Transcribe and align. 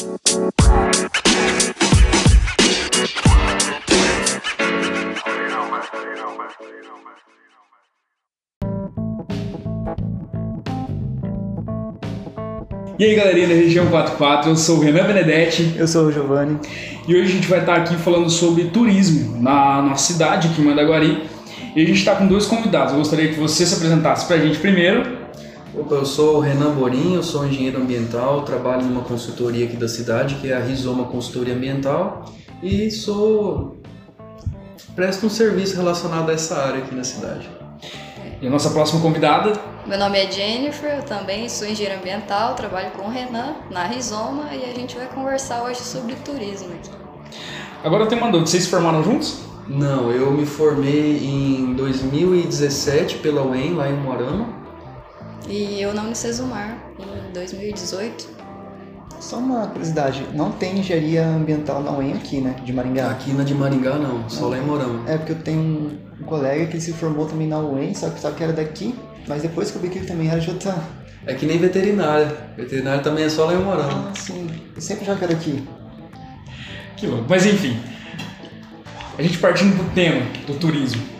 E 0.00 0.04
aí 13.04 13.14
galerinha 13.14 13.48
da 13.48 13.54
região 13.54 13.88
44, 13.88 14.50
eu 14.50 14.56
sou 14.56 14.78
o 14.78 14.80
Renan 14.80 15.06
Benedetti. 15.06 15.74
Eu 15.76 15.86
sou 15.86 16.06
o 16.06 16.12
Giovanni. 16.12 16.58
E 17.06 17.14
hoje 17.14 17.24
a 17.24 17.34
gente 17.34 17.46
vai 17.46 17.60
estar 17.60 17.74
aqui 17.74 17.94
falando 17.96 18.30
sobre 18.30 18.64
turismo 18.70 19.38
na 19.38 19.82
nossa 19.82 20.14
cidade, 20.14 20.48
aqui 20.48 20.62
em 20.62 20.64
Mandaguari. 20.64 21.24
E 21.76 21.82
a 21.82 21.84
gente 21.84 21.98
está 21.98 22.16
com 22.16 22.26
dois 22.26 22.46
convidados. 22.46 22.94
Eu 22.94 22.98
gostaria 23.00 23.28
que 23.28 23.38
você 23.38 23.66
se 23.66 23.74
apresentasse 23.74 24.26
para 24.26 24.36
a 24.36 24.38
gente 24.38 24.58
primeiro. 24.58 25.19
Opa, 25.72 25.94
eu 25.94 26.04
sou 26.04 26.38
o 26.38 26.40
Renan 26.40 26.74
Borim, 26.74 27.14
eu 27.14 27.22
sou 27.22 27.46
engenheiro 27.46 27.80
ambiental, 27.80 28.42
trabalho 28.42 28.82
numa 28.82 29.02
consultoria 29.02 29.66
aqui 29.66 29.76
da 29.76 29.86
cidade, 29.86 30.34
que 30.36 30.50
é 30.50 30.56
a 30.56 30.58
Rizoma 30.58 31.04
Consultoria 31.04 31.54
Ambiental, 31.54 32.24
e 32.60 32.90
sou 32.90 33.76
presto 34.96 35.26
um 35.26 35.30
serviço 35.30 35.76
relacionado 35.76 36.28
a 36.28 36.32
essa 36.32 36.56
área 36.56 36.82
aqui 36.82 36.92
na 36.92 37.04
cidade. 37.04 37.48
E 38.42 38.48
a 38.48 38.50
nossa 38.50 38.70
próxima 38.70 39.00
convidada? 39.00 39.52
Meu 39.86 39.96
nome 39.96 40.18
é 40.18 40.28
Jennifer, 40.28 40.90
eu 40.90 41.02
também 41.04 41.48
sou 41.48 41.68
engenheira 41.68 42.00
ambiental, 42.00 42.56
trabalho 42.56 42.90
com 42.90 43.06
o 43.06 43.08
Renan 43.08 43.54
na 43.70 43.84
Rizoma 43.86 44.52
e 44.52 44.64
a 44.64 44.74
gente 44.74 44.96
vai 44.96 45.06
conversar 45.06 45.62
hoje 45.62 45.80
sobre 45.80 46.16
turismo 46.16 46.72
aqui. 46.72 46.90
Agora 47.84 48.02
eu 48.02 48.08
tenho 48.08 48.20
uma 48.20 48.30
dúvida, 48.30 48.50
vocês 48.50 48.64
se 48.64 48.70
formaram 48.70 49.04
juntos? 49.04 49.38
Não, 49.68 50.10
eu 50.10 50.32
me 50.32 50.44
formei 50.44 51.24
em 51.24 51.74
2017 51.74 53.18
pela 53.18 53.42
UEM, 53.42 53.74
lá 53.74 53.88
em 53.88 53.94
Moarama. 53.94 54.59
E 55.50 55.82
eu 55.82 55.92
na 55.92 56.04
Unicesumar, 56.04 56.78
em 56.96 57.32
2018. 57.32 58.28
Só 59.18 59.38
uma 59.38 59.66
curiosidade, 59.66 60.24
não 60.32 60.52
tem 60.52 60.78
engenharia 60.78 61.26
ambiental 61.26 61.82
na 61.82 61.90
UEM 61.90 62.12
aqui, 62.14 62.40
né? 62.40 62.54
De 62.64 62.72
Maringá. 62.72 63.10
Aqui 63.10 63.32
na 63.32 63.42
de 63.42 63.52
Maringá 63.52 63.96
não, 63.96 64.30
só 64.30 64.46
lá 64.46 64.58
em 64.58 64.60
Moarama. 64.60 65.10
É 65.10 65.18
porque 65.18 65.32
eu 65.32 65.42
tenho 65.42 66.00
um 66.20 66.24
colega 66.24 66.66
que 66.66 66.80
se 66.80 66.92
formou 66.92 67.26
também 67.26 67.48
na 67.48 67.58
UEM, 67.58 67.92
só 67.94 68.10
que 68.10 68.20
só 68.20 68.30
que 68.30 68.44
era 68.44 68.52
daqui, 68.52 68.94
mas 69.26 69.42
depois 69.42 69.72
que 69.72 69.76
eu 69.76 69.82
vi 69.82 69.88
que 69.88 69.98
ele 69.98 70.06
também 70.06 70.28
era 70.28 70.38
de 70.38 70.50
outra. 70.50 70.72
É 71.26 71.34
que 71.34 71.44
nem 71.44 71.58
veterinária. 71.58 72.32
Veterinária 72.56 73.02
também 73.02 73.24
é 73.24 73.28
só 73.28 73.46
lá 73.46 73.54
em 73.54 73.58
Moarama. 73.58 74.08
Ah, 74.08 74.14
sim. 74.14 74.48
Eu 74.76 74.80
sempre 74.80 75.04
já 75.04 75.16
quero 75.16 75.32
aqui. 75.32 75.66
Que 76.96 77.08
louco. 77.08 77.26
Mas 77.28 77.44
enfim, 77.44 77.76
a 79.18 79.22
gente 79.22 79.36
partindo 79.38 79.76
do 79.76 79.94
tema 79.94 80.22
do 80.46 80.54
turismo. 80.54 81.19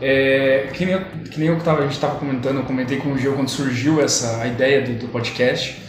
É, 0.00 0.68
que 0.72 0.84
nem 0.84 0.98
que 1.30 1.40
nem 1.40 1.48
eu 1.48 1.58
tava, 1.60 1.80
a 1.80 1.82
gente 1.82 1.94
estava 1.94 2.16
comentando, 2.16 2.58
eu 2.58 2.64
comentei 2.64 2.98
com 2.98 3.12
o 3.12 3.18
Gil 3.18 3.34
quando 3.34 3.48
surgiu 3.48 4.00
essa 4.00 4.40
a 4.42 4.46
ideia 4.46 4.82
do, 4.82 4.92
do 4.94 5.08
podcast. 5.08 5.82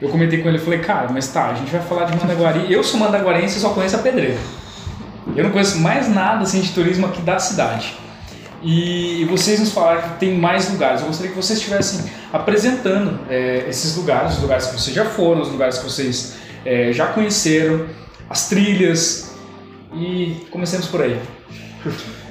Eu 0.00 0.08
comentei 0.08 0.42
com 0.42 0.48
ele, 0.48 0.58
eu 0.58 0.62
falei, 0.62 0.80
cara, 0.80 1.08
mas 1.10 1.28
tá, 1.28 1.50
a 1.50 1.54
gente 1.54 1.70
vai 1.70 1.80
falar 1.80 2.04
de 2.06 2.16
Mandaguari. 2.16 2.70
Eu 2.72 2.82
sou 2.82 2.98
mandaguarense 2.98 3.58
e 3.58 3.60
só 3.60 3.70
conheço 3.70 3.96
a 3.96 4.00
Pedreira. 4.00 4.36
Eu 5.36 5.44
não 5.44 5.50
conheço 5.50 5.78
mais 5.78 6.08
nada 6.08 6.42
assim, 6.42 6.60
de 6.60 6.72
turismo 6.72 7.06
aqui 7.06 7.22
da 7.22 7.38
cidade. 7.38 7.96
E 8.62 9.26
vocês 9.30 9.60
nos 9.60 9.72
falaram 9.72 10.02
que 10.02 10.18
tem 10.18 10.38
mais 10.38 10.70
lugares. 10.70 11.00
Eu 11.00 11.06
gostaria 11.06 11.30
que 11.30 11.36
vocês 11.36 11.58
estivessem 11.58 12.10
apresentando 12.32 13.20
é, 13.28 13.66
esses 13.68 13.96
lugares, 13.96 14.36
os 14.36 14.42
lugares 14.42 14.66
que 14.66 14.72
vocês 14.80 14.94
já 14.94 15.04
foram, 15.04 15.42
os 15.42 15.50
lugares 15.50 15.78
que 15.78 15.84
vocês 15.84 16.36
é, 16.64 16.92
já 16.92 17.06
conheceram, 17.08 17.86
as 18.28 18.48
trilhas. 18.48 19.34
E 19.94 20.46
comecemos 20.50 20.86
por 20.86 21.02
aí. 21.02 21.20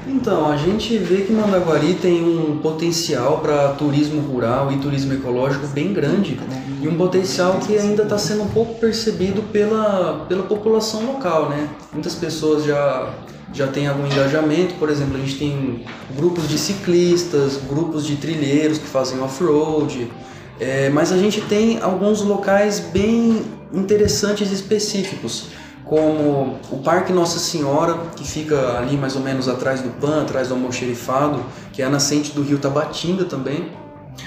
Então, 0.06 0.52
a 0.52 0.58
gente 0.58 0.98
vê 0.98 1.22
que 1.22 1.32
Mandaguari 1.32 1.94
tem 1.96 2.23
um 2.23 2.58
potencial 2.58 3.40
para 3.40 3.70
turismo 3.70 4.22
rural 4.22 4.72
e 4.72 4.78
turismo 4.78 5.14
ecológico 5.14 5.68
bem 5.68 5.94
grande 5.94 6.40
e 6.82 6.88
um 6.88 6.98
potencial 6.98 7.59
que 7.59 7.78
ainda 7.78 8.04
está 8.04 8.18
sendo 8.18 8.44
um 8.44 8.50
pouco 8.50 8.80
percebido 8.80 9.42
pela, 9.44 10.26
pela 10.28 10.44
população 10.44 11.06
local, 11.06 11.50
né? 11.50 11.70
Muitas 11.94 12.16
pessoas 12.16 12.66
já 12.66 13.14
já 13.54 13.68
têm 13.68 13.88
algum 13.88 14.08
engajamento, 14.08 14.74
por 14.76 14.90
exemplo, 14.90 15.16
a 15.16 15.20
gente 15.20 15.38
tem 15.38 15.86
grupos 16.16 16.50
de 16.50 16.58
ciclistas, 16.58 17.58
grupos 17.69 18.03
de 18.03 18.16
trilheiros 18.16 18.80
que 18.80 18.88
fazem 18.88 19.22
off-road, 19.22 20.12
é, 20.59 20.90
mas 20.90 21.12
a 21.12 21.18
gente 21.18 21.40
tem 21.42 21.80
alguns 21.80 22.22
locais 22.22 22.80
bem 22.80 23.46
interessantes 23.72 24.50
e 24.50 24.56
específicos 24.56 25.50
como 25.85 26.57
o 26.71 26.77
Parque 26.77 27.11
Nossa 27.11 27.39
Senhora, 27.39 27.97
que 28.16 28.25
fica 28.25 28.77
ali 28.77 28.95
mais 28.97 29.16
ou 29.16 29.21
menos 29.21 29.47
atrás 29.47 29.81
do 29.81 29.89
PAN, 29.89 30.21
atrás 30.21 30.47
do 30.47 30.53
almoxerifado, 30.53 31.44
que 31.71 31.81
é 31.81 31.85
a 31.85 31.89
nascente 31.89 32.31
do 32.31 32.41
rio 32.41 32.57
Tabatinga 32.57 33.25
também. 33.25 33.71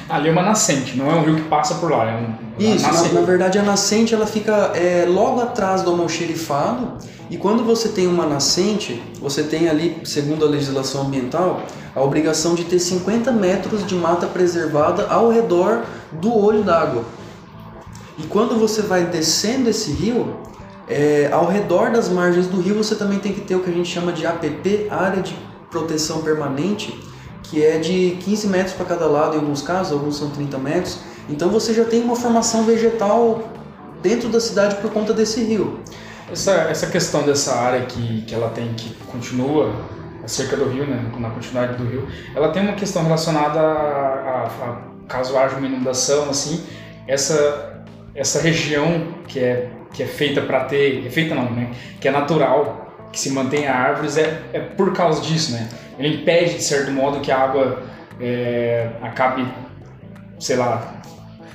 Ali 0.08 0.28
é 0.28 0.32
uma 0.32 0.42
nascente, 0.42 0.96
não 0.96 1.10
é 1.10 1.14
um 1.14 1.24
rio 1.24 1.36
que 1.36 1.42
passa 1.42 1.76
por 1.76 1.90
lá, 1.90 2.10
é 2.10 2.16
um 2.16 2.34
Isso, 2.58 2.84
na, 2.84 3.20
na, 3.20 3.20
verdade 3.20 3.58
a 3.58 3.62
nascente 3.62 4.14
ela 4.14 4.26
fica 4.26 4.72
é, 4.74 5.06
logo 5.08 5.40
atrás 5.40 5.82
do 5.82 5.90
almoxerifado 5.90 6.98
e 7.30 7.36
quando 7.36 7.64
você 7.64 7.88
tem 7.88 8.06
uma 8.06 8.26
nascente, 8.26 9.02
você 9.20 9.42
tem 9.42 9.68
ali, 9.68 10.00
segundo 10.04 10.44
a 10.44 10.48
legislação 10.48 11.02
ambiental, 11.02 11.62
a 11.94 12.02
obrigação 12.02 12.54
de 12.54 12.64
ter 12.64 12.78
50 12.78 13.32
metros 13.32 13.86
de 13.86 13.94
mata 13.94 14.26
preservada 14.26 15.06
ao 15.08 15.30
redor 15.30 15.84
do 16.12 16.36
olho 16.36 16.62
d'água. 16.62 17.04
E 18.18 18.22
quando 18.24 18.58
você 18.58 18.82
vai 18.82 19.04
descendo 19.04 19.68
esse 19.68 19.90
rio, 19.92 20.36
é, 20.88 21.28
ao 21.32 21.46
redor 21.46 21.90
das 21.90 22.08
margens 22.08 22.46
do 22.46 22.60
rio 22.60 22.76
você 22.76 22.94
também 22.94 23.18
tem 23.18 23.32
que 23.32 23.40
ter 23.40 23.56
o 23.56 23.60
que 23.60 23.70
a 23.70 23.72
gente 23.72 23.88
chama 23.88 24.12
de 24.12 24.26
APP, 24.26 24.86
Área 24.90 25.20
de 25.22 25.36
Proteção 25.70 26.22
Permanente, 26.22 26.98
que 27.42 27.64
é 27.64 27.78
de 27.78 28.16
15 28.20 28.46
metros 28.48 28.74
para 28.74 28.86
cada 28.86 29.06
lado 29.06 29.36
em 29.36 29.40
alguns 29.40 29.62
casos, 29.62 29.92
alguns 29.92 30.16
são 30.16 30.30
30 30.30 30.58
metros. 30.58 30.98
Então 31.28 31.48
você 31.48 31.74
já 31.74 31.84
tem 31.84 32.02
uma 32.02 32.14
formação 32.14 32.64
vegetal 32.64 33.42
dentro 34.02 34.28
da 34.28 34.40
cidade 34.40 34.76
por 34.76 34.92
conta 34.92 35.12
desse 35.12 35.42
rio. 35.42 35.80
Essa, 36.30 36.52
essa 36.52 36.86
questão 36.86 37.22
dessa 37.22 37.54
área 37.54 37.84
que, 37.86 38.22
que 38.22 38.34
ela 38.34 38.50
tem, 38.50 38.72
que 38.74 38.94
continua 39.06 39.72
cerca 40.26 40.56
do 40.56 40.68
rio, 40.68 40.84
né, 40.86 41.08
na 41.18 41.30
continuidade 41.30 41.76
do 41.76 41.88
rio, 41.88 42.06
ela 42.34 42.48
tem 42.50 42.62
uma 42.62 42.74
questão 42.74 43.04
relacionada 43.04 43.60
a, 43.60 43.64
a, 43.64 44.46
a 44.46 44.78
caso 45.08 45.36
haja 45.36 45.56
uma 45.56 45.66
inundação, 45.66 46.28
assim, 46.28 46.64
essa, 47.06 47.84
essa 48.12 48.40
região 48.40 49.06
que 49.28 49.38
é 49.38 49.70
que 49.96 50.02
é 50.02 50.06
feita 50.06 50.42
para 50.42 50.64
ter, 50.64 51.06
é 51.06 51.10
feita 51.10 51.34
não, 51.34 51.50
né? 51.50 51.70
Que 51.98 52.08
é 52.08 52.10
natural, 52.10 53.08
que 53.10 53.18
se 53.18 53.30
mantém 53.30 53.66
árvores, 53.66 54.18
é, 54.18 54.42
é 54.52 54.60
por 54.60 54.92
causa 54.92 55.22
disso, 55.22 55.52
né? 55.52 55.68
Ele 55.98 56.16
impede, 56.16 56.54
de 56.54 56.62
certo 56.62 56.92
modo, 56.92 57.20
que 57.20 57.32
a 57.32 57.38
água 57.38 57.82
é, 58.20 58.90
acabe, 59.02 59.46
sei 60.38 60.56
lá. 60.56 61.00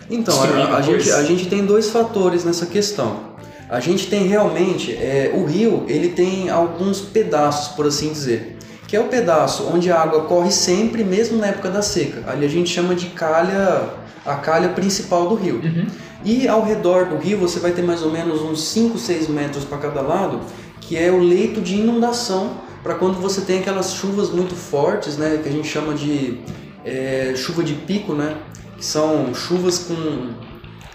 Então, 0.10 0.36
a, 0.42 0.78
a 0.78 0.82
gente, 0.82 1.12
a 1.12 1.24
gente 1.24 1.46
tem 1.46 1.64
dois 1.66 1.92
fatores 1.92 2.44
nessa 2.44 2.66
questão. 2.66 3.32
A 3.70 3.80
gente 3.80 4.08
tem 4.08 4.28
realmente, 4.28 4.92
é, 4.94 5.32
o 5.34 5.46
rio, 5.46 5.86
ele 5.88 6.10
tem 6.10 6.50
alguns 6.50 7.00
pedaços, 7.00 7.76
por 7.76 7.86
assim 7.86 8.12
dizer. 8.12 8.58
Que 8.88 8.98
é 8.98 9.00
o 9.00 9.06
pedaço 9.06 9.70
onde 9.74 9.90
a 9.90 10.02
água 10.02 10.24
corre 10.24 10.52
sempre, 10.52 11.04
mesmo 11.04 11.38
na 11.38 11.48
época 11.48 11.70
da 11.70 11.82
seca. 11.82 12.30
Ali 12.30 12.46
a 12.46 12.50
gente 12.50 12.70
chama 12.70 12.94
de 12.96 13.06
calha, 13.12 13.84
a 14.26 14.36
calha 14.36 14.70
principal 14.70 15.30
do 15.30 15.36
rio. 15.36 15.62
Uhum. 15.64 15.86
E 16.24 16.48
ao 16.48 16.64
redor 16.64 17.06
do 17.06 17.18
rio 17.18 17.38
você 17.38 17.60
vai 17.60 17.72
ter 17.72 17.82
mais 17.82 18.04
ou 18.04 18.12
menos 18.12 18.42
uns 18.42 18.64
5, 18.66 18.98
6 18.98 19.28
metros 19.28 19.64
para 19.64 19.78
cada 19.78 20.02
lado, 20.02 20.40
que 20.80 20.98
é 20.98 21.12
o 21.12 21.20
leito 21.20 21.62
de 21.62 21.76
inundação, 21.76 22.58
para 22.84 22.96
quando 22.96 23.20
você 23.20 23.42
tem 23.42 23.60
aquelas 23.60 23.94
chuvas 23.94 24.30
muito 24.30 24.56
fortes, 24.56 25.18
né, 25.18 25.40
que 25.42 25.50
a 25.50 25.52
gente 25.52 25.68
chama 25.68 25.94
de 25.94 26.40
é, 26.84 27.34
chuva 27.36 27.64
de 27.64 27.74
pico, 27.74 28.14
né, 28.14 28.38
que 28.78 28.86
são 28.86 29.34
chuvas 29.34 29.80
com 29.80 30.32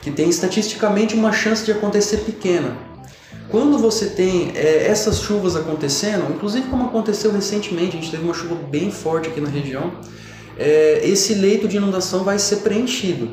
que 0.03 0.11
tem 0.13 0.29
estatisticamente 0.29 1.17
uma 1.17 1.33
chance 1.33 1.65
de 1.65 1.73
acontecer 1.73 2.19
pequena. 2.19 2.77
Quando 3.51 3.79
você 3.79 4.07
tem 4.07 4.53
é, 4.55 4.87
essas 4.87 5.21
chuvas 5.21 5.57
acontecendo, 5.57 6.33
inclusive 6.33 6.69
como 6.69 6.85
aconteceu 6.85 7.33
recentemente, 7.33 7.97
a 7.97 8.01
gente 8.01 8.11
teve 8.11 8.23
uma 8.23 8.35
chuva 8.35 8.55
bem 8.55 8.91
forte 8.91 9.29
aqui 9.29 9.41
na 9.41 9.49
região, 9.49 9.93
é, 10.59 11.01
esse 11.05 11.35
leito 11.35 11.67
de 11.67 11.77
inundação 11.77 12.23
vai 12.23 12.39
ser 12.39 12.57
preenchido. 12.57 13.31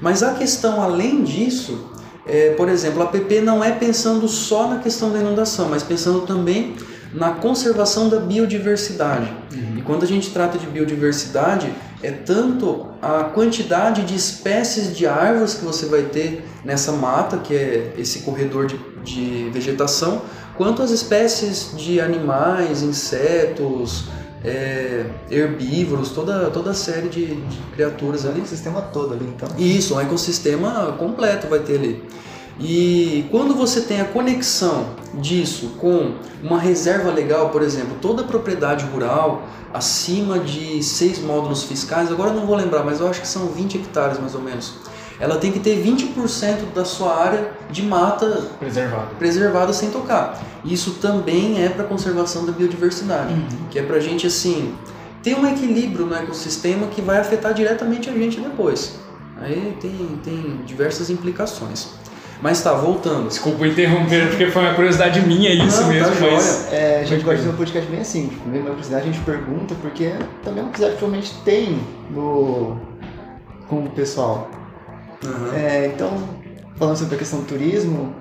Mas 0.00 0.22
a 0.22 0.34
questão 0.34 0.82
além 0.82 1.24
disso, 1.24 1.90
é, 2.26 2.50
por 2.50 2.68
exemplo, 2.68 3.02
a 3.02 3.06
PP 3.06 3.40
não 3.40 3.62
é 3.62 3.70
pensando 3.70 4.28
só 4.28 4.68
na 4.68 4.78
questão 4.78 5.10
da 5.12 5.18
inundação, 5.20 5.68
mas 5.68 5.82
pensando 5.82 6.22
também 6.22 6.74
na 7.12 7.30
conservação 7.30 8.08
da 8.08 8.18
biodiversidade. 8.18 9.32
Uhum. 9.52 9.78
E 9.78 9.82
quando 9.82 10.02
a 10.02 10.06
gente 10.06 10.30
trata 10.30 10.58
de 10.58 10.66
biodiversidade, 10.66 11.72
é 12.02 12.10
tanto 12.10 12.88
a 13.00 13.24
quantidade 13.24 14.02
de 14.02 14.14
espécies 14.14 14.94
de 14.94 15.06
árvores 15.06 15.54
que 15.54 15.64
você 15.64 15.86
vai 15.86 16.02
ter 16.02 16.44
nessa 16.64 16.92
mata, 16.92 17.38
que 17.38 17.54
é 17.54 17.94
esse 17.96 18.20
corredor 18.20 18.66
de, 18.66 18.78
de 19.02 19.50
vegetação, 19.50 20.22
quanto 20.56 20.82
as 20.82 20.90
espécies 20.90 21.72
de 21.76 22.00
animais, 22.00 22.82
insetos, 22.82 24.08
é, 24.46 25.04
herbívoros, 25.28 26.10
toda, 26.10 26.50
toda 26.50 26.70
a 26.70 26.74
série 26.74 27.08
de, 27.08 27.26
de 27.34 27.58
criaturas 27.74 28.24
ali. 28.24 28.40
O 28.40 28.42
ecossistema 28.42 28.80
todo 28.80 29.12
ali, 29.12 29.26
então. 29.26 29.48
Isso, 29.58 29.96
um 29.96 30.00
ecossistema 30.00 30.94
completo 30.98 31.48
vai 31.48 31.58
ter 31.58 31.74
ali. 31.74 32.04
E 32.58 33.26
quando 33.30 33.54
você 33.54 33.82
tem 33.82 34.00
a 34.00 34.04
conexão 34.06 34.86
disso 35.14 35.74
com 35.78 36.14
uma 36.42 36.58
reserva 36.58 37.10
legal, 37.10 37.50
por 37.50 37.60
exemplo, 37.60 37.96
toda 38.00 38.22
propriedade 38.22 38.86
rural 38.86 39.46
acima 39.74 40.38
de 40.38 40.82
seis 40.82 41.18
módulos 41.18 41.64
fiscais, 41.64 42.10
agora 42.10 42.30
eu 42.30 42.34
não 42.34 42.46
vou 42.46 42.56
lembrar, 42.56 42.82
mas 42.82 43.00
eu 43.00 43.08
acho 43.08 43.20
que 43.20 43.28
são 43.28 43.48
20 43.48 43.76
hectares 43.76 44.18
mais 44.18 44.34
ou 44.34 44.40
menos, 44.40 44.72
ela 45.18 45.36
tem 45.38 45.50
que 45.52 45.60
ter 45.60 45.82
20% 45.82 46.72
da 46.74 46.84
sua 46.84 47.14
área 47.16 47.50
de 47.70 47.82
mata 47.82 48.26
Preservado. 48.58 49.14
preservada 49.18 49.72
sem 49.72 49.90
tocar. 49.90 50.42
Isso 50.64 50.92
também 51.00 51.62
é 51.64 51.68
para 51.68 51.84
conservação 51.84 52.44
da 52.44 52.52
biodiversidade, 52.52 53.34
que 53.70 53.78
é 53.78 53.82
para 53.82 53.96
a 53.96 54.00
gente 54.00 54.26
assim 54.26 54.74
ter 55.22 55.34
um 55.36 55.46
equilíbrio 55.46 56.06
no 56.06 56.14
ecossistema 56.14 56.86
que 56.88 57.00
vai 57.00 57.18
afetar 57.18 57.52
diretamente 57.54 58.08
a 58.08 58.12
gente 58.12 58.40
depois. 58.40 58.96
Aí 59.40 59.76
tem, 59.80 60.20
tem 60.22 60.60
diversas 60.64 61.10
implicações. 61.10 61.88
Mas 62.40 62.62
tá, 62.62 62.72
voltando. 62.74 63.28
Desculpa 63.28 63.66
interromper, 63.66 64.28
porque 64.28 64.50
foi 64.50 64.62
uma 64.62 64.74
curiosidade 64.74 65.20
minha 65.22 65.50
isso 65.54 65.80
Não, 65.80 65.88
tá 65.88 65.94
mesmo, 65.94 66.14
joia. 66.16 66.32
mas. 66.32 66.72
É, 66.72 67.00
a 67.00 67.04
gente 67.04 67.24
Pode 67.24 67.24
gosta 67.24 67.36
de 67.36 67.42
fazer. 67.42 67.48
um 67.50 67.56
podcast 67.56 67.90
bem 67.90 68.00
assim, 68.00 68.28
tipo, 68.28 68.48
mesmo 68.48 68.66
a 68.66 68.70
curiosidade 68.70 69.08
a 69.08 69.12
gente 69.12 69.24
pergunta, 69.24 69.74
porque 69.80 70.12
também 70.44 70.60
é 70.60 70.62
uma 70.62 70.70
curiosidade 70.72 70.92
que 70.92 70.98
provavelmente 70.98 71.34
tem 71.46 71.80
no, 72.10 72.76
com 73.68 73.84
o 73.84 73.90
pessoal. 73.90 74.50
Aham. 75.24 75.56
É, 75.56 75.86
então, 75.94 76.12
falando 76.76 76.96
sobre 76.96 77.14
a 77.14 77.18
questão 77.18 77.40
do 77.40 77.46
turismo, 77.46 78.14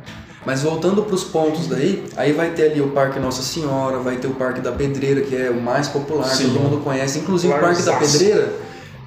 Mas 0.45 0.61
voltando 0.61 1.01
para 1.01 1.15
os 1.15 1.23
pontos 1.23 1.65
daí, 1.65 2.05
aí 2.15 2.31
vai 2.31 2.51
ter 2.51 2.71
ali 2.71 2.79
o 2.79 2.89
Parque 2.89 3.19
Nossa 3.19 3.41
Senhora, 3.41 3.97
vai 3.97 4.17
ter 4.17 4.27
o 4.27 4.35
Parque 4.35 4.61
da 4.61 4.71
Pedreira, 4.71 5.21
que 5.21 5.35
é 5.35 5.49
o 5.49 5.59
mais 5.59 5.87
popular, 5.87 6.25
Sim. 6.25 6.49
todo 6.49 6.59
mundo 6.59 6.83
conhece. 6.83 7.17
Inclusive 7.17 7.51
o 7.51 7.59
Parque 7.59 7.81
da. 7.81 7.95
Pedreira 7.97 8.53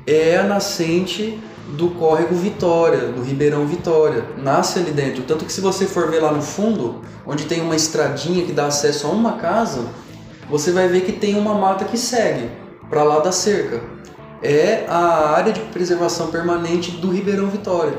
é 0.05 0.37
a 0.37 0.43
nascente 0.43 1.38
do 1.76 1.90
córrego 1.90 2.35
Vitória, 2.35 3.12
do 3.12 3.23
Ribeirão 3.23 3.67
Vitória. 3.67 4.25
Nasce 4.37 4.81
ali 4.81 4.90
dentro. 4.90 5.23
Tanto 5.23 5.44
que 5.44 5.52
se 5.52 5.61
você 5.61 5.87
for 5.87 6.11
ver 6.11 6.20
lá 6.20 6.32
no 6.32 6.43
fundo, 6.43 7.02
onde 7.25 7.44
tem 7.44 7.61
uma 7.61 7.76
estradinha 7.76 8.44
que 8.44 8.52
dá 8.52 8.67
acesso 8.67 9.06
a 9.06 9.11
uma 9.11 9.32
casa, 9.35 9.87
você 10.50 10.73
vai 10.73 10.88
ver 10.88 11.02
que 11.02 11.12
tem 11.12 11.37
uma 11.37 11.55
mata 11.55 11.85
que 11.85 11.96
segue 11.96 12.50
para 12.90 13.05
lá 13.05 13.20
da 13.20 13.31
cerca. 13.31 13.81
É 14.43 14.85
a 14.88 15.35
área 15.35 15.52
de 15.52 15.61
preservação 15.61 16.29
permanente 16.29 16.93
do 16.93 17.11
Ribeirão 17.11 17.49
Vitória. 17.49 17.99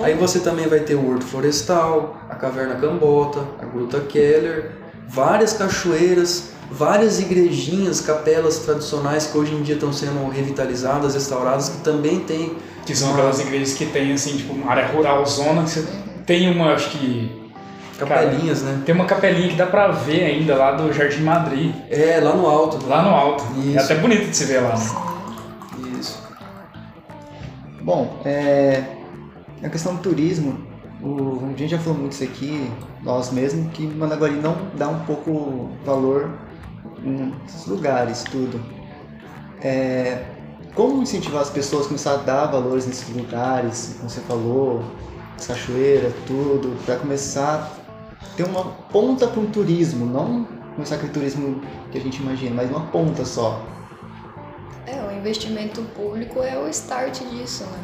Aí 0.00 0.14
você 0.14 0.38
também 0.38 0.68
vai 0.68 0.80
ter 0.80 0.94
o 0.94 1.10
Horto 1.10 1.24
Florestal, 1.24 2.16
a 2.30 2.36
Caverna 2.36 2.76
Cambota, 2.76 3.40
a 3.60 3.64
Gruta 3.64 3.98
Keller, 4.00 4.70
várias 5.08 5.54
cachoeiras, 5.54 6.50
várias 6.70 7.18
igrejinhas, 7.18 8.00
capelas 8.00 8.58
tradicionais 8.58 9.26
que 9.26 9.36
hoje 9.36 9.54
em 9.54 9.62
dia 9.62 9.74
estão 9.74 9.92
sendo 9.92 10.30
revitalizadas, 10.30 11.14
restauradas, 11.14 11.70
que 11.70 11.78
também 11.78 12.20
tem 12.20 12.56
Que 12.86 12.94
são 12.94 13.12
aquelas 13.12 13.40
igrejas 13.40 13.74
que 13.74 13.86
tem, 13.86 14.12
assim, 14.12 14.36
tipo, 14.36 14.52
uma 14.52 14.70
área 14.70 14.86
rural 14.86 15.26
zona, 15.26 15.64
que 15.64 15.70
você 15.70 15.84
tem 16.24 16.48
uma, 16.48 16.74
acho 16.74 16.90
que. 16.90 17.50
capelinhas, 17.98 18.62
né? 18.62 18.80
Tem 18.86 18.94
uma 18.94 19.04
capelinha 19.04 19.48
que 19.48 19.56
dá 19.56 19.66
pra 19.66 19.88
ver 19.88 20.24
ainda 20.24 20.54
lá 20.54 20.72
do 20.72 20.92
Jardim 20.92 21.22
Madrid, 21.22 21.74
É, 21.90 22.20
lá 22.22 22.34
no 22.34 22.46
alto. 22.46 22.86
lá 22.86 23.02
no 23.02 23.08
alto. 23.10 23.44
Isso. 23.58 23.76
É 23.78 23.82
até 23.82 23.94
bonito 23.96 24.30
de 24.30 24.36
se 24.36 24.44
ver 24.44 24.60
lá, 24.60 24.76
né? 24.76 25.17
Bom, 27.88 28.20
é, 28.26 28.84
a 29.62 29.68
questão 29.70 29.94
do 29.94 30.02
turismo, 30.02 30.58
o, 31.02 31.42
a 31.46 31.56
gente 31.56 31.68
já 31.68 31.78
falou 31.78 31.98
muito 31.98 32.12
isso 32.12 32.22
aqui, 32.22 32.70
nós 33.02 33.30
mesmos, 33.30 33.72
que 33.72 33.86
Managuari 33.86 34.34
não 34.34 34.54
dá 34.76 34.90
um 34.90 35.00
pouco 35.06 35.70
valor 35.86 36.30
nos 37.02 37.66
lugares, 37.66 38.24
tudo. 38.24 38.60
É, 39.62 40.22
como 40.74 41.02
incentivar 41.02 41.40
as 41.40 41.48
pessoas 41.48 41.86
a 41.86 41.88
começar 41.88 42.12
a 42.12 42.16
dar 42.18 42.46
valores 42.48 42.86
nesses 42.86 43.08
lugares, 43.16 43.94
como 43.96 44.10
você 44.10 44.20
falou, 44.20 44.84
as 45.38 45.46
cachoeiras, 45.46 46.12
tudo, 46.26 46.76
para 46.84 46.96
começar 46.96 47.72
a 48.20 48.36
ter 48.36 48.42
uma 48.42 48.64
ponta 48.92 49.26
para 49.26 49.40
um 49.40 49.46
turismo, 49.46 50.04
não 50.04 50.46
começar 50.74 50.96
aquele 50.96 51.12
turismo 51.12 51.62
que 51.90 51.96
a 51.96 52.00
gente 52.02 52.20
imagina, 52.20 52.54
mas 52.54 52.68
uma 52.70 52.82
ponta 52.88 53.24
só. 53.24 53.64
É, 54.90 55.06
o 55.06 55.12
investimento 55.12 55.82
público 55.94 56.42
é 56.42 56.58
o 56.58 56.66
start 56.68 57.20
disso, 57.30 57.64
né? 57.64 57.78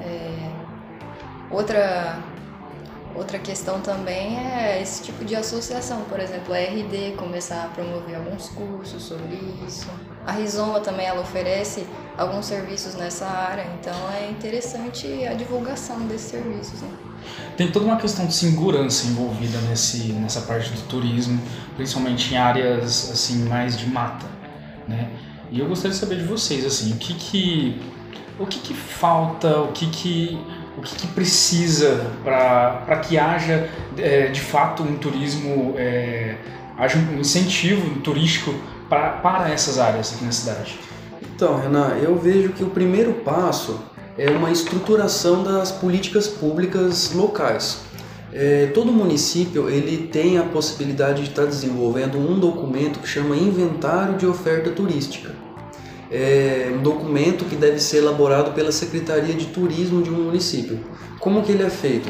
É, 0.00 0.50
outra, 1.50 2.18
outra 3.14 3.38
questão 3.38 3.80
também 3.82 4.38
é 4.38 4.80
esse 4.80 5.02
tipo 5.02 5.22
de 5.22 5.36
associação, 5.36 6.04
por 6.08 6.18
exemplo, 6.18 6.54
a 6.54 6.58
RD 6.58 7.14
começar 7.18 7.64
a 7.64 7.68
promover 7.68 8.16
alguns 8.16 8.48
cursos 8.48 9.02
sobre 9.02 9.38
isso. 9.66 9.86
A 10.26 10.32
Rizoma 10.32 10.80
também 10.80 11.06
ela 11.06 11.20
oferece 11.20 11.86
alguns 12.16 12.46
serviços 12.46 12.94
nessa 12.94 13.26
área, 13.26 13.66
então 13.78 13.94
é 14.10 14.30
interessante 14.30 15.26
a 15.26 15.34
divulgação 15.34 16.06
desses 16.06 16.30
serviços. 16.30 16.80
Né? 16.80 16.90
Tem 17.56 17.70
toda 17.70 17.84
uma 17.84 17.98
questão 17.98 18.24
de 18.26 18.32
segurança 18.32 19.06
envolvida 19.08 19.58
nesse, 19.68 20.12
nessa 20.12 20.40
parte 20.40 20.70
do 20.70 20.80
turismo, 20.88 21.38
principalmente 21.76 22.32
em 22.32 22.38
áreas 22.38 23.10
assim 23.10 23.44
mais 23.46 23.76
de 23.76 23.86
mata, 23.90 24.26
né? 24.86 25.10
E 25.50 25.60
eu 25.60 25.66
gostaria 25.66 25.92
de 25.92 25.98
saber 25.98 26.16
de 26.16 26.24
vocês 26.24 26.64
assim, 26.64 26.92
o 26.92 26.96
que 26.96 27.14
que 27.14 27.80
o 28.38 28.46
que, 28.46 28.58
que 28.60 28.74
falta, 28.74 29.60
o 29.62 29.72
que 29.72 29.86
que 29.86 30.38
o 30.76 30.80
que, 30.80 30.94
que 30.94 31.06
precisa 31.08 32.06
para 32.22 33.00
que 33.00 33.18
haja 33.18 33.68
é, 33.96 34.28
de 34.28 34.40
fato 34.40 34.82
um 34.82 34.96
turismo, 34.96 35.74
é, 35.76 36.36
haja 36.78 36.96
um 36.98 37.18
incentivo 37.18 38.00
turístico 38.00 38.54
pra, 38.88 39.10
para 39.10 39.50
essas 39.50 39.78
áreas 39.78 40.14
aqui 40.14 40.24
na 40.24 40.30
cidade? 40.30 40.78
Então, 41.34 41.60
Renan, 41.60 41.96
eu 42.00 42.16
vejo 42.16 42.50
que 42.50 42.62
o 42.62 42.70
primeiro 42.70 43.12
passo 43.12 43.80
é 44.16 44.30
uma 44.30 44.50
estruturação 44.50 45.42
das 45.42 45.72
políticas 45.72 46.28
públicas 46.28 47.12
locais. 47.12 47.80
É, 48.32 48.66
todo 48.74 48.92
município 48.92 49.68
ele 49.68 50.08
tem 50.08 50.38
a 50.38 50.42
possibilidade 50.44 51.22
de 51.22 51.30
estar 51.30 51.46
desenvolvendo 51.46 52.18
um 52.18 52.38
documento 52.38 53.00
que 53.00 53.08
chama 53.08 53.34
Inventário 53.34 54.16
de 54.16 54.26
Oferta 54.26 54.70
Turística. 54.70 55.34
É 56.10 56.72
um 56.74 56.82
documento 56.82 57.44
que 57.44 57.54
deve 57.54 57.78
ser 57.78 57.98
elaborado 57.98 58.52
pela 58.52 58.72
Secretaria 58.72 59.34
de 59.34 59.46
Turismo 59.46 60.02
de 60.02 60.10
um 60.10 60.22
município. 60.24 60.80
Como 61.20 61.42
que 61.42 61.52
ele 61.52 61.62
é 61.62 61.70
feito? 61.70 62.08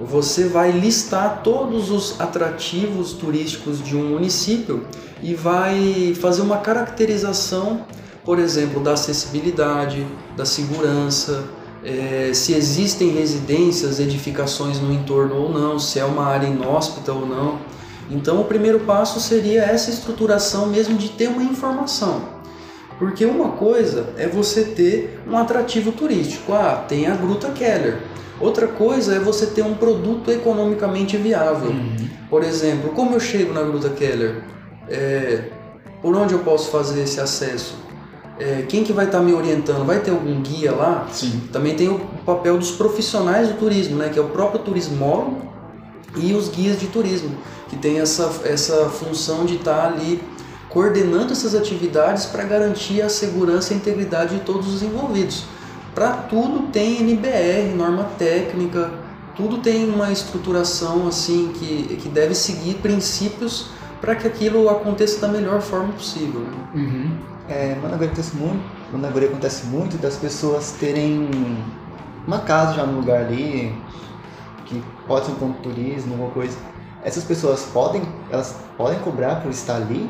Você 0.00 0.46
vai 0.46 0.70
listar 0.72 1.42
todos 1.42 1.90
os 1.90 2.20
atrativos 2.20 3.12
turísticos 3.12 3.82
de 3.82 3.96
um 3.96 4.10
município 4.10 4.84
e 5.22 5.34
vai 5.34 6.14
fazer 6.20 6.42
uma 6.42 6.58
caracterização, 6.58 7.84
por 8.24 8.38
exemplo, 8.38 8.80
da 8.80 8.92
acessibilidade, 8.92 10.06
da 10.36 10.44
segurança, 10.44 11.44
eh, 11.84 12.30
se 12.34 12.52
existem 12.54 13.10
residências, 13.10 14.00
edificações 14.00 14.80
no 14.80 14.92
entorno 14.92 15.36
ou 15.36 15.52
não, 15.52 15.78
se 15.78 15.98
é 15.98 16.04
uma 16.04 16.24
área 16.24 16.46
inóspita 16.46 17.12
ou 17.12 17.26
não. 17.26 17.58
Então, 18.10 18.40
o 18.40 18.44
primeiro 18.44 18.80
passo 18.80 19.20
seria 19.20 19.62
essa 19.62 19.90
estruturação 19.90 20.66
mesmo 20.66 20.96
de 20.96 21.08
ter 21.10 21.28
uma 21.28 21.42
informação. 21.42 22.41
Porque 23.02 23.24
uma 23.24 23.48
coisa 23.48 24.10
é 24.16 24.28
você 24.28 24.62
ter 24.62 25.18
um 25.28 25.36
atrativo 25.36 25.90
turístico. 25.90 26.52
Ah, 26.52 26.84
tem 26.86 27.08
a 27.08 27.16
Gruta 27.16 27.50
Keller. 27.50 27.98
Outra 28.38 28.68
coisa 28.68 29.16
é 29.16 29.18
você 29.18 29.46
ter 29.46 29.62
um 29.62 29.74
produto 29.74 30.30
economicamente 30.30 31.16
viável. 31.16 31.74
Por 32.30 32.44
exemplo, 32.44 32.90
como 32.90 33.16
eu 33.16 33.18
chego 33.18 33.52
na 33.52 33.62
Gruta 33.62 33.90
Keller? 33.90 34.44
É, 34.88 35.46
por 36.00 36.14
onde 36.14 36.32
eu 36.32 36.38
posso 36.44 36.70
fazer 36.70 37.02
esse 37.02 37.18
acesso? 37.18 37.74
É, 38.38 38.62
quem 38.68 38.84
que 38.84 38.92
vai 38.92 39.06
estar 39.06 39.18
me 39.18 39.32
orientando? 39.32 39.84
Vai 39.84 39.98
ter 39.98 40.12
algum 40.12 40.40
guia 40.40 40.70
lá? 40.70 41.08
Sim. 41.10 41.42
Também 41.52 41.74
tem 41.74 41.88
o 41.88 41.98
papel 42.24 42.56
dos 42.56 42.70
profissionais 42.70 43.48
do 43.48 43.54
turismo, 43.54 43.96
né? 43.96 44.10
que 44.10 44.18
é 44.20 44.22
o 44.22 44.28
próprio 44.28 44.60
turismólogo 44.60 45.42
e 46.16 46.34
os 46.34 46.48
guias 46.48 46.78
de 46.78 46.86
turismo, 46.86 47.36
que 47.68 47.76
tem 47.76 47.98
essa, 47.98 48.30
essa 48.44 48.88
função 48.90 49.44
de 49.44 49.56
estar 49.56 49.86
ali 49.86 50.22
coordenando 50.72 51.32
essas 51.32 51.54
atividades 51.54 52.24
para 52.26 52.44
garantir 52.44 53.02
a 53.02 53.08
segurança 53.08 53.72
e 53.72 53.76
a 53.76 53.78
integridade 53.78 54.36
de 54.36 54.40
todos 54.42 54.72
os 54.72 54.82
envolvidos. 54.82 55.44
Para 55.94 56.12
tudo 56.12 56.68
tem 56.72 57.00
NBR, 57.02 57.74
norma 57.76 58.04
técnica, 58.18 58.90
tudo 59.36 59.58
tem 59.58 59.88
uma 59.88 60.10
estruturação 60.10 61.06
assim 61.06 61.52
que, 61.54 61.96
que 61.96 62.08
deve 62.08 62.34
seguir 62.34 62.76
princípios 62.76 63.68
para 64.00 64.16
que 64.16 64.26
aquilo 64.26 64.68
aconteça 64.70 65.20
da 65.20 65.28
melhor 65.28 65.60
forma 65.60 65.92
possível. 65.92 66.40
né? 66.40 66.68
Uhum. 66.74 67.10
É, 67.48 67.76
acontece 67.94 68.34
muito, 68.34 68.62
Managuari 68.92 69.26
acontece 69.26 69.66
muito 69.66 69.98
das 69.98 70.16
pessoas 70.16 70.72
terem 70.80 71.28
uma 72.26 72.38
casa 72.40 72.74
já 72.74 72.86
no 72.86 72.98
lugar 72.98 73.26
ali, 73.26 73.74
que 74.64 74.82
pode 75.06 75.26
ser 75.26 75.32
um 75.32 75.34
ponto 75.34 75.56
de 75.56 75.62
turismo, 75.74 76.12
alguma 76.14 76.30
coisa. 76.30 76.56
Essas 77.04 77.24
pessoas 77.24 77.68
podem, 77.72 78.02
elas 78.30 78.56
podem 78.78 78.98
cobrar 79.00 79.42
por 79.42 79.50
estar 79.50 79.76
ali? 79.76 80.08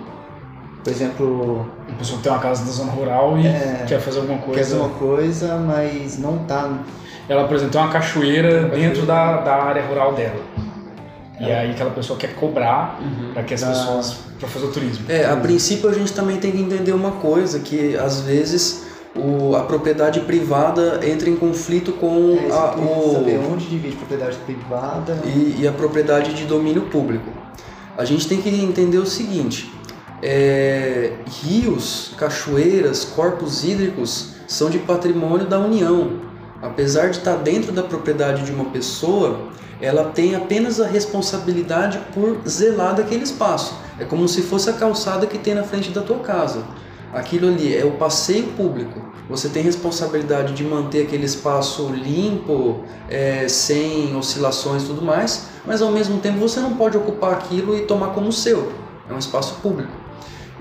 Por 0.82 0.90
exemplo, 0.90 1.66
Uma 1.88 1.96
pessoa 1.98 2.18
que 2.18 2.24
tem 2.24 2.32
uma 2.32 2.40
casa 2.40 2.64
na 2.64 2.70
zona 2.70 2.90
rural 2.92 3.38
e 3.38 3.46
É. 3.46 3.84
quer 3.86 4.00
fazer 4.00 4.18
alguma 4.20 4.38
coisa. 4.38 4.58
quer 4.60 4.64
fazer 4.66 4.76
uma 4.80 4.88
coisa, 4.90 5.56
mas 5.58 6.18
não 6.18 6.38
tá. 6.38 6.78
Ela, 7.28 7.44
por 7.44 7.54
exemplo, 7.54 7.72
tem 7.72 7.80
uma 7.80 7.90
cachoeira 7.90 8.60
Uma 8.66 8.68
dentro 8.70 9.06
da, 9.06 9.40
da 9.42 9.54
área 9.62 9.82
rural 9.86 10.12
dela. 10.14 10.40
E 11.40 11.44
aí 11.50 11.70
aquela 11.72 11.90
pessoa 11.90 12.18
quer 12.18 12.34
cobrar 12.34 13.00
para 13.34 13.42
que 13.42 13.54
as 13.54 13.62
pessoas 13.64 14.16
para 14.38 14.48
fazer 14.48 14.66
o 14.66 14.70
turismo. 14.72 15.04
É, 15.08 15.24
a 15.24 15.36
princípio 15.36 15.88
a 15.88 15.92
gente 15.92 16.12
também 16.12 16.36
tem 16.38 16.52
que 16.52 16.60
entender 16.60 16.92
uma 16.92 17.12
coisa, 17.12 17.58
que 17.60 17.96
às 17.96 18.20
vezes 18.20 18.84
o, 19.16 19.54
a 19.56 19.62
propriedade 19.62 20.20
privada 20.20 21.00
entra 21.04 21.28
em 21.28 21.36
conflito 21.36 21.92
com 21.92 22.36
É, 22.40 22.46
a, 22.52 22.68
queria 22.74 23.12
saber 23.12 23.38
o, 23.38 23.52
onde 23.52 23.66
divide 23.66 23.96
propriedade 23.96 24.36
privada. 24.46 25.18
e, 25.24 25.58
e 25.60 25.68
a 25.68 25.72
propriedade 25.72 26.32
de 26.34 26.44
domínio 26.44 26.82
público. 26.82 27.30
A 27.96 28.04
gente 28.04 28.26
tem 28.28 28.40
que 28.40 28.48
entender 28.48 28.98
o 28.98 29.06
seguinte: 29.06 29.72
é, 30.22 31.14
rios, 31.42 32.12
cachoeiras, 32.16 33.04
corpos 33.04 33.64
hídricos 33.64 34.30
são 34.46 34.70
de 34.70 34.78
patrimônio 34.78 35.46
da 35.46 35.58
União. 35.58 36.20
apesar 36.62 37.08
de 37.08 37.16
estar 37.18 37.34
dentro 37.38 37.72
da 37.72 37.82
propriedade 37.82 38.44
de 38.44 38.52
uma 38.52 38.66
pessoa, 38.66 39.48
ela 39.80 40.04
tem 40.04 40.36
apenas 40.36 40.80
a 40.80 40.86
responsabilidade 40.86 41.98
por 42.14 42.38
zelar 42.48 42.94
daquele 42.94 43.24
espaço. 43.24 43.74
É 43.98 44.04
como 44.04 44.28
se 44.28 44.42
fosse 44.42 44.70
a 44.70 44.72
calçada 44.74 45.26
que 45.26 45.38
tem 45.38 45.54
na 45.54 45.64
frente 45.64 45.90
da 45.90 46.02
tua 46.02 46.20
casa. 46.20 46.62
Aquilo 47.12 47.48
ali 47.48 47.76
é 47.76 47.84
o 47.84 47.92
passeio 47.92 48.46
público. 48.52 49.02
Você 49.28 49.48
tem 49.48 49.62
responsabilidade 49.64 50.52
de 50.52 50.62
manter 50.62 51.02
aquele 51.02 51.24
espaço 51.24 51.88
limpo, 51.88 52.84
é, 53.08 53.48
sem 53.48 54.14
oscilações 54.14 54.84
e 54.84 54.86
tudo 54.86 55.02
mais, 55.02 55.48
mas 55.66 55.82
ao 55.82 55.90
mesmo 55.90 56.20
tempo 56.20 56.38
você 56.38 56.60
não 56.60 56.76
pode 56.76 56.96
ocupar 56.96 57.32
aquilo 57.32 57.76
e 57.76 57.80
tomar 57.82 58.08
como 58.08 58.30
seu. 58.30 58.72
É 59.10 59.12
um 59.12 59.18
espaço 59.18 59.56
público. 59.60 60.01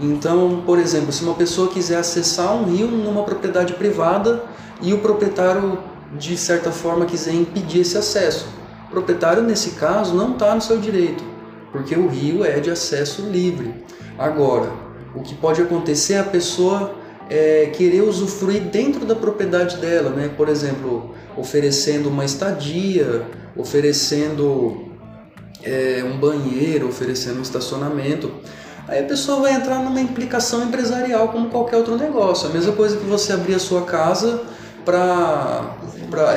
Então, 0.01 0.63
por 0.65 0.79
exemplo, 0.79 1.11
se 1.11 1.23
uma 1.23 1.35
pessoa 1.35 1.67
quiser 1.67 1.97
acessar 1.97 2.55
um 2.55 2.65
rio 2.65 2.87
numa 2.87 3.23
propriedade 3.23 3.73
privada 3.73 4.43
e 4.81 4.93
o 4.93 4.97
proprietário 4.97 5.77
de 6.17 6.35
certa 6.35 6.71
forma 6.71 7.05
quiser 7.05 7.33
impedir 7.33 7.81
esse 7.81 7.97
acesso, 7.97 8.47
o 8.87 8.91
proprietário 8.91 9.43
nesse 9.43 9.71
caso 9.71 10.15
não 10.15 10.33
está 10.33 10.55
no 10.55 10.61
seu 10.61 10.77
direito, 10.77 11.23
porque 11.71 11.95
o 11.95 12.07
rio 12.07 12.43
é 12.43 12.59
de 12.59 12.71
acesso 12.71 13.21
livre. 13.21 13.85
Agora, 14.17 14.71
o 15.15 15.21
que 15.21 15.35
pode 15.35 15.61
acontecer 15.61 16.13
é 16.13 16.19
a 16.19 16.23
pessoa 16.23 16.95
é, 17.29 17.67
querer 17.67 18.01
usufruir 18.01 18.63
dentro 18.63 19.05
da 19.05 19.15
propriedade 19.15 19.77
dela, 19.77 20.09
né? 20.09 20.29
Por 20.35 20.49
exemplo, 20.49 21.15
oferecendo 21.37 22.09
uma 22.09 22.25
estadia, 22.25 23.23
oferecendo 23.55 24.91
é, 25.63 26.03
um 26.03 26.17
banheiro, 26.17 26.89
oferecendo 26.89 27.39
um 27.39 27.41
estacionamento. 27.41 28.31
Aí 28.91 28.99
a 28.99 29.03
pessoa 29.03 29.39
vai 29.39 29.53
entrar 29.53 29.79
numa 29.79 30.01
implicação 30.01 30.65
empresarial 30.65 31.29
como 31.29 31.47
qualquer 31.47 31.77
outro 31.77 31.95
negócio. 31.95 32.49
A 32.49 32.51
mesma 32.51 32.73
coisa 32.73 32.97
que 32.97 33.05
você 33.05 33.31
abrir 33.31 33.55
a 33.55 33.59
sua 33.59 33.83
casa 33.83 34.43
para, 34.83 35.77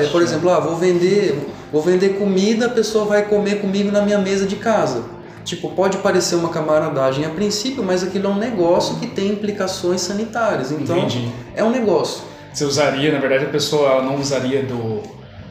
é, 0.00 0.06
por 0.06 0.22
exemplo, 0.22 0.48
ah, 0.48 0.60
vou 0.60 0.76
vender, 0.76 1.36
vou 1.72 1.82
vender 1.82 2.10
comida, 2.10 2.66
a 2.66 2.68
pessoa 2.68 3.06
vai 3.06 3.24
comer 3.24 3.60
comigo 3.60 3.90
na 3.90 4.02
minha 4.02 4.18
mesa 4.18 4.46
de 4.46 4.54
casa. 4.54 5.02
Tipo, 5.44 5.70
pode 5.70 5.98
parecer 5.98 6.36
uma 6.36 6.48
camaradagem 6.48 7.24
a 7.24 7.30
princípio, 7.30 7.82
mas 7.82 8.04
aquilo 8.04 8.28
é 8.28 8.30
um 8.30 8.38
negócio 8.38 9.00
que 9.00 9.08
tem 9.08 9.32
implicações 9.32 10.02
sanitárias. 10.02 10.70
Então, 10.70 10.98
Entendi. 10.98 11.28
é 11.56 11.64
um 11.64 11.70
negócio. 11.70 12.22
Você 12.52 12.64
usaria, 12.64 13.10
na 13.10 13.18
verdade, 13.18 13.46
a 13.46 13.48
pessoa 13.48 14.00
não 14.00 14.14
usaria 14.14 14.62
do, 14.62 15.02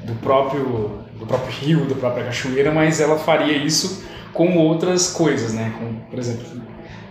do 0.05 0.15
próprio 0.21 1.03
do 1.19 1.25
próprio 1.25 1.51
rio, 1.51 1.85
da 1.85 1.95
própria 1.95 2.25
cachoeira, 2.25 2.71
mas 2.71 3.01
ela 3.01 3.17
faria 3.17 3.57
isso 3.57 4.03
com 4.33 4.57
outras 4.57 5.09
coisas, 5.11 5.53
né? 5.53 5.73
Com, 5.77 5.95
por 6.09 6.19
exemplo, 6.19 6.45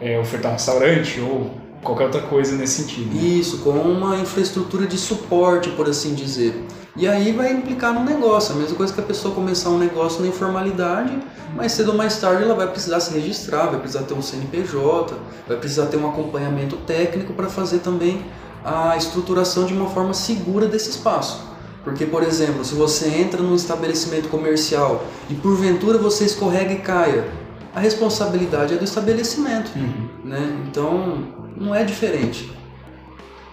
é, 0.02 0.18
ofertar 0.18 0.50
um 0.50 0.54
restaurante 0.54 1.20
ou 1.20 1.50
qualquer 1.82 2.04
outra 2.04 2.22
coisa 2.22 2.56
nesse 2.56 2.82
sentido. 2.82 3.14
Né? 3.14 3.22
Isso, 3.22 3.58
com 3.58 3.70
uma 3.70 4.16
infraestrutura 4.16 4.86
de 4.86 4.98
suporte, 4.98 5.70
por 5.70 5.88
assim 5.88 6.14
dizer. 6.14 6.66
E 6.96 7.08
aí 7.08 7.32
vai 7.32 7.52
implicar 7.52 7.94
no 7.94 8.04
negócio, 8.04 8.54
a 8.54 8.58
mesma 8.58 8.76
coisa 8.76 8.92
que 8.92 9.00
a 9.00 9.04
pessoa 9.04 9.34
começar 9.34 9.70
um 9.70 9.78
negócio 9.78 10.20
na 10.20 10.28
informalidade, 10.28 11.18
mas 11.54 11.72
cedo 11.72 11.92
ou 11.92 11.96
mais 11.96 12.18
tarde 12.18 12.42
ela 12.42 12.54
vai 12.54 12.66
precisar 12.66 13.00
se 13.00 13.14
registrar, 13.14 13.66
vai 13.66 13.78
precisar 13.78 14.04
ter 14.04 14.12
um 14.12 14.20
CNPJ, 14.20 15.14
vai 15.48 15.56
precisar 15.56 15.86
ter 15.86 15.96
um 15.96 16.08
acompanhamento 16.08 16.76
técnico 16.78 17.32
para 17.32 17.48
fazer 17.48 17.78
também 17.78 18.22
a 18.64 18.96
estruturação 18.96 19.64
de 19.64 19.72
uma 19.72 19.88
forma 19.88 20.12
segura 20.12 20.66
desse 20.66 20.90
espaço. 20.90 21.50
Porque, 21.82 22.06
por 22.06 22.22
exemplo, 22.22 22.64
se 22.64 22.74
você 22.74 23.08
entra 23.08 23.42
num 23.42 23.56
estabelecimento 23.56 24.28
comercial 24.28 25.02
e 25.28 25.34
porventura 25.34 25.98
você 25.98 26.24
escorrega 26.24 26.72
e 26.72 26.78
caia, 26.78 27.24
a 27.74 27.80
responsabilidade 27.80 28.74
é 28.74 28.76
do 28.76 28.84
estabelecimento, 28.84 29.72
uhum. 29.76 30.08
né? 30.24 30.64
Então, 30.68 31.50
não 31.56 31.74
é 31.74 31.84
diferente. 31.84 32.50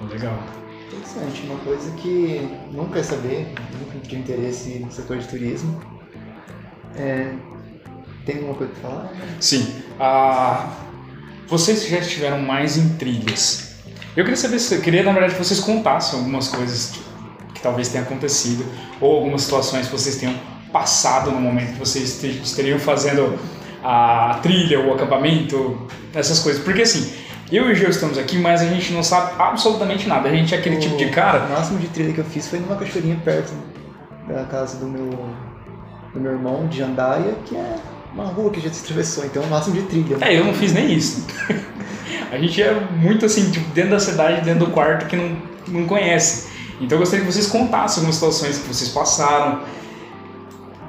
Legal. 0.09 0.37
Interessante, 0.87 1.43
uma 1.45 1.59
coisa 1.59 1.91
que 1.91 2.49
nunca 2.71 2.95
quer 2.95 3.03
saber, 3.03 3.53
nunca 3.79 3.99
tive 4.01 4.21
interesse 4.21 4.79
no 4.79 4.91
setor 4.91 5.17
de 5.17 5.27
turismo. 5.27 5.79
É... 6.95 7.33
Tem 8.25 8.37
alguma 8.37 8.55
coisa 8.55 8.73
para 8.73 8.89
falar? 8.89 9.11
Sim. 9.39 9.81
Ah, 9.99 10.69
vocês 11.47 11.87
já 11.87 11.99
estiveram 11.99 12.39
mais 12.39 12.77
em 12.77 12.89
trilhas. 12.95 13.75
Eu 14.15 14.23
queria 14.23 14.37
saber, 14.37 14.57
eu 14.71 14.81
queria 14.81 15.03
na 15.03 15.11
verdade 15.11 15.33
que 15.33 15.43
vocês 15.43 15.59
contassem 15.59 16.19
algumas 16.19 16.47
coisas 16.47 16.93
que 17.53 17.61
talvez 17.61 17.89
tenha 17.89 18.03
acontecido, 18.03 18.65
ou 18.99 19.17
algumas 19.17 19.43
situações 19.43 19.85
que 19.87 19.91
vocês 19.91 20.17
tenham 20.17 20.35
passado 20.71 21.31
no 21.31 21.39
momento 21.39 21.73
que 21.73 21.79
vocês 21.79 22.23
estariam 22.23 22.79
fazendo 22.79 23.39
a 23.83 24.39
trilha, 24.41 24.79
o 24.79 24.93
acampamento, 24.93 25.87
essas 26.13 26.39
coisas. 26.39 26.63
Porque 26.63 26.81
assim, 26.81 27.13
eu 27.51 27.69
e 27.69 27.73
o 27.73 27.75
Gil 27.75 27.89
estamos 27.89 28.17
aqui, 28.17 28.37
mas 28.37 28.61
a 28.61 28.65
gente 28.65 28.93
não 28.93 29.03
sabe 29.03 29.33
absolutamente 29.39 30.07
nada. 30.07 30.29
A 30.29 30.31
gente 30.31 30.53
é 30.53 30.57
aquele 30.57 30.77
o, 30.77 30.79
tipo 30.79 30.97
de 30.97 31.09
cara. 31.09 31.45
O 31.45 31.49
máximo 31.49 31.79
de 31.79 31.87
trilha 31.87 32.13
que 32.13 32.19
eu 32.19 32.25
fiz 32.25 32.47
foi 32.47 32.59
numa 32.59 32.75
cachoeirinha 32.75 33.19
perto 33.23 33.51
da 34.27 34.43
casa 34.43 34.77
do 34.77 34.85
meu, 34.85 35.09
do 36.13 36.19
meu 36.19 36.31
irmão, 36.33 36.67
de 36.67 36.77
Jandaia, 36.77 37.35
que 37.45 37.55
é 37.55 37.75
uma 38.13 38.25
rua 38.25 38.51
que 38.51 38.59
a 38.59 38.61
gente 38.61 38.79
atravessou, 38.79 39.25
então 39.25 39.43
é 39.43 39.45
o 39.45 39.49
máximo 39.49 39.75
de 39.75 39.83
trilha. 39.83 40.17
É, 40.21 40.37
eu 40.37 40.45
não 40.45 40.53
fiz 40.53 40.73
nem 40.73 40.91
isso. 40.93 41.25
a 42.31 42.37
gente 42.37 42.61
é 42.61 42.73
muito 42.97 43.25
assim, 43.25 43.49
tipo, 43.49 43.67
dentro 43.71 43.91
da 43.91 43.99
cidade, 43.99 44.41
dentro 44.41 44.65
do 44.65 44.71
quarto, 44.71 45.07
que 45.07 45.15
não, 45.15 45.35
não 45.67 45.85
conhece. 45.85 46.49
Então 46.79 46.95
eu 46.95 46.99
gostaria 46.99 47.25
que 47.25 47.31
vocês 47.31 47.47
contassem 47.47 47.97
algumas 47.97 48.15
situações 48.15 48.59
que 48.59 48.67
vocês 48.67 48.89
passaram 48.91 49.61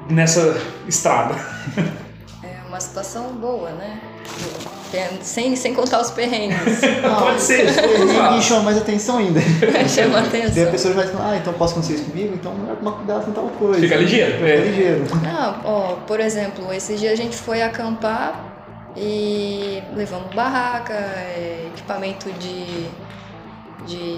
nessa 0.09 0.61
estrada. 0.87 1.35
É 2.71 2.73
uma 2.73 2.79
situação 2.79 3.33
boa, 3.33 3.69
né? 3.71 3.99
Sem, 5.21 5.57
sem 5.57 5.73
contar 5.73 5.99
os 5.99 6.09
perrengues. 6.09 6.79
Pode 7.19 7.41
ser. 7.41 7.65
Perrengues 7.65 8.45
chamam 8.45 8.63
mais 8.63 8.77
atenção 8.77 9.17
ainda. 9.17 9.41
Chama 9.89 10.19
atenção. 10.19 10.55
Daí 10.55 10.63
a 10.63 10.71
pessoa 10.71 10.93
vai 10.93 11.05
falar, 11.05 11.31
ah, 11.31 11.37
então 11.37 11.51
posso 11.51 11.73
acontecer 11.73 11.95
isso 11.95 12.05
comigo? 12.05 12.33
Então 12.33 12.53
melhor 12.55 12.77
tomar 12.77 12.93
cuidado 12.93 13.25
com 13.25 13.31
tal 13.33 13.49
coisa. 13.59 13.81
Fica 13.81 13.97
ligeiro. 13.97 14.31
Fica 14.37 14.47
é. 14.47 14.55
ligeiro. 14.55 15.03
Não, 15.21 15.61
ó, 15.65 15.95
por 16.07 16.21
exemplo, 16.21 16.71
esse 16.73 16.95
dia 16.95 17.11
a 17.11 17.15
gente 17.15 17.35
foi 17.35 17.61
acampar 17.61 18.41
e 18.95 19.83
levamos 19.93 20.33
barraca, 20.33 20.93
é, 20.93 21.67
equipamento 21.73 22.31
de, 22.31 22.87
de 23.85 24.17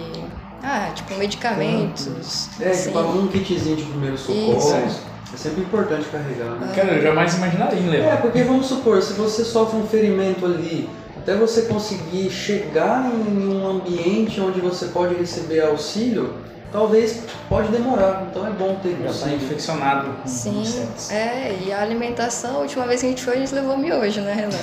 ah, 0.61 0.91
tipo 0.93 1.15
medicamentos. 1.15 2.49
É, 2.61 2.69
assim. 2.69 2.95
um 2.95 3.27
kitzinho 3.29 3.77
de 3.77 3.83
primeiro 3.83 4.15
socorro. 4.15 5.12
É 5.33 5.37
sempre 5.37 5.61
importante 5.61 6.05
carregar. 6.11 6.55
Né? 6.59 6.71
Cara, 6.75 6.93
eu 6.93 7.01
jamais 7.01 7.35
imaginaria 7.35 7.79
em 7.79 7.89
levar. 7.89 8.13
É, 8.13 8.15
porque 8.17 8.43
vamos 8.43 8.67
supor, 8.67 9.01
se 9.01 9.13
você 9.13 9.43
sofre 9.43 9.79
um 9.79 9.87
ferimento 9.87 10.45
ali, 10.45 10.87
até 11.17 11.35
você 11.35 11.63
conseguir 11.63 12.29
chegar 12.29 13.09
em 13.11 13.47
um 13.47 13.67
ambiente 13.67 14.39
onde 14.39 14.59
você 14.59 14.87
pode 14.87 15.15
receber 15.15 15.61
auxílio, 15.61 16.35
talvez 16.71 17.21
pode 17.47 17.69
demorar, 17.69 18.27
então 18.29 18.45
é 18.45 18.49
bom 18.49 18.75
ter 18.81 18.97
Já 19.03 19.09
está 19.09 19.29
infeccionado 19.29 20.09
Sim, 20.25 20.61
insetos. 20.61 21.11
é, 21.11 21.55
e 21.65 21.71
a 21.71 21.81
alimentação, 21.81 22.57
a 22.57 22.59
última 22.59 22.85
vez 22.85 22.99
que 22.99 23.05
a 23.05 23.09
gente 23.09 23.23
foi, 23.23 23.35
a 23.35 23.39
gente 23.39 23.55
levou 23.55 23.77
miojo, 23.77 24.21
né, 24.21 24.33
Renan? 24.33 24.57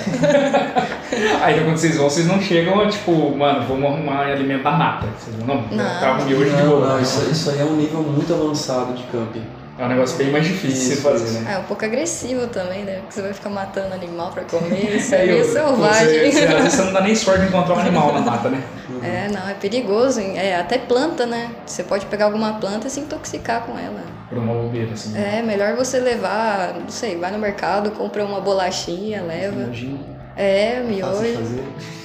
Aí 1.41 1.63
quando 1.63 1.77
vocês 1.77 1.97
vão, 1.97 2.09
vocês 2.09 2.27
não 2.27 2.39
chegam, 2.41 2.87
tipo, 2.89 3.35
mano, 3.35 3.65
vamos 3.67 3.85
arrumar 3.85 4.27
alimento 4.27 4.63
da 4.63 4.71
mata. 4.71 5.07
Vocês 5.19 5.37
não, 5.39 5.47
não, 5.47 5.61
não. 5.63 5.99
Tá 5.99 6.19
miojo 6.25 6.51
não, 6.51 6.57
de 6.57 6.67
boa. 6.67 6.87
Não, 6.87 7.01
isso, 7.01 7.29
isso 7.29 7.49
aí 7.49 7.59
é 7.59 7.63
um 7.63 7.75
nível 7.75 8.03
muito 8.03 8.33
avançado 8.33 8.93
de 8.93 9.03
camping. 9.03 9.43
É 9.81 9.85
um 9.85 9.87
negócio 9.87 10.15
bem 10.15 10.29
mais 10.29 10.45
difícil 10.45 10.95
de 10.95 11.01
fazer, 11.01 11.39
né? 11.39 11.55
É 11.55 11.57
um 11.57 11.63
pouco 11.63 11.83
agressivo 11.83 12.45
também, 12.45 12.83
né? 12.83 12.99
Porque 12.99 13.15
você 13.15 13.21
vai 13.23 13.33
ficar 13.33 13.49
matando 13.49 13.95
animal 13.95 14.31
pra 14.31 14.43
comer, 14.43 14.93
isso 14.95 15.15
aí 15.15 15.39
é 15.39 15.43
selvagem. 15.43 16.31
Você, 16.31 16.31
você, 16.31 16.45
às 16.45 16.53
vezes 16.53 16.73
você 16.73 16.83
não 16.83 16.93
dá 16.93 17.01
nem 17.01 17.15
sorte 17.15 17.41
de 17.41 17.47
encontrar 17.47 17.73
um 17.73 17.79
animal 17.79 18.13
na 18.13 18.21
mata, 18.21 18.49
né? 18.49 18.63
É, 19.03 19.27
não, 19.29 19.49
é 19.49 19.55
perigoso. 19.55 20.19
É, 20.19 20.55
até 20.55 20.77
planta, 20.77 21.25
né? 21.25 21.49
Você 21.65 21.81
pode 21.81 22.05
pegar 22.05 22.25
alguma 22.25 22.59
planta 22.59 22.85
e 22.85 22.91
se 22.91 22.99
intoxicar 22.99 23.63
com 23.63 23.71
ela. 23.71 24.03
Por 24.29 24.37
uma 24.37 24.53
bobeira, 24.53 24.93
assim. 24.93 25.13
Né? 25.13 25.39
É, 25.39 25.41
melhor 25.41 25.75
você 25.75 25.99
levar, 25.99 26.75
não 26.75 26.87
sei, 26.87 27.17
vai 27.17 27.31
no 27.31 27.39
mercado, 27.39 27.89
compra 27.89 28.23
uma 28.23 28.39
bolachinha, 28.39 29.23
leva. 29.23 29.63
Imagina. 29.63 29.97
É, 30.37 30.81
miojo. 30.81 31.63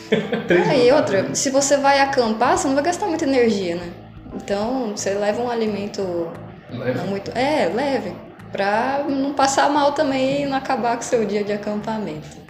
ah, 0.70 0.74
e 0.74 0.90
outra, 0.90 1.34
se 1.34 1.50
você 1.50 1.76
vai 1.76 2.00
acampar, 2.00 2.56
você 2.56 2.66
não 2.66 2.74
vai 2.74 2.84
gastar 2.84 3.06
muita 3.06 3.26
energia, 3.26 3.74
né? 3.76 3.90
Então, 4.34 4.92
você 4.96 5.10
leva 5.10 5.42
um 5.42 5.50
alimento 5.50 6.32
Leve. 6.70 6.98
Não 6.98 7.06
muito, 7.06 7.30
é, 7.36 7.70
leve. 7.74 8.12
Pra 8.52 9.04
não 9.08 9.32
passar 9.32 9.70
mal 9.70 9.92
também 9.92 10.42
e 10.42 10.46
não 10.46 10.56
acabar 10.56 10.96
com 10.96 11.02
o 11.02 11.04
seu 11.04 11.24
dia 11.24 11.44
de 11.44 11.52
acampamento. 11.52 12.46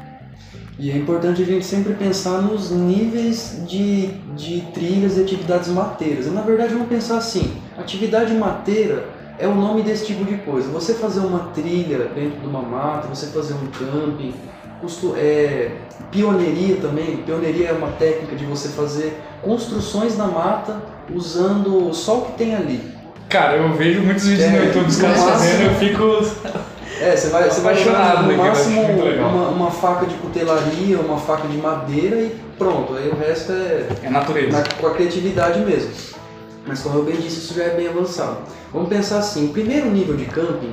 E 0.79 0.91
é 0.91 0.97
importante 0.97 1.43
a 1.43 1.45
gente 1.45 1.65
sempre 1.65 1.95
pensar 1.95 2.43
nos 2.43 2.71
níveis 2.71 3.63
de, 3.67 4.09
de 4.37 4.61
trilhas 4.75 5.17
e 5.17 5.23
atividades 5.23 5.69
mateiras. 5.69 6.27
E, 6.27 6.31
na 6.31 6.43
verdade, 6.43 6.75
vamos 6.75 6.89
pensar 6.89 7.17
assim: 7.17 7.57
atividade 7.79 8.35
mateira 8.35 9.09
é 9.39 9.47
o 9.49 9.55
nome 9.55 9.83
desse 9.83 10.07
tipo 10.07 10.25
de 10.25 10.37
coisa. 10.39 10.69
Você 10.71 10.93
fazer 10.95 11.21
uma 11.21 11.51
trilha 11.55 12.11
dentro 12.15 12.41
de 12.41 12.47
uma 12.47 12.61
mata, 12.61 13.09
você 13.09 13.27
fazer 13.29 13.55
um 13.55 13.67
camping, 13.69 14.35
é, 15.17 15.71
pioneiria 16.11 16.77
também. 16.77 17.19
Pioneiria 17.19 17.69
é 17.69 17.73
uma 17.73 17.93
técnica 17.93 18.37
de 18.37 18.45
você 18.45 18.69
fazer 18.69 19.19
construções 19.43 20.17
na 20.19 20.27
mata 20.27 20.83
usando 21.15 21.93
só 21.95 22.19
o 22.19 22.25
que 22.27 22.33
tem 22.33 22.55
ali. 22.55 22.96
Cara, 23.37 23.57
eu 23.59 23.71
vejo 23.75 24.01
muitos 24.01 24.27
vídeos 24.27 24.49
é, 24.49 24.51
no 24.51 24.65
YouTube 24.65 24.87
dos 24.87 24.97
caras 24.97 25.23
fazendo 25.23 25.65
eu 25.65 25.75
fico. 25.75 26.03
É, 26.99 27.15
você 27.15 27.29
vai, 27.29 27.51
você 27.51 27.61
vai 27.61 27.75
apaixonado 27.75 28.23
no 28.23 28.35
máximo 28.35 28.81
uma, 28.81 29.49
uma, 29.49 29.71
faca 29.71 30.07
de 30.07 30.15
cutelaria, 30.15 30.99
uma 30.99 31.19
faca 31.19 31.47
de 31.47 31.59
madeira 31.59 32.17
e 32.17 32.35
pronto. 32.57 32.95
Aí 32.95 33.11
o 33.11 33.15
resto 33.15 33.53
é. 33.53 33.89
É 34.05 34.09
natureza. 34.09 34.57
Na, 34.57 34.65
com 34.81 34.87
a 34.87 34.95
criatividade 34.95 35.61
mesmo. 35.61 35.91
Mas 36.67 36.81
como 36.81 36.99
eu 36.99 37.03
bem 37.03 37.17
disse, 37.17 37.41
isso 37.41 37.53
já 37.53 37.65
é 37.65 37.77
bem 37.77 37.89
avançado. 37.89 38.39
Vamos 38.73 38.89
pensar 38.89 39.19
assim, 39.19 39.51
o 39.51 39.53
primeiro 39.53 39.91
nível 39.91 40.17
de 40.17 40.25
camping, 40.25 40.73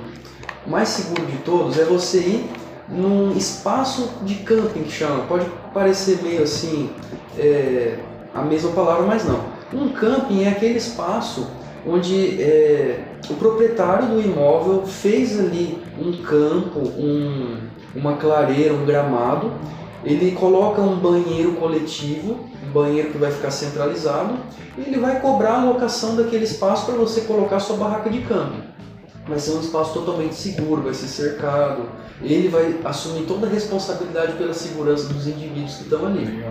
o 0.66 0.70
mais 0.70 0.88
seguro 0.88 1.26
de 1.26 1.40
todos, 1.40 1.78
é 1.78 1.84
você 1.84 2.20
ir 2.20 2.50
num 2.88 3.36
espaço 3.36 4.10
de 4.22 4.36
camping 4.36 4.84
que 4.84 4.92
chama. 4.92 5.26
Pode 5.26 5.48
parecer 5.74 6.20
meio 6.24 6.44
assim 6.44 6.90
é, 7.38 7.98
a 8.34 8.42
mesma 8.42 8.72
palavra, 8.72 9.06
mas 9.06 9.26
não. 9.26 9.42
Um 9.74 9.90
camping 9.90 10.46
é 10.46 10.50
aquele 10.52 10.78
espaço 10.78 11.46
onde 11.86 12.42
é, 12.42 13.04
o 13.30 13.34
proprietário 13.36 14.08
do 14.08 14.22
imóvel 14.22 14.86
fez 14.86 15.40
ali 15.40 15.82
um 16.00 16.14
campo, 16.24 16.80
um, 16.80 17.58
uma 17.96 18.18
clareira, 18.18 18.74
um 18.74 18.86
gramado, 18.86 19.52
ele 20.04 20.32
coloca 20.32 20.82
um 20.82 20.98
banheiro 20.98 21.54
coletivo, 21.54 22.48
um 22.68 22.72
banheiro 22.72 23.12
que 23.12 23.18
vai 23.18 23.32
ficar 23.32 23.52
centralizado, 23.52 24.36
e 24.78 24.82
ele 24.82 24.98
vai 24.98 25.22
cobrar 25.22 25.62
a 25.62 25.66
locação 25.66 26.16
daquele 26.16 26.44
espaço 26.44 26.86
para 26.86 26.96
você 26.96 27.22
colocar 27.22 27.60
sua 27.60 27.78
barraca 27.78 28.10
de 28.10 28.22
camping. 28.22 28.64
Vai 29.28 29.40
ser 29.40 29.52
um 29.52 29.62
espaço 29.62 29.94
totalmente 29.94 30.36
seguro, 30.36 30.82
vai 30.82 30.94
ser 30.94 31.08
cercado, 31.08 31.84
ele 32.22 32.50
vai 32.50 32.76
assumir 32.84 33.26
toda 33.26 33.48
a 33.48 33.50
responsabilidade 33.50 34.34
pela 34.34 34.54
segurança 34.54 35.12
dos 35.14 35.28
indivíduos 35.28 35.76
que 35.76 35.84
estão 35.84 36.06
ali. 36.06 36.44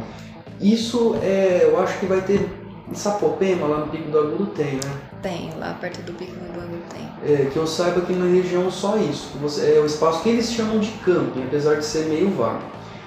Isso 0.61 1.17
é, 1.23 1.69
eu 1.71 1.79
acho 1.81 1.99
que 1.99 2.07
vai 2.07 2.23
ter 2.23 2.49
em 2.91 2.95
Sapopema, 2.95 3.67
lá 3.67 3.79
no 3.81 3.89
Pico 3.89 4.11
do 4.11 4.19
Agudo, 4.19 4.47
tem, 4.47 4.75
né? 4.75 5.12
Tem, 5.23 5.53
lá 5.57 5.77
perto 5.81 6.03
do 6.03 6.13
Pico 6.15 6.35
do 6.35 6.61
Agudo 6.61 6.83
tem. 6.91 7.09
É, 7.33 7.47
que 7.47 7.57
eu 7.57 7.65
saiba 7.65 8.01
que 8.01 8.13
na 8.13 8.27
região 8.27 8.69
só 8.73 8.97
isso. 8.97 9.29
Você, 9.41 9.77
é 9.77 9.81
o 9.81 9.87
espaço 9.87 10.21
que 10.21 10.29
eles 10.29 10.53
chamam 10.53 10.81
de 10.81 10.91
camping, 11.05 11.45
apesar 11.45 11.77
de 11.77 11.85
ser 11.85 12.07
meio 12.07 12.29
vago. 12.31 12.63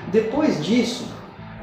Depois 0.07 0.63
disso, 0.63 1.05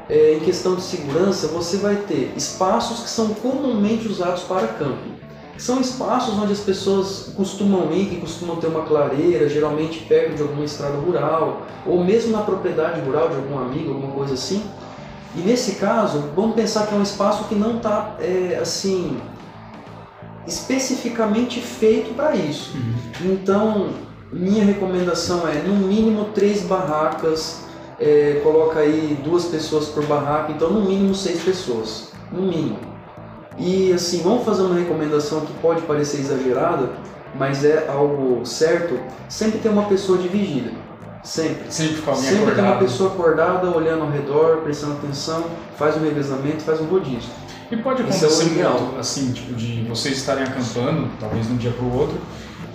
é, 0.07 0.35
em 0.35 0.39
questão 0.41 0.75
de 0.75 0.83
segurança, 0.83 1.47
você 1.47 1.77
vai 1.77 1.95
ter 1.95 2.31
espaços 2.37 2.99
que 2.99 3.09
são 3.09 3.33
comumente 3.33 4.07
usados 4.07 4.43
para 4.43 4.67
camping. 4.67 5.13
São 5.57 5.81
espaços 5.81 6.37
onde 6.37 6.53
as 6.53 6.59
pessoas 6.59 7.33
costumam 7.35 7.91
ir, 7.91 8.09
que 8.09 8.17
costumam 8.17 8.57
ter 8.57 8.67
uma 8.67 8.83
clareira, 8.83 9.49
geralmente 9.49 9.99
perto 10.01 10.35
de 10.35 10.41
alguma 10.43 10.65
estrada 10.65 10.97
rural, 10.97 11.63
ou 11.85 12.03
mesmo 12.03 12.31
na 12.31 12.41
propriedade 12.41 13.01
rural 13.01 13.29
de 13.29 13.35
algum 13.35 13.57
amigo, 13.57 13.93
alguma 13.93 14.13
coisa 14.13 14.35
assim. 14.35 14.63
E 15.35 15.39
nesse 15.39 15.75
caso, 15.75 16.25
vamos 16.35 16.55
pensar 16.55 16.85
que 16.85 16.93
é 16.93 16.97
um 16.97 17.01
espaço 17.01 17.45
que 17.45 17.55
não 17.55 17.77
está 17.77 18.17
é, 18.19 18.59
assim 18.61 19.19
especificamente 20.47 21.61
feito 21.61 22.13
para 22.13 22.35
isso. 22.35 22.75
Uhum. 22.75 23.33
Então, 23.33 23.89
minha 24.31 24.63
recomendação 24.63 25.47
é 25.47 25.55
no 25.55 25.75
mínimo 25.75 26.25
três 26.33 26.61
barracas, 26.61 27.63
é, 27.99 28.41
coloca 28.43 28.79
aí 28.79 29.17
duas 29.23 29.45
pessoas 29.45 29.87
por 29.87 30.05
barraca, 30.05 30.51
então 30.51 30.69
no 30.71 30.81
mínimo 30.81 31.13
seis 31.13 31.41
pessoas, 31.41 32.11
no 32.31 32.41
mínimo. 32.41 32.79
E 33.57 33.93
assim, 33.93 34.21
vamos 34.23 34.43
fazer 34.43 34.63
uma 34.63 34.75
recomendação 34.75 35.41
que 35.41 35.53
pode 35.53 35.81
parecer 35.83 36.19
exagerada, 36.19 36.89
mas 37.35 37.63
é 37.63 37.87
algo 37.87 38.45
certo, 38.45 38.99
sempre 39.29 39.59
tem 39.59 39.71
uma 39.71 39.85
pessoa 39.85 40.17
de 40.17 40.27
vigília. 40.27 40.73
Sempre. 41.23 41.71
Sempre 41.71 41.95
fica 41.95 42.11
alguém 42.11 42.23
Sempre 42.25 42.41
acordado. 42.43 42.55
tem 42.55 42.65
uma 42.65 42.79
pessoa 42.79 43.13
acordada, 43.13 43.69
olhando 43.69 44.01
ao 44.01 44.09
redor, 44.09 44.57
prestando 44.57 44.93
atenção, 44.93 45.45
faz 45.77 45.95
um 45.95 46.01
revezamento, 46.01 46.63
faz 46.63 46.81
um 46.81 46.85
rodízio. 46.85 47.29
E 47.71 47.77
pode 47.77 48.03
Isso 48.03 48.11
é 48.11 48.27
acontecer 48.27 48.45
ideal. 48.51 48.79
muito, 48.79 48.99
assim, 48.99 49.31
tipo, 49.31 49.53
de 49.53 49.83
vocês 49.83 50.17
estarem 50.17 50.43
acampando, 50.43 51.09
talvez 51.19 51.47
de 51.47 51.53
um 51.53 51.57
dia 51.57 51.71
para 51.71 51.85
o 51.85 51.97
outro, 51.97 52.17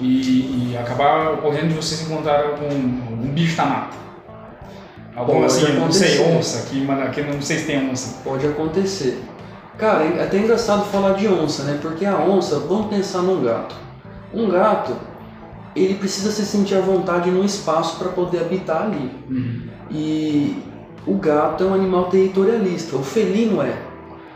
e, 0.00 0.70
e 0.72 0.76
acabar 0.76 1.32
ocorrendo 1.34 1.68
de 1.68 1.74
vocês 1.74 2.02
encontrarem 2.02 2.50
algum, 2.50 3.10
algum 3.10 3.28
bicho 3.32 3.56
na 3.56 3.66
mata. 3.66 3.96
Algum, 5.14 5.44
assim, 5.44 5.72
não 5.72 5.90
sei, 5.90 6.20
onça, 6.20 6.68
que, 6.68 6.88
aqui 6.90 7.22
não 7.22 7.42
sei 7.42 7.58
se 7.58 7.66
tem 7.66 7.90
onça. 7.90 8.18
Pode 8.22 8.46
acontecer. 8.46 9.20
Cara, 9.76 10.04
é 10.04 10.24
até 10.24 10.38
engraçado 10.38 10.84
falar 10.86 11.14
de 11.14 11.26
onça, 11.28 11.64
né? 11.64 11.78
Porque 11.82 12.04
a 12.04 12.18
onça, 12.18 12.60
vamos 12.60 12.86
pensar 12.86 13.22
num 13.22 13.42
gato. 13.42 13.74
Um 14.32 14.48
gato, 14.48 14.96
ele 15.74 15.94
precisa 15.94 16.30
se 16.30 16.44
sentir 16.44 16.76
à 16.76 16.80
vontade 16.80 17.30
num 17.30 17.44
espaço 17.44 17.96
para 17.98 18.08
poder 18.08 18.40
habitar 18.40 18.82
ali. 18.82 19.10
E 19.90 20.62
o 21.06 21.14
gato 21.14 21.64
é 21.64 21.66
um 21.66 21.74
animal 21.74 22.04
territorialista, 22.04 22.96
o 22.96 23.02
felino 23.02 23.62
é. 23.62 23.87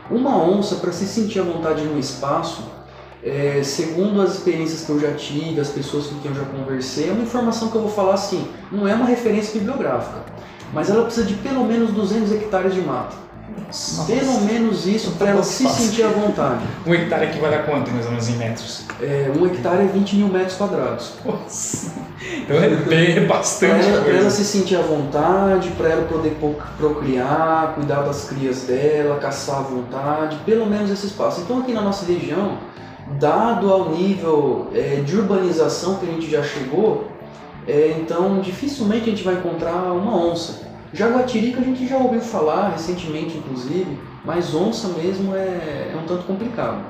Uma 0.09 0.37
onça, 0.37 0.75
para 0.75 0.91
se 0.91 1.05
sentir 1.05 1.39
à 1.39 1.43
vontade 1.43 1.83
num 1.83 1.97
espaço, 1.97 2.63
é, 3.23 3.61
segundo 3.63 4.21
as 4.21 4.33
experiências 4.33 4.85
que 4.85 4.89
eu 4.89 4.99
já 4.99 5.13
tive, 5.13 5.59
as 5.59 5.69
pessoas 5.69 6.07
com 6.07 6.19
quem 6.19 6.29
eu 6.31 6.35
já 6.35 6.43
conversei, 6.43 7.09
é 7.09 7.13
uma 7.13 7.23
informação 7.23 7.69
que 7.69 7.75
eu 7.75 7.81
vou 7.81 7.89
falar 7.89 8.15
assim, 8.15 8.47
não 8.71 8.87
é 8.87 8.93
uma 8.93 9.05
referência 9.05 9.57
bibliográfica, 9.57 10.23
mas 10.73 10.89
ela 10.89 11.05
precisa 11.05 11.25
de 11.25 11.35
pelo 11.35 11.63
menos 11.63 11.91
200 11.91 12.31
hectares 12.33 12.73
de 12.73 12.81
mata. 12.81 13.15
Pelo 14.05 14.41
menos 14.41 14.85
isso 14.85 15.11
para 15.11 15.29
ela 15.31 15.43
se 15.43 15.63
Fácil. 15.63 15.85
sentir 15.85 16.03
à 16.03 16.09
vontade. 16.09 16.61
Um 16.85 16.93
hectare 16.93 17.25
equivale 17.25 17.55
a 17.55 17.63
quanto, 17.63 17.89
mais 17.91 18.05
ou 18.05 18.11
menos, 18.11 18.29
em 18.29 18.37
metros? 18.37 18.85
É, 19.01 19.31
um 19.35 19.45
hectare 19.47 19.83
é 19.83 19.87
20 19.87 20.15
mil 20.17 20.27
metros 20.27 20.55
quadrados. 20.57 21.13
Nossa. 21.25 21.91
Então 22.37 22.55
é 22.57 22.69
bem 22.69 23.17
é 23.17 23.25
Para 23.25 23.37
bastante 23.37 23.85
ela, 23.87 24.01
pra 24.01 24.11
ela 24.11 24.21
coisa. 24.21 24.29
se 24.29 24.45
sentir 24.45 24.75
à 24.75 24.81
vontade, 24.81 25.69
para 25.71 25.89
ela 25.89 26.03
poder 26.07 26.37
po- 26.39 26.55
procriar, 26.77 27.73
cuidar 27.75 28.01
das 28.03 28.25
crias 28.25 28.61
dela, 28.61 29.17
caçar 29.19 29.57
à 29.57 29.61
vontade, 29.61 30.37
pelo 30.45 30.65
menos 30.65 30.89
esse 30.91 31.07
espaço. 31.07 31.41
Então 31.41 31.59
aqui 31.59 31.73
na 31.73 31.81
nossa 31.81 32.05
região, 32.05 32.57
dado 33.19 33.71
ao 33.73 33.89
nível 33.89 34.67
é, 34.73 35.01
de 35.05 35.17
urbanização 35.17 35.95
que 35.95 36.05
a 36.07 36.11
gente 36.13 36.29
já 36.29 36.43
chegou, 36.43 37.07
é, 37.67 37.95
então 37.99 38.39
dificilmente 38.39 39.03
a 39.03 39.11
gente 39.11 39.23
vai 39.23 39.33
encontrar 39.35 39.91
uma 39.93 40.15
onça. 40.15 40.62
Jaguatirica 40.93 41.59
a 41.59 41.63
gente 41.63 41.87
já 41.87 41.97
ouviu 41.97 42.21
falar 42.21 42.69
recentemente, 42.69 43.37
inclusive, 43.37 43.97
mas 44.23 44.53
onça 44.53 44.89
mesmo 44.89 45.35
é, 45.35 45.91
é 45.91 45.99
um 46.01 46.05
tanto 46.05 46.23
complicado. 46.23 46.83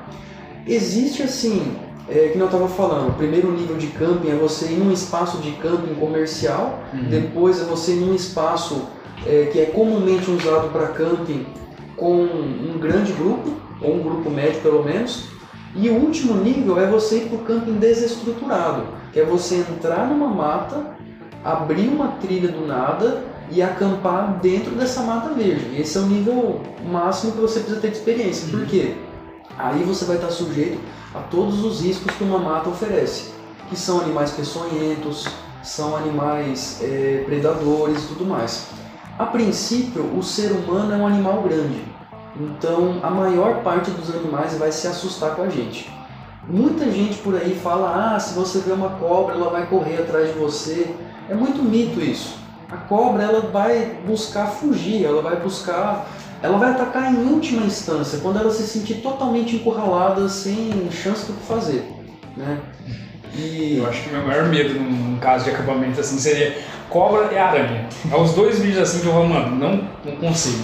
Existe 0.67 1.23
assim, 1.23 1.73
é, 2.09 2.29
que 2.29 2.37
eu 2.37 2.45
estava 2.45 2.67
falando, 2.67 3.09
o 3.09 3.13
primeiro 3.13 3.51
nível 3.51 3.77
de 3.77 3.87
camping 3.87 4.29
é 4.29 4.35
você 4.35 4.65
ir 4.65 4.77
num 4.77 4.91
espaço 4.91 5.37
de 5.37 5.51
camping 5.53 5.95
comercial, 5.95 6.79
Uhum. 6.93 7.09
depois 7.09 7.61
é 7.61 7.63
você 7.63 7.93
ir 7.93 8.01
num 8.01 8.13
espaço 8.13 8.83
é, 9.25 9.49
que 9.51 9.59
é 9.59 9.65
comumente 9.67 10.29
usado 10.29 10.69
para 10.71 10.87
camping 10.87 11.45
com 11.95 12.23
um 12.23 12.77
grande 12.79 13.13
grupo, 13.13 13.53
ou 13.81 13.95
um 13.95 13.99
grupo 14.03 14.29
médio 14.29 14.59
pelo 14.61 14.83
menos, 14.83 15.25
e 15.75 15.89
o 15.89 15.93
último 15.95 16.35
nível 16.35 16.77
é 16.79 16.85
você 16.87 17.17
ir 17.17 17.29
para 17.29 17.37
o 17.37 17.39
camping 17.39 17.73
desestruturado, 17.79 18.83
que 19.13 19.19
é 19.19 19.23
você 19.23 19.55
entrar 19.55 20.07
numa 20.07 20.27
mata, 20.27 20.93
abrir 21.43 21.87
uma 21.87 22.09
trilha 22.21 22.49
do 22.49 22.65
nada 22.67 23.32
e 23.53 23.61
acampar 23.61 24.39
dentro 24.41 24.71
dessa 24.71 25.01
mata 25.01 25.29
verde. 25.29 25.79
Esse 25.79 25.97
é 25.97 26.01
o 26.01 26.05
nível 26.05 26.61
máximo 26.83 27.33
que 27.33 27.39
você 27.39 27.59
precisa 27.59 27.79
ter 27.79 27.91
de 27.91 27.97
experiência. 27.97 28.47
Por 28.49 28.65
quê? 28.65 28.95
Aí 29.57 29.83
você 29.83 30.05
vai 30.05 30.15
estar 30.15 30.31
sujeito 30.31 30.79
a 31.13 31.19
todos 31.19 31.63
os 31.63 31.81
riscos 31.81 32.11
que 32.15 32.23
uma 32.23 32.39
mata 32.39 32.69
oferece, 32.69 33.31
que 33.69 33.77
são 33.77 34.01
animais 34.01 34.31
peçonhentos, 34.31 35.27
são 35.61 35.95
animais 35.95 36.79
é, 36.81 37.23
predadores 37.25 38.03
e 38.03 38.07
tudo 38.07 38.25
mais. 38.25 38.69
A 39.19 39.25
princípio, 39.27 40.03
o 40.17 40.23
ser 40.23 40.51
humano 40.51 40.91
é 40.91 40.97
um 40.97 41.05
animal 41.05 41.43
grande, 41.43 41.85
então 42.35 42.99
a 43.03 43.11
maior 43.11 43.61
parte 43.61 43.91
dos 43.91 44.09
animais 44.09 44.57
vai 44.57 44.71
se 44.71 44.87
assustar 44.87 45.35
com 45.35 45.43
a 45.43 45.49
gente. 45.49 45.91
Muita 46.47 46.89
gente 46.91 47.19
por 47.19 47.35
aí 47.35 47.55
fala: 47.55 48.15
ah, 48.15 48.19
se 48.19 48.33
você 48.33 48.59
vê 48.59 48.71
uma 48.71 48.89
cobra, 48.89 49.35
ela 49.35 49.51
vai 49.51 49.67
correr 49.67 49.97
atrás 49.97 50.33
de 50.33 50.39
você. 50.39 50.93
É 51.29 51.35
muito 51.35 51.61
mito 51.63 52.01
isso. 52.01 52.42
A 52.73 52.77
cobra 52.87 53.21
ela 53.21 53.41
vai 53.51 53.99
buscar 54.03 54.47
fugir, 54.47 55.05
ela 55.05 55.21
vai 55.21 55.35
buscar, 55.35 56.07
ela 56.41 56.57
vai 56.57 56.71
atacar 56.71 57.13
em 57.13 57.27
última 57.27 57.63
instância, 57.63 58.17
quando 58.19 58.39
ela 58.39 58.49
se 58.49 58.63
sentir 58.63 58.95
totalmente 58.95 59.57
encurralada, 59.57 60.27
sem 60.27 60.89
chance 60.89 61.27
do 61.27 61.33
que 61.33 61.45
fazer, 61.45 61.87
né? 62.35 62.57
E 63.35 63.77
Eu 63.77 63.87
acho 63.87 64.01
que 64.01 64.09
o 64.09 64.13
meu 64.13 64.25
maior 64.25 64.45
medo 64.47 64.73
num, 64.73 65.19
caso 65.19 65.45
de 65.45 65.51
acampamento 65.51 65.99
assim 65.99 66.17
seria 66.17 66.57
cobra 66.89 67.31
e 67.31 67.37
aranha. 67.37 67.87
É 68.11 68.15
os 68.15 68.33
dois 68.33 68.57
vídeos 68.57 68.81
assim 68.81 69.01
que 69.01 69.05
eu 69.05 69.13
falo, 69.13 69.29
mano, 69.29 69.55
não, 69.55 69.89
não 70.03 70.15
consigo. 70.17 70.63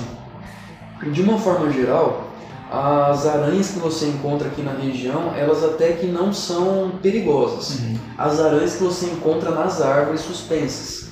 De 1.12 1.22
uma 1.22 1.38
forma 1.38 1.72
geral, 1.72 2.28
as 2.72 3.28
aranhas 3.28 3.70
que 3.70 3.80
você 3.80 4.08
encontra 4.08 4.48
aqui 4.48 4.64
na 4.64 4.74
região, 4.74 5.32
elas 5.36 5.64
até 5.64 5.94
que 5.94 6.08
não 6.08 6.34
são 6.34 6.92
perigosas. 7.04 7.82
As 8.18 8.40
aranhas 8.40 8.76
que 8.76 8.84
você 8.84 9.06
encontra 9.06 9.52
nas 9.52 9.80
árvores 9.80 10.22
suspensas. 10.22 11.09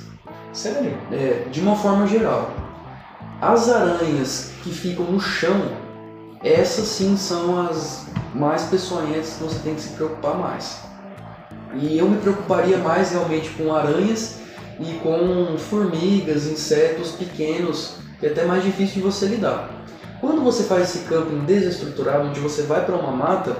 Sério? 0.58 0.92
É, 1.12 1.44
de 1.52 1.60
uma 1.60 1.76
forma 1.76 2.04
geral. 2.08 2.50
As 3.40 3.68
aranhas 3.68 4.50
que 4.64 4.70
ficam 4.70 5.04
no 5.04 5.20
chão, 5.20 5.70
essas 6.42 6.88
sim 6.88 7.16
são 7.16 7.64
as 7.64 8.08
mais 8.34 8.64
peçonhentas 8.64 9.34
que 9.34 9.44
você 9.44 9.60
tem 9.60 9.76
que 9.76 9.82
se 9.82 9.90
preocupar 9.90 10.36
mais. 10.36 10.80
E 11.74 11.96
eu 11.96 12.10
me 12.10 12.16
preocuparia 12.16 12.76
mais 12.76 13.12
realmente 13.12 13.50
com 13.50 13.72
aranhas 13.72 14.40
e 14.80 14.94
com 14.94 15.56
formigas, 15.58 16.46
insetos 16.46 17.12
pequenos, 17.12 17.94
que 18.18 18.26
é 18.26 18.30
até 18.30 18.44
mais 18.44 18.64
difícil 18.64 18.96
de 18.96 19.02
você 19.02 19.26
lidar. 19.26 19.70
Quando 20.20 20.42
você 20.42 20.64
faz 20.64 20.92
esse 20.92 21.06
camping 21.06 21.44
desestruturado, 21.44 22.30
onde 22.30 22.40
você 22.40 22.62
vai 22.62 22.84
para 22.84 22.96
uma 22.96 23.12
mata, 23.12 23.56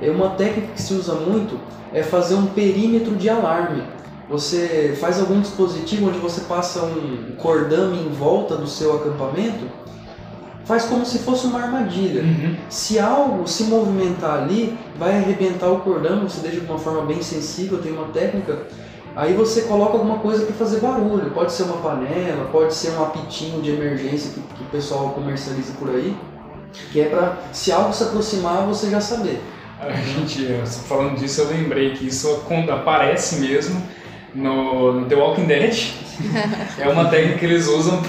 é 0.00 0.10
uma 0.10 0.30
técnica 0.30 0.72
que 0.72 0.82
se 0.82 0.92
usa 0.92 1.14
muito 1.14 1.56
é 1.92 2.02
fazer 2.02 2.34
um 2.34 2.46
perímetro 2.46 3.14
de 3.14 3.30
alarme. 3.30 3.84
Você 4.28 4.96
faz 5.00 5.20
algum 5.20 5.40
dispositivo 5.40 6.08
onde 6.08 6.18
você 6.18 6.42
passa 6.42 6.82
um 6.84 7.34
cordame 7.36 7.98
em 7.98 8.08
volta 8.08 8.56
do 8.56 8.66
seu 8.66 8.96
acampamento 8.96 9.82
faz 10.64 10.84
como 10.84 11.04
se 11.04 11.18
fosse 11.18 11.46
uma 11.46 11.60
armadilha. 11.60 12.22
Uhum. 12.22 12.56
Se 12.68 12.98
algo 12.98 13.46
se 13.46 13.64
movimentar 13.64 14.42
ali, 14.42 14.78
vai 14.98 15.18
arrebentar 15.18 15.68
o 15.68 15.80
cordão, 15.80 16.22
você 16.22 16.40
deixa 16.40 16.60
de 16.60 16.66
uma 16.66 16.78
forma 16.78 17.02
bem 17.02 17.22
sensível, 17.22 17.78
tem 17.78 17.92
uma 17.92 18.08
técnica. 18.08 18.58
Aí 19.14 19.34
você 19.34 19.62
coloca 19.62 19.92
alguma 19.92 20.18
coisa 20.18 20.46
para 20.46 20.54
fazer 20.54 20.80
barulho. 20.80 21.30
Pode 21.32 21.52
ser 21.52 21.64
uma 21.64 21.76
panela, 21.78 22.48
pode 22.50 22.72
ser 22.74 22.92
um 22.92 23.02
apitinho 23.02 23.60
de 23.60 23.70
emergência 23.70 24.30
que, 24.32 24.40
que 24.40 24.62
o 24.62 24.66
pessoal 24.66 25.10
comercializa 25.10 25.72
por 25.78 25.90
aí. 25.90 26.16
Que 26.90 27.02
é 27.02 27.04
para, 27.06 27.36
se 27.52 27.70
algo 27.70 27.92
se 27.92 28.04
aproximar, 28.04 28.64
você 28.66 28.88
já 28.88 29.00
saber. 29.00 29.42
A 29.78 29.92
gente, 29.92 30.46
falando 30.86 31.18
disso, 31.18 31.42
eu 31.42 31.48
lembrei 31.48 31.90
que 31.90 32.06
isso 32.06 32.42
aparece 32.70 33.40
mesmo 33.40 33.82
no, 34.34 35.00
no 35.00 35.06
The 35.06 35.14
Walking 35.14 35.44
Dead. 35.44 35.92
é 36.78 36.88
uma 36.88 37.06
técnica 37.06 37.38
que 37.38 37.44
eles 37.44 37.66
usam 37.66 38.02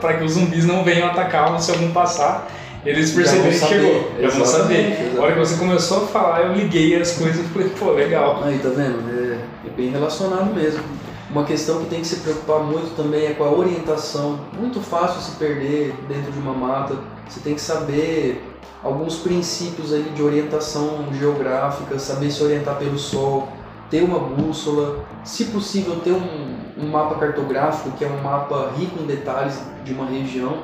para 0.00 0.14
que 0.14 0.24
os 0.24 0.32
zumbis 0.32 0.64
não 0.64 0.84
venham 0.84 1.08
atacar 1.08 1.58
se 1.60 1.70
algum 1.70 1.90
passar. 1.92 2.48
Eles 2.84 3.12
perceberem 3.12 3.52
que 3.52 3.66
chegou. 3.66 4.12
Já 4.20 4.28
vão 4.28 4.44
saber. 4.44 4.90
Exatamente. 4.90 5.18
A 5.18 5.22
hora 5.22 5.32
que 5.32 5.38
você 5.38 5.56
começou 5.56 6.04
a 6.04 6.06
falar, 6.08 6.40
eu 6.42 6.52
liguei 6.54 7.00
as 7.00 7.12
coisas 7.12 7.44
e 7.44 7.48
falei, 7.48 7.68
pô, 7.78 7.92
legal. 7.92 8.42
Aí, 8.42 8.58
tá 8.58 8.70
vendo? 8.70 9.08
É, 9.08 9.68
é 9.68 9.70
bem 9.76 9.90
relacionado 9.90 10.52
mesmo. 10.52 10.82
Uma 11.30 11.44
questão 11.44 11.80
que 11.80 11.88
tem 11.88 12.00
que 12.00 12.06
se 12.06 12.16
preocupar 12.16 12.60
muito 12.60 12.94
também 12.96 13.26
é 13.26 13.34
com 13.34 13.44
a 13.44 13.52
orientação. 13.52 14.40
Muito 14.58 14.80
fácil 14.80 15.20
se 15.20 15.36
perder 15.36 15.94
dentro 16.08 16.32
de 16.32 16.38
uma 16.38 16.52
mata. 16.52 16.96
Você 17.28 17.40
tem 17.40 17.54
que 17.54 17.60
saber 17.60 18.42
alguns 18.82 19.18
princípios 19.18 19.92
ali 19.92 20.10
de 20.10 20.22
orientação 20.22 21.06
geográfica, 21.18 21.98
saber 21.98 22.30
se 22.30 22.42
orientar 22.42 22.76
pelo 22.76 22.98
sol, 22.98 23.48
ter 23.92 24.02
uma 24.02 24.18
bússola, 24.18 25.04
se 25.22 25.44
possível 25.44 25.96
ter 25.96 26.12
um, 26.12 26.82
um 26.82 26.88
mapa 26.88 27.16
cartográfico, 27.16 27.94
que 27.98 28.02
é 28.02 28.08
um 28.08 28.22
mapa 28.22 28.72
rico 28.74 29.02
em 29.02 29.06
detalhes 29.06 29.60
de 29.84 29.92
uma 29.92 30.06
região. 30.06 30.56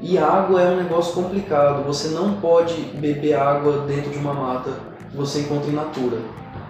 E 0.00 0.16
água 0.16 0.62
é 0.62 0.70
um 0.70 0.76
negócio 0.76 1.12
complicado, 1.12 1.84
você 1.84 2.08
não 2.08 2.40
pode 2.40 2.72
beber 2.94 3.34
água 3.34 3.84
dentro 3.86 4.10
de 4.10 4.16
uma 4.16 4.32
mata 4.32 4.70
que 5.10 5.16
você 5.16 5.40
encontra 5.40 5.70
em 5.70 5.74
natura. 5.74 6.16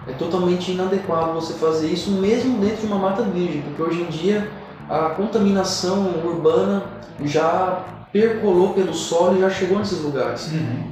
É 0.05 0.11
totalmente 0.11 0.73
inadequado 0.73 1.33
você 1.33 1.53
fazer 1.53 1.87
isso 1.87 2.11
mesmo 2.11 2.59
dentro 2.59 2.81
de 2.81 2.87
uma 2.87 2.99
mata 2.99 3.23
virgem, 3.23 3.61
porque 3.61 3.81
hoje 3.81 4.01
em 4.01 4.07
dia 4.07 4.49
a 4.89 5.11
contaminação 5.11 6.11
urbana 6.25 6.83
já 7.23 7.85
percolou 8.11 8.73
pelo 8.73 8.93
solo 8.93 9.37
e 9.37 9.39
já 9.39 9.49
chegou 9.49 9.79
nesses 9.79 10.01
lugares. 10.01 10.51
Uhum. 10.51 10.91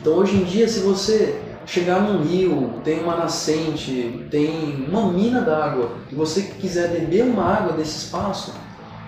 Então 0.00 0.12
hoje 0.14 0.36
em 0.36 0.44
dia, 0.44 0.68
se 0.68 0.80
você 0.80 1.40
chegar 1.66 2.00
num 2.00 2.22
rio, 2.22 2.74
tem 2.84 3.02
uma 3.02 3.16
nascente, 3.16 4.26
tem 4.30 4.86
uma 4.88 5.12
mina 5.12 5.40
d'água, 5.40 5.90
e 6.10 6.14
você 6.14 6.42
quiser 6.42 6.88
beber 6.88 7.24
uma 7.24 7.44
água 7.44 7.72
desse 7.74 8.04
espaço, 8.04 8.54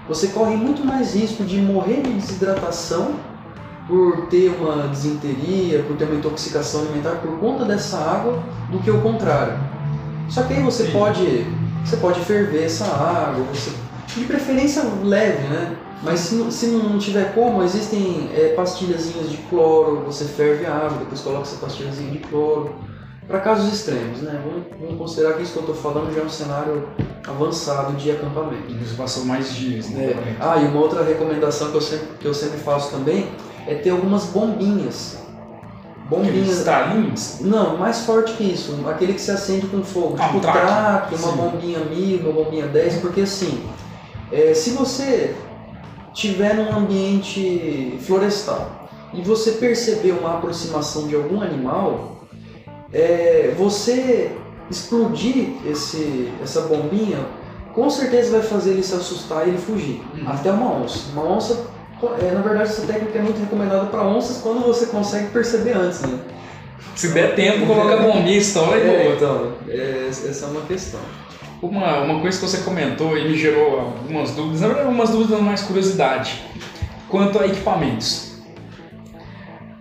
você 0.09 0.29
corre 0.29 0.57
muito 0.57 0.85
mais 0.85 1.15
risco 1.15 1.45
de 1.45 1.59
morrer 1.59 2.03
de 2.03 2.13
desidratação 2.13 3.15
por 3.87 4.27
ter 4.27 4.49
uma 4.61 4.89
desinteria, 4.89 5.83
por 5.83 5.97
ter 5.97 6.05
uma 6.05 6.17
intoxicação 6.17 6.83
alimentar 6.83 7.17
por 7.17 7.39
conta 7.39 7.65
dessa 7.65 7.99
água, 7.99 8.43
do 8.71 8.79
que 8.79 8.91
o 8.91 9.01
contrário. 9.01 9.59
Só 10.29 10.43
que 10.43 10.55
aí 10.55 10.63
você 10.63 10.87
Sim. 10.87 10.93
pode, 10.93 11.47
você 11.85 11.97
pode 11.97 12.21
ferver 12.21 12.65
essa 12.65 12.87
água, 12.87 13.45
você, 13.53 13.71
de 14.17 14.25
preferência 14.25 14.83
leve, 15.03 15.47
né? 15.49 15.77
Mas 16.03 16.21
se, 16.21 16.35
não- 16.35 16.51
se 16.51 16.67
não 16.67 16.99
tiver 16.99 17.33
como, 17.35 17.63
existem 17.63 18.29
é, 18.35 18.55
pastilhazinhas 18.57 19.31
de 19.31 19.37
cloro, 19.49 20.03
você 20.07 20.25
ferve 20.25 20.67
a 20.67 20.75
água, 20.75 20.99
depois 20.99 21.21
coloca 21.21 21.43
essa 21.43 21.57
pastilhazinha 21.57 22.11
de 22.11 22.19
cloro. 22.19 22.75
Para 23.29 23.39
casos 23.39 23.73
extremos, 23.73 24.21
né? 24.21 24.43
Vamos, 24.45 24.65
vamos 24.81 24.99
considerar 24.99 25.35
que 25.35 25.43
isso 25.45 25.53
que 25.53 25.59
eu 25.59 25.63
estou 25.73 25.77
falando 25.77 26.13
já 26.13 26.23
é 26.23 26.25
um 26.25 26.29
cenário 26.29 26.89
avançado 27.27 27.93
de 27.93 28.11
acampamento. 28.11 28.65
E 28.69 28.75
Você 28.85 28.97
passou 28.97 29.25
mais 29.25 29.55
dias, 29.55 29.89
né? 29.91 30.07
É. 30.07 30.37
Ah, 30.41 30.59
e 30.59 30.67
uma 30.67 30.81
outra 30.81 31.05
recomendação 31.05 31.71
que 31.71 31.77
eu 31.77 31.81
sempre, 31.81 32.07
que 32.19 32.27
eu 32.27 32.35
sempre 32.35 32.59
faço 32.59 32.91
também 32.91 33.29
é 33.67 33.77
ter 33.77 33.91
algumas 33.91 34.25
bombinhas. 34.25 35.19
Bombinhas. 36.11 36.59
estalinhos? 36.59 37.37
Não, 37.41 37.77
mais 37.79 38.01
forte 38.01 38.33
que 38.33 38.43
isso, 38.45 38.77
aquele 38.89 39.15
que 39.15 39.21
se 39.21 39.31
acende 39.31 39.67
com 39.69 39.83
fogo. 39.85 40.17
Ah, 40.19 40.25
tipo 40.25 40.39
um 40.39 40.41
traque. 40.41 40.59
traque, 40.59 41.15
uma 41.15 41.33
bombinha 41.33 41.79
1000, 41.79 42.21
uma 42.21 42.33
bombinha 42.33 42.67
10, 42.67 42.97
porque 42.97 43.21
assim, 43.23 43.65
é, 44.31 44.53
se 44.53 44.71
você 44.71 45.35
tiver 46.13 46.55
num 46.55 46.77
ambiente 46.77 47.99
florestal 48.01 48.89
e 49.15 49.23
você 49.23 49.53
perceber 49.53 50.13
uma 50.13 50.35
aproximação 50.35 51.07
de 51.07 51.15
algum 51.15 51.43
animal, 51.43 52.27
é, 52.93 53.55
você 53.57 54.31
explodir 54.71 55.49
esse, 55.67 56.33
essa 56.43 56.63
bombinha 56.63 57.19
com 57.75 57.89
certeza 57.89 58.33
vai 58.33 58.43
fazer 58.43 58.73
ele 58.73 58.83
se 58.83 58.95
assustar 58.95 59.47
e 59.47 59.51
ele 59.51 59.59
fugir. 59.59 60.03
Uhum. 60.15 60.29
Até 60.29 60.51
uma 60.51 60.83
onça. 60.83 61.11
Uma 61.13 61.25
onça, 61.25 61.67
é, 62.21 62.31
na 62.33 62.41
verdade, 62.43 62.71
essa 62.71 62.87
técnica 62.87 63.19
é 63.19 63.23
muito 63.23 63.41
recomendada 63.41 63.87
para 63.87 64.03
onças 64.03 64.39
quando 64.43 64.61
você 64.63 64.87
consegue 64.87 65.29
perceber 65.31 65.73
antes, 65.73 66.01
né? 66.03 66.19
Se 66.95 67.09
der 67.09 67.35
tempo, 67.35 67.67
coloca 67.67 67.95
a 67.95 68.03
bombinha, 68.03 68.37
estoura 68.37 68.77
e 68.77 68.81
É, 68.83 69.03
boa. 69.05 69.15
então, 69.15 69.53
é, 69.69 70.07
essa 70.09 70.45
é 70.45 70.49
uma 70.49 70.61
questão. 70.63 71.01
Uma, 71.63 71.99
uma 72.01 72.21
coisa 72.21 72.39
que 72.41 72.45
você 72.45 72.59
comentou 72.59 73.17
e 73.17 73.29
me 73.29 73.39
gerou 73.39 73.79
algumas 73.79 74.33
dúvidas, 74.33 74.61
na 74.63 74.67
verdade, 74.67 74.87
algumas 74.89 75.11
dúvidas 75.11 75.41
mais 75.41 75.63
curiosidade, 75.63 76.43
quanto 77.09 77.39
a 77.39 77.47
equipamentos. 77.47 78.33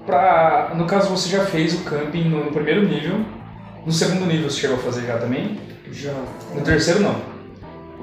Pra, 0.05 0.73
no 0.75 0.85
caso, 0.85 1.09
você 1.09 1.27
já 1.29 1.43
fez 1.45 1.73
o 1.73 1.79
camping 1.83 2.29
no 2.29 2.51
primeiro 2.51 2.87
nível, 2.87 3.21
no 3.85 3.91
segundo 3.91 4.25
nível 4.27 4.49
você 4.49 4.59
chegou 4.61 4.75
a 4.77 4.79
fazer 4.79 5.07
já 5.07 5.17
também, 5.17 5.59
Já. 5.91 6.13
no 6.53 6.61
terceiro 6.61 6.99
não. 6.99 7.15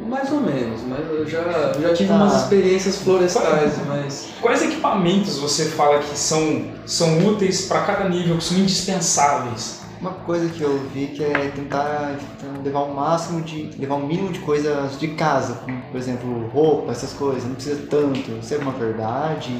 Mais 0.08 0.30
ou 0.32 0.40
menos, 0.40 0.80
mas 0.88 1.00
eu 1.10 1.28
já, 1.28 1.72
já 1.80 1.92
tive 1.92 2.08
Tá. 2.08 2.14
umas 2.14 2.42
experiências 2.42 2.98
florestais, 2.98 3.74
mas. 3.86 4.28
Quais 4.40 4.62
equipamentos 4.62 5.38
você 5.38 5.66
fala 5.66 5.98
que 5.98 6.16
são, 6.18 6.64
são 6.86 7.18
úteis 7.26 7.62
para 7.66 7.82
cada 7.82 8.08
nível, 8.08 8.38
que 8.38 8.44
são 8.44 8.58
indispensáveis? 8.58 9.77
Uma 10.00 10.12
coisa 10.12 10.48
que 10.48 10.62
eu 10.62 10.78
vi 10.94 11.08
que 11.08 11.24
é 11.24 11.50
tentar 11.54 12.16
levar 12.64 12.80
o 12.80 12.94
máximo 12.94 13.42
de. 13.42 13.70
levar 13.78 13.96
o 13.96 14.06
mínimo 14.06 14.32
de 14.32 14.38
coisas 14.40 14.98
de 14.98 15.08
casa, 15.08 15.54
como 15.64 15.80
por 15.90 15.98
exemplo 15.98 16.48
roupa, 16.54 16.92
essas 16.92 17.12
coisas, 17.14 17.44
não 17.44 17.54
precisa 17.54 17.80
tanto. 17.90 18.30
Isso 18.40 18.54
é 18.54 18.58
uma 18.58 18.72
verdade. 18.72 19.50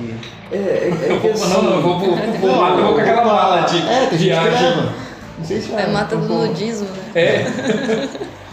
É, 0.52 0.56
é, 0.56 1.08
é 1.08 1.12
Eu 1.12 1.20
que 1.20 1.28
vou, 1.28 1.32
assim, 1.32 1.52
não, 1.54 1.62
não, 1.62 1.72
eu 1.74 1.82
vou, 1.82 1.98
vou, 1.98 2.08
eu 2.16 2.84
vou 2.84 2.94
com 2.94 3.00
aquela 3.00 3.24
mala 3.24 3.62
de 3.62 3.78
É, 3.78 4.06
tem 4.06 4.10
gente 4.10 4.10
que 4.10 4.24
viagem. 4.24 4.68
leva. 4.68 4.92
Não 5.38 5.44
sei 5.44 5.60
se 5.60 5.72
É 5.72 5.86
mata 5.88 6.16
do 6.16 6.28
nudismo, 6.28 6.86
né? 6.88 7.12
É, 7.14 7.44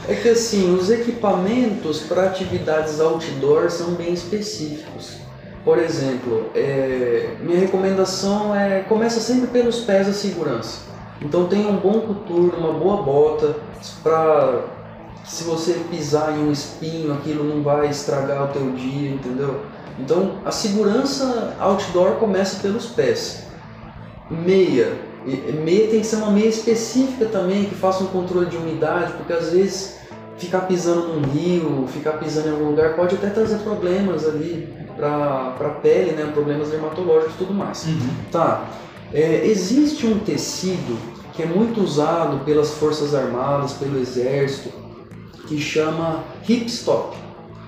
É 0.07 0.13
que 0.13 0.29
assim, 0.29 0.73
os 0.75 0.91
equipamentos 0.91 2.01
para 2.01 2.25
atividades 2.25 2.99
outdoor 2.99 3.71
são 3.71 3.91
bem 3.95 4.13
específicos. 4.13 5.17
Por 5.63 5.79
exemplo, 5.79 6.51
é, 6.53 7.31
minha 7.41 7.59
recomendação 7.59 8.55
é 8.55 8.81
começa 8.81 9.19
sempre 9.19 9.47
pelos 9.47 9.79
pés 9.79 10.05
da 10.05 10.13
segurança. 10.13 10.81
Então 11.21 11.47
tenha 11.47 11.67
um 11.67 11.77
bom 11.77 12.01
coturno, 12.01 12.57
uma 12.57 12.73
boa 12.73 13.01
bota 13.01 13.55
para 14.03 14.65
se 15.23 15.43
você 15.43 15.73
pisar 15.89 16.37
em 16.37 16.47
um 16.47 16.51
espinho, 16.51 17.13
aquilo 17.13 17.43
não 17.43 17.63
vai 17.63 17.89
estragar 17.89 18.43
o 18.43 18.47
teu 18.53 18.71
dia, 18.71 19.09
entendeu? 19.09 19.61
Então 19.99 20.35
a 20.45 20.51
segurança 20.51 21.55
outdoor 21.59 22.13
começa 22.13 22.61
pelos 22.61 22.87
pés. 22.87 23.45
Meia. 24.29 24.93
Meia 25.63 25.87
tem 25.87 26.01
que 26.01 26.05
ser 26.05 26.17
uma 26.17 26.31
meia 26.31 26.47
específica 26.47 27.25
também, 27.25 27.65
que 27.65 27.75
faça 27.75 28.03
um 28.03 28.07
controle 28.07 28.45
de 28.47 28.57
umidade, 28.57 29.13
porque 29.13 29.33
às 29.33 29.51
vezes 29.51 29.95
ficar 30.37 30.61
pisando 30.61 31.07
num 31.07 31.21
rio, 31.29 31.87
ficar 31.87 32.13
pisando 32.13 32.49
em 32.49 32.51
algum 32.51 32.69
lugar 32.69 32.95
pode 32.95 33.15
até 33.15 33.29
trazer 33.29 33.59
problemas 33.59 34.27
ali 34.27 34.71
para 34.95 35.55
a 35.59 35.69
pele, 35.81 36.11
né? 36.11 36.29
problemas 36.33 36.69
dermatológicos 36.69 37.35
e 37.35 37.37
tudo 37.37 37.53
mais. 37.53 37.85
Tá, 38.31 38.65
é, 39.13 39.45
existe 39.45 40.05
um 40.05 40.19
tecido 40.19 40.97
que 41.33 41.43
é 41.43 41.45
muito 41.45 41.81
usado 41.81 42.43
pelas 42.45 42.71
forças 42.71 43.13
armadas, 43.13 43.73
pelo 43.73 43.99
exército, 43.99 44.71
que 45.47 45.59
chama 45.59 46.23
hipstop. 46.47 47.17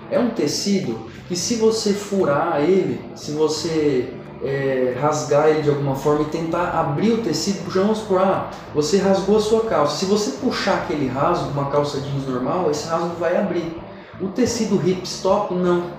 É 0.09 0.17
um 0.17 0.29
tecido 0.29 0.97
que 1.27 1.35
se 1.35 1.55
você 1.55 1.93
furar 1.93 2.61
ele, 2.61 2.99
se 3.15 3.31
você 3.31 4.13
é, 4.43 4.95
rasgar 4.99 5.49
ele 5.49 5.63
de 5.63 5.69
alguma 5.69 5.95
forma 5.95 6.21
e 6.21 6.25
tentar 6.25 6.69
abrir 6.69 7.11
o 7.11 7.17
tecido, 7.21 7.69
vamos 7.69 7.99
por 7.99 8.19
ah, 8.19 8.49
você 8.73 8.97
rasgou 8.97 9.37
a 9.37 9.41
sua 9.41 9.61
calça. 9.61 9.97
Se 9.97 10.05
você 10.05 10.31
puxar 10.37 10.83
aquele 10.83 11.07
rasgo, 11.07 11.49
uma 11.51 11.69
calça 11.69 11.99
jeans 11.99 12.25
normal, 12.27 12.71
esse 12.71 12.87
rasgo 12.87 13.15
vai 13.19 13.35
abrir. 13.35 13.75
O 14.21 14.27
tecido 14.27 14.77
hipstop 14.77 15.53
não. 15.53 15.96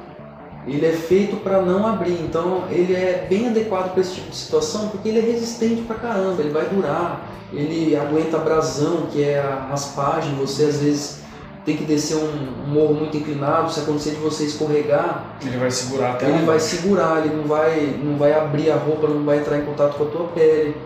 Ele 0.68 0.86
é 0.86 0.92
feito 0.92 1.36
para 1.36 1.62
não 1.62 1.86
abrir, 1.86 2.20
então 2.20 2.64
ele 2.70 2.94
é 2.94 3.26
bem 3.28 3.48
adequado 3.48 3.92
para 3.92 4.02
esse 4.02 4.14
tipo 4.14 4.30
de 4.30 4.36
situação 4.36 4.88
porque 4.88 5.08
ele 5.08 5.18
é 5.18 5.22
resistente 5.22 5.82
pra 5.82 5.96
caramba, 5.96 6.42
ele 6.42 6.50
vai 6.50 6.66
durar, 6.66 7.26
ele 7.52 7.96
aguenta 7.96 8.36
abrasão, 8.36 9.06
que 9.10 9.24
é 9.24 9.38
a 9.38 9.66
raspagem, 9.70 10.34
você 10.34 10.64
às 10.64 10.78
vezes 10.78 11.20
tem 11.64 11.76
que 11.76 11.84
descer 11.84 12.16
um 12.16 12.58
um 12.68 12.70
morro 12.70 12.94
muito 12.94 13.16
inclinado, 13.16 13.72
se 13.72 13.80
acontecer 13.80 14.10
de 14.10 14.16
você 14.16 14.44
escorregar, 14.44 15.38
ele 15.42 15.56
vai 15.56 15.70
segurar 15.70 16.12
até 16.12 16.28
ele 16.28 16.44
vai 16.44 16.60
segurar, 16.60 17.24
ele 17.24 17.34
não 17.34 17.44
vai, 17.44 17.98
não 18.02 18.16
vai 18.16 18.32
abrir 18.34 18.70
a 18.70 18.76
roupa, 18.76 19.08
não 19.08 19.24
vai 19.24 19.38
entrar 19.38 19.56
em 19.56 19.62
contato 19.62 19.96
com 19.96 20.04
a 20.04 20.06
tua 20.06 20.28
pele. 20.28 20.76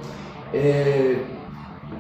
É, 0.55 1.16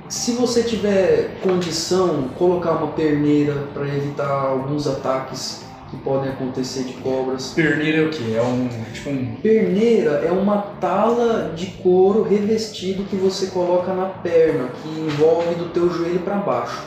se 0.08 0.32
você 0.32 0.62
tiver 0.62 1.40
condição, 1.42 2.28
colocar 2.38 2.72
uma 2.72 2.88
perneira 2.88 3.64
para 3.74 3.86
evitar 3.88 4.28
alguns 4.28 4.86
ataques 4.86 5.64
que 5.92 5.98
podem 5.98 6.30
acontecer 6.30 6.84
de 6.84 6.94
cobras. 6.94 7.50
Perneira 7.50 7.98
é 7.98 8.06
o 8.06 8.10
quê? 8.10 8.34
É 8.34 8.42
um. 8.42 8.68
Tipo 8.94 9.10
um. 9.10 9.36
Perneira 9.42 10.22
é 10.24 10.32
uma 10.32 10.56
tala 10.80 11.52
de 11.54 11.66
couro 11.66 12.22
revestido 12.22 13.04
que 13.04 13.14
você 13.14 13.48
coloca 13.48 13.92
na 13.92 14.06
perna, 14.06 14.70
que 14.82 14.88
envolve 14.88 15.54
do 15.54 15.68
teu 15.68 15.90
joelho 15.90 16.20
para 16.20 16.36
baixo. 16.36 16.82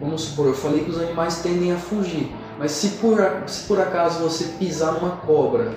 Vamos 0.00 0.22
supor, 0.22 0.46
eu 0.46 0.54
falei 0.54 0.84
que 0.84 0.90
os 0.90 0.98
animais 0.98 1.42
tendem 1.42 1.72
a 1.72 1.76
fugir, 1.76 2.32
mas 2.58 2.70
se 2.70 2.90
por, 2.98 3.18
se 3.46 3.66
por 3.66 3.78
acaso 3.80 4.22
você 4.22 4.44
pisar 4.58 4.94
numa 4.94 5.16
cobra, 5.16 5.72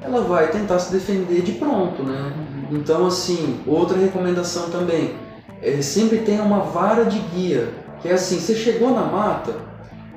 ela 0.00 0.22
vai 0.22 0.48
tentar 0.48 0.80
se 0.80 0.90
defender 0.90 1.42
de 1.42 1.52
pronto, 1.52 2.02
né? 2.02 2.32
Então, 2.72 3.06
assim, 3.06 3.60
outra 3.64 3.96
recomendação 3.96 4.70
também, 4.70 5.14
é, 5.60 5.80
sempre 5.80 6.18
tenha 6.18 6.42
uma 6.42 6.60
vara 6.60 7.04
de 7.04 7.20
guia, 7.20 7.68
que 8.00 8.08
é 8.08 8.14
assim, 8.14 8.40
você 8.40 8.56
chegou 8.56 8.92
na 8.92 9.04
mata, 9.04 9.54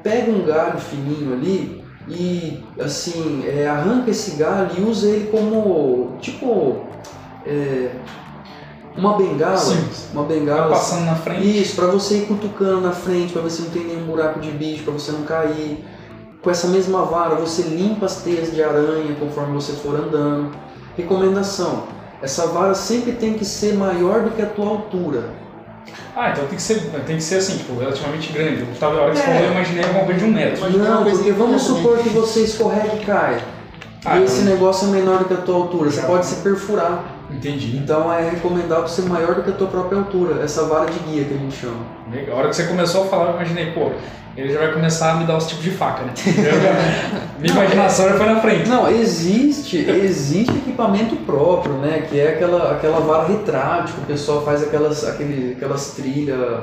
pega 0.05 0.31
um 0.31 0.45
galho 0.45 0.79
fininho 0.79 1.33
ali 1.33 1.83
e, 2.07 2.63
assim, 2.79 3.43
é, 3.47 3.67
arranca 3.67 4.11
esse 4.11 4.35
galho 4.37 4.69
e 4.77 4.81
usa 4.83 5.09
ele 5.09 5.31
como, 5.31 6.15
tipo, 6.21 6.85
é, 7.43 7.89
uma 8.95 9.17
bengala, 9.17 9.57
Sim. 9.57 9.83
uma 10.13 10.23
bengala. 10.23 10.67
Vai 10.67 10.69
passando 10.69 11.05
na 11.05 11.15
frente. 11.15 11.59
Isso, 11.59 11.75
pra 11.75 11.87
você 11.87 12.19
ir 12.19 12.27
cutucando 12.27 12.81
na 12.81 12.91
frente, 12.91 13.33
ver 13.33 13.49
se 13.49 13.63
não 13.63 13.71
tem 13.71 13.85
nenhum 13.85 14.05
buraco 14.05 14.39
de 14.39 14.51
bicho, 14.51 14.83
pra 14.83 14.93
você 14.93 15.11
não 15.11 15.23
cair. 15.23 15.83
Com 16.43 16.51
essa 16.51 16.67
mesma 16.67 17.03
vara, 17.03 17.33
você 17.33 17.63
limpa 17.63 18.05
as 18.05 18.21
teias 18.21 18.53
de 18.53 18.61
aranha 18.61 19.15
conforme 19.19 19.55
você 19.55 19.73
for 19.73 19.95
andando. 19.95 20.55
Recomendação: 20.95 21.85
essa 22.21 22.45
vara 22.45 22.75
sempre 22.75 23.13
tem 23.13 23.33
que 23.33 23.43
ser 23.43 23.73
maior 23.73 24.21
do 24.21 24.29
que 24.29 24.41
a 24.43 24.45
tua 24.45 24.67
altura. 24.67 25.23
Ah, 26.15 26.29
então 26.31 26.45
tem 26.47 26.55
que 26.55 26.61
ser, 26.61 26.79
tem 27.05 27.17
que 27.17 27.23
ser 27.23 27.35
assim, 27.35 27.57
tipo, 27.57 27.77
relativamente 27.77 28.31
grande. 28.31 28.61
Eu 28.61 28.67
tava, 28.79 28.97
a 28.97 29.01
hora 29.01 29.11
que 29.11 29.17
você 29.17 29.23
É. 29.23 29.27
falou, 29.27 29.43
eu 29.43 29.51
imaginei 29.51 29.83
alguma 29.83 30.05
coisa 30.05 30.19
de 30.19 30.25
um 30.25 30.31
metro. 30.31 30.69
Não, 30.77 31.03
porque 31.03 31.31
vamos 31.31 31.61
supor 31.61 31.97
que 31.99 32.09
você 32.09 32.41
escorrega 32.41 32.95
e 32.95 33.05
cai. 33.05 33.41
Ah, 34.05 34.17
e 34.19 34.23
esse 34.23 34.41
então- 34.41 34.53
negócio 34.53 34.87
é 34.87 34.91
menor 34.91 35.19
do 35.19 35.25
que 35.25 35.33
a 35.33 35.37
tua 35.37 35.55
altura, 35.55 35.89
você 35.91 36.01
pode 36.01 36.25
se 36.25 36.35
perfurar. 36.35 37.03
Entendi. 37.31 37.77
Então 37.77 38.11
é 38.13 38.29
recomendável 38.29 38.87
ser 38.87 39.03
maior 39.03 39.35
do 39.35 39.43
que 39.43 39.49
a 39.49 39.53
tua 39.53 39.67
própria 39.67 39.97
altura, 39.99 40.43
essa 40.43 40.63
vara 40.65 40.85
de 40.89 40.99
guia 40.99 41.23
que 41.25 41.33
a 41.33 41.37
gente 41.37 41.55
chama. 41.55 41.77
Legal. 42.11 42.35
A 42.35 42.39
hora 42.39 42.49
que 42.49 42.55
você 42.55 42.63
começou 42.65 43.03
a 43.03 43.07
falar, 43.07 43.29
eu 43.29 43.35
imaginei, 43.35 43.71
pô, 43.71 43.91
ele 44.37 44.51
já 44.53 44.59
vai 44.59 44.73
começar 44.73 45.11
a 45.13 45.15
me 45.15 45.25
dar 45.25 45.37
os 45.37 45.47
tipos 45.47 45.63
de 45.63 45.71
faca, 45.71 46.03
né? 46.03 46.11
Já- 46.15 47.19
Minha 47.39 47.53
imaginação 47.53 48.09
já 48.09 48.15
foi 48.17 48.25
na 48.27 48.39
frente. 48.41 48.67
Não, 48.69 48.89
existe, 48.89 49.77
existe 49.77 50.51
equipamento 50.55 51.15
próprio, 51.17 51.73
né? 51.75 52.05
Que 52.09 52.19
é 52.19 52.29
aquela, 52.29 52.71
aquela 52.73 52.99
vara 52.99 53.27
retrátil, 53.27 53.95
que 53.95 54.01
o 54.01 54.05
pessoal 54.05 54.43
faz 54.43 54.61
aquelas, 54.63 55.07
aquele, 55.07 55.53
aquelas 55.53 55.91
trilhas 55.91 56.61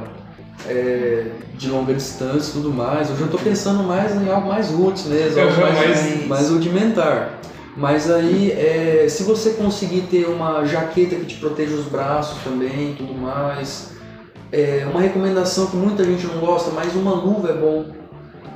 é, 0.68 1.24
de 1.56 1.68
longa 1.68 1.92
distância 1.94 2.50
e 2.50 2.52
tudo 2.52 2.72
mais. 2.72 3.10
Hoje 3.10 3.20
eu 3.22 3.28
tô 3.28 3.38
pensando 3.38 3.82
mais 3.82 4.14
em 4.14 4.30
algo 4.30 4.48
mais 4.48 4.68
roots 4.70 5.06
mesmo, 5.06 5.40
algo 5.40 5.52
Uhum, 5.54 5.60
mais, 5.60 5.78
mais- 5.78 6.26
mais 6.28 6.50
rudimentar. 6.50 7.38
Mas 7.76 8.10
aí, 8.10 8.52
é, 8.52 9.06
se 9.08 9.22
você 9.22 9.54
conseguir 9.54 10.02
ter 10.02 10.26
uma 10.26 10.64
jaqueta 10.64 11.16
que 11.16 11.24
te 11.24 11.36
proteja 11.36 11.74
os 11.74 11.86
braços 11.86 12.42
também 12.42 12.94
tudo 12.94 13.14
mais, 13.14 13.92
é 14.50 14.86
uma 14.90 15.00
recomendação 15.00 15.66
que 15.68 15.76
muita 15.76 16.04
gente 16.04 16.26
não 16.26 16.38
gosta, 16.38 16.70
mas 16.70 16.94
uma 16.94 17.14
luva 17.14 17.48
é 17.48 17.54
bom. 17.54 17.86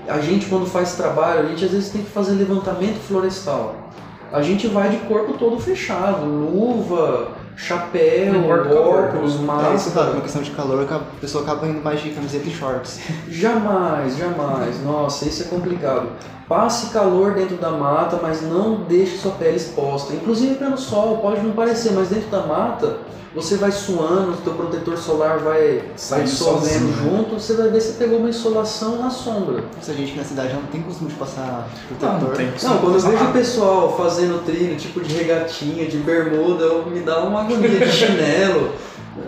A 0.07 0.20
gente, 0.20 0.46
quando 0.46 0.66
faz 0.66 0.94
trabalho, 0.94 1.40
a 1.40 1.46
gente 1.46 1.64
às 1.64 1.70
vezes 1.70 1.90
tem 1.90 2.02
que 2.02 2.11
fazer 2.11 2.33
levantamento 2.33 2.98
florestal. 2.98 3.90
A 4.31 4.42
gente 4.42 4.68
vai 4.68 4.90
de 4.90 4.98
corpo 5.07 5.33
todo 5.38 5.59
fechado, 5.59 6.26
luva, 6.26 7.29
chapéu, 7.57 8.35
óculos, 8.51 9.33
É 9.33 9.37
isso, 9.37 9.42
máscara. 9.42 9.90
claro, 9.92 10.12
uma 10.12 10.21
questão 10.21 10.42
de 10.42 10.51
calor, 10.51 10.87
a 10.88 10.99
pessoa 11.21 11.42
acaba 11.42 11.66
indo 11.66 11.83
mais 11.83 12.01
de 12.03 12.11
camiseta 12.11 12.47
e 12.49 12.53
shorts. 12.53 13.01
Jamais, 13.29 14.16
jamais. 14.16 14.83
Nossa, 14.85 15.27
isso 15.27 15.42
é 15.42 15.47
complicado. 15.47 16.09
Passe 16.49 16.90
calor 16.90 17.35
dentro 17.35 17.57
da 17.57 17.73
mata, 17.73 18.21
mas 18.23 18.40
não 18.42 18.83
deixe 18.83 19.16
sua 19.16 19.33
pele 19.33 19.57
exposta. 19.57 20.14
Inclusive 20.14 20.55
pelo 20.55 20.77
sol, 20.79 21.19
pode 21.19 21.40
não 21.40 21.53
parecer, 21.53 21.92
mas 21.92 22.09
dentro 22.09 22.29
da 22.31 22.42
mata 22.47 22.99
você 23.37 23.57
vai 23.57 23.70
suando, 23.70 24.33
o 24.33 24.37
teu 24.38 24.55
protetor 24.55 24.96
solar 24.96 25.38
vai, 25.38 25.61
vai 25.79 25.83
Saindo 25.96 26.25
dissolvendo 26.25 26.64
sozinho. 26.88 26.94
junto, 27.16 27.35
você 27.38 27.53
vai 27.55 27.68
ver 27.68 27.81
se 27.83 27.92
pegou 27.92 28.18
uma 28.18 28.31
insolação 28.31 28.99
na 28.99 29.11
sombra. 29.11 29.62
Essa 29.79 29.92
gente 29.94 30.12
que 30.12 30.18
na 30.18 30.25
cidade 30.25 30.49
já 30.49 30.57
não 30.57 30.66
tem 30.66 30.81
costume 30.83 31.11
de 31.11 31.16
passar 31.16 31.68
Não, 31.90 31.99
protetor. 31.99 32.29
não 32.29 32.37
tem. 32.37 32.46
Não, 32.62 32.79
quando 32.79 32.94
eu 32.94 33.01
vejo 33.01 33.25
o 33.25 33.33
pessoal 33.33 33.96
fazendo 33.96 34.44
trilho, 34.44 34.75
tipo 34.77 35.01
de 35.01 35.14
regatinha, 35.14 35.87
de 35.87 35.99
bermuda, 35.99 36.64
eu- 36.64 36.87
me 36.90 37.01
dá 37.01 37.22
uma 37.22 37.42
agonia 37.42 37.68
de 37.79 37.92
chinelo. 37.92 38.72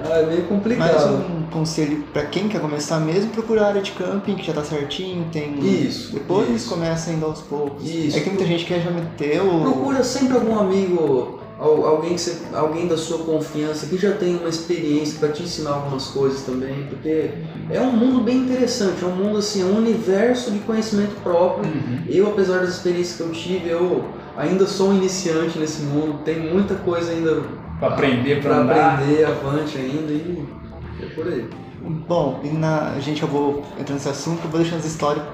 Ah, 0.05 0.19
é 0.19 0.27
meio 0.27 0.41
Mas 0.41 0.49
complicado. 0.49 1.15
um 1.15 1.43
conselho 1.51 2.05
pra 2.13 2.25
quem 2.27 2.47
quer 2.49 2.61
começar 2.61 3.01
mesmo, 3.01 3.31
procurar 3.31 3.65
a 3.65 3.69
área 3.69 3.83
de 3.83 3.93
camping, 3.93 4.35
que 4.37 4.47
já 4.47 4.53
tá 4.53 4.63
certinho, 4.63 5.27
tem... 5.33 5.59
Isso, 5.61 6.13
Depois 6.13 6.49
isso. 6.51 6.69
começa 6.69 7.11
indo 7.11 7.25
aos 7.25 7.41
poucos. 7.41 7.89
Isso. 7.89 8.17
É 8.17 8.21
que 8.21 8.29
muita 8.29 8.45
gente 8.45 8.65
quer 8.67 8.81
já 8.83 8.91
meter 8.91 9.41
o... 9.43 9.61
Procura 9.63 10.05
sempre 10.05 10.35
algum 10.37 10.59
amigo, 10.59 11.41
alguém, 11.59 12.15
que 12.15 12.21
você- 12.21 12.39
alguém 12.55 12.87
da 12.87 12.97
sua 12.97 13.19
confiança 13.19 13.87
que 13.87 13.99
já 13.99 14.13
tem 14.13 14.37
uma 14.37 14.49
experiência 14.49 15.19
para 15.19 15.31
te 15.31 15.43
ensinar 15.43 15.71
algumas 15.71 16.07
coisas 16.09 16.43
também, 16.43 16.87
porque 16.89 17.31
é 17.71 17.81
um 17.81 17.93
mundo 17.93 18.21
bem 18.21 18.39
interessante, 18.39 19.03
é 19.03 19.07
um 19.07 19.15
mundo 19.17 19.39
assim, 19.39 19.63
é 19.63 19.65
um 19.65 19.77
universo 19.77 20.51
de 20.53 20.61
conhecimento 20.61 21.21
próprio. 21.23 21.65
Uhum. 21.71 21.99
Eu, 22.09 22.29
apesar 22.29 22.61
das 22.61 22.71
experiências 22.71 23.17
que 23.17 23.23
eu 23.23 23.31
tive, 23.33 23.69
eu 23.71 24.05
ainda 24.37 24.67
sou 24.67 24.91
um 24.91 24.97
iniciante 24.97 25.59
nesse 25.59 25.83
mundo, 25.83 26.21
tem 26.25 26.39
muita 26.39 26.75
coisa 26.77 27.11
ainda 27.11 27.43
Pra 27.79 27.89
aprender, 27.89 28.43
para 28.43 28.63
aprender, 28.63 29.25
avante 29.25 29.79
ainda 29.79 30.13
e 30.13 30.45
é 31.01 31.07
por 31.07 31.27
aí. 31.29 31.49
Bom, 32.09 32.41
e 32.43 32.49
na... 32.49 32.99
gente, 32.99 33.23
eu 33.23 33.29
vou 33.29 33.63
entrar 33.79 33.95
nesse 33.95 34.09
assunto, 34.09 34.41
eu 34.45 34.51
vou 34.51 34.61
deixando 34.61 34.81
as 34.81 34.85
histórias 34.85 35.25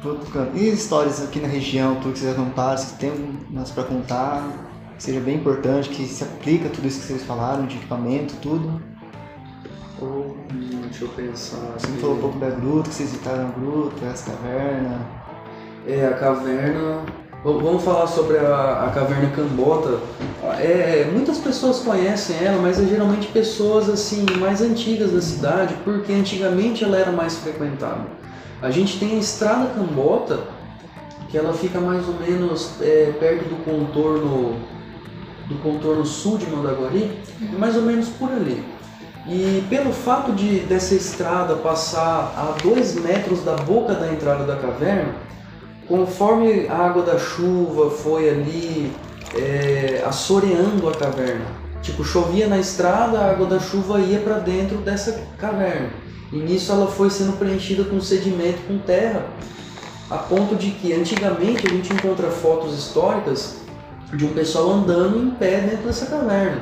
pro 0.00 0.12
outro 0.12 0.30
canto. 0.30 0.56
E 0.56 0.70
histórias 0.70 1.22
aqui 1.22 1.38
na 1.38 1.48
região, 1.48 1.96
tudo 1.96 2.12
que 2.12 2.18
vocês 2.18 2.32
acamparam, 2.32 2.78
se 2.78 2.94
tem 2.94 3.12
umas 3.50 3.70
pra 3.70 3.84
contar, 3.84 4.65
seja 4.98 5.20
bem 5.20 5.36
importante, 5.36 5.88
que 5.88 6.06
se 6.06 6.24
aplica 6.24 6.68
tudo 6.68 6.86
isso 6.86 7.00
que 7.00 7.06
vocês 7.06 7.22
falaram, 7.24 7.66
de 7.66 7.76
equipamento, 7.76 8.34
tudo. 8.40 8.80
Ou 10.00 10.36
Hum, 10.52 10.82
deixa 10.84 11.04
eu 11.04 11.08
pensar. 11.08 11.74
você 11.76 11.88
me 11.88 11.98
falou 11.98 12.16
um 12.16 12.20
pouco 12.20 12.38
da 12.38 12.50
gruta, 12.50 12.88
que 12.88 12.94
vocês 12.94 13.10
visitaram 13.10 13.48
a 13.48 13.58
gruta, 13.58 14.06
essa 14.06 14.30
caverna. 14.30 15.00
É, 15.86 16.06
a 16.06 16.14
caverna. 16.14 17.02
Vamos 17.44 17.84
falar 17.84 18.06
sobre 18.08 18.38
a, 18.38 18.86
a 18.86 18.90
caverna 18.90 19.30
Cambota. 19.30 20.00
É, 20.58 21.08
muitas 21.12 21.38
pessoas 21.38 21.80
conhecem 21.80 22.36
ela, 22.42 22.60
mas 22.60 22.80
é 22.80 22.86
geralmente 22.86 23.28
pessoas 23.28 23.88
assim 23.88 24.26
mais 24.40 24.60
antigas 24.60 25.12
da 25.12 25.20
cidade, 25.20 25.74
porque 25.84 26.12
antigamente 26.12 26.82
ela 26.82 26.96
era 26.96 27.12
mais 27.12 27.36
frequentada. 27.36 28.06
A 28.60 28.70
gente 28.70 28.98
tem 28.98 29.16
a 29.16 29.18
Estrada 29.18 29.70
Cambota, 29.74 30.40
que 31.28 31.38
ela 31.38 31.52
fica 31.52 31.78
mais 31.80 32.08
ou 32.08 32.14
menos 32.14 32.80
é, 32.80 33.12
perto 33.20 33.48
do 33.48 33.64
contorno 33.64 34.56
do 35.48 35.56
contorno 35.56 36.04
sul 36.04 36.38
de 36.38 36.46
Mandaguari, 36.46 37.10
mais 37.58 37.76
ou 37.76 37.82
menos 37.82 38.08
por 38.08 38.30
ali. 38.30 38.64
E 39.28 39.64
pelo 39.68 39.92
fato 39.92 40.32
de 40.32 40.60
dessa 40.60 40.94
estrada 40.94 41.56
passar 41.56 42.32
a 42.36 42.56
dois 42.62 42.94
metros 42.94 43.42
da 43.42 43.56
boca 43.56 43.94
da 43.94 44.12
entrada 44.12 44.44
da 44.44 44.56
caverna, 44.56 45.14
conforme 45.88 46.68
a 46.68 46.76
água 46.76 47.02
da 47.02 47.18
chuva 47.18 47.90
foi 47.90 48.28
ali 48.28 48.92
é, 49.34 50.04
assoreando 50.06 50.88
a 50.88 50.94
caverna, 50.94 51.44
tipo 51.82 52.04
chovia 52.04 52.46
na 52.46 52.58
estrada, 52.58 53.18
a 53.18 53.30
água 53.30 53.46
da 53.46 53.58
chuva 53.58 54.00
ia 54.00 54.20
para 54.20 54.38
dentro 54.38 54.78
dessa 54.78 55.20
caverna. 55.38 55.90
E 56.32 56.36
nisso 56.36 56.72
ela 56.72 56.86
foi 56.86 57.10
sendo 57.10 57.36
preenchida 57.38 57.84
com 57.84 58.00
sedimento, 58.00 58.58
com 58.66 58.78
terra, 58.78 59.26
a 60.08 60.18
ponto 60.18 60.54
de 60.54 60.70
que 60.70 60.92
antigamente 60.92 61.66
a 61.66 61.70
gente 61.70 61.92
encontra 61.92 62.28
fotos 62.30 62.76
históricas 62.76 63.65
de 64.12 64.24
um 64.24 64.32
pessoal 64.32 64.70
andando 64.70 65.18
em 65.18 65.30
pé 65.30 65.60
dentro 65.60 65.86
dessa 65.86 66.06
caverna. 66.06 66.60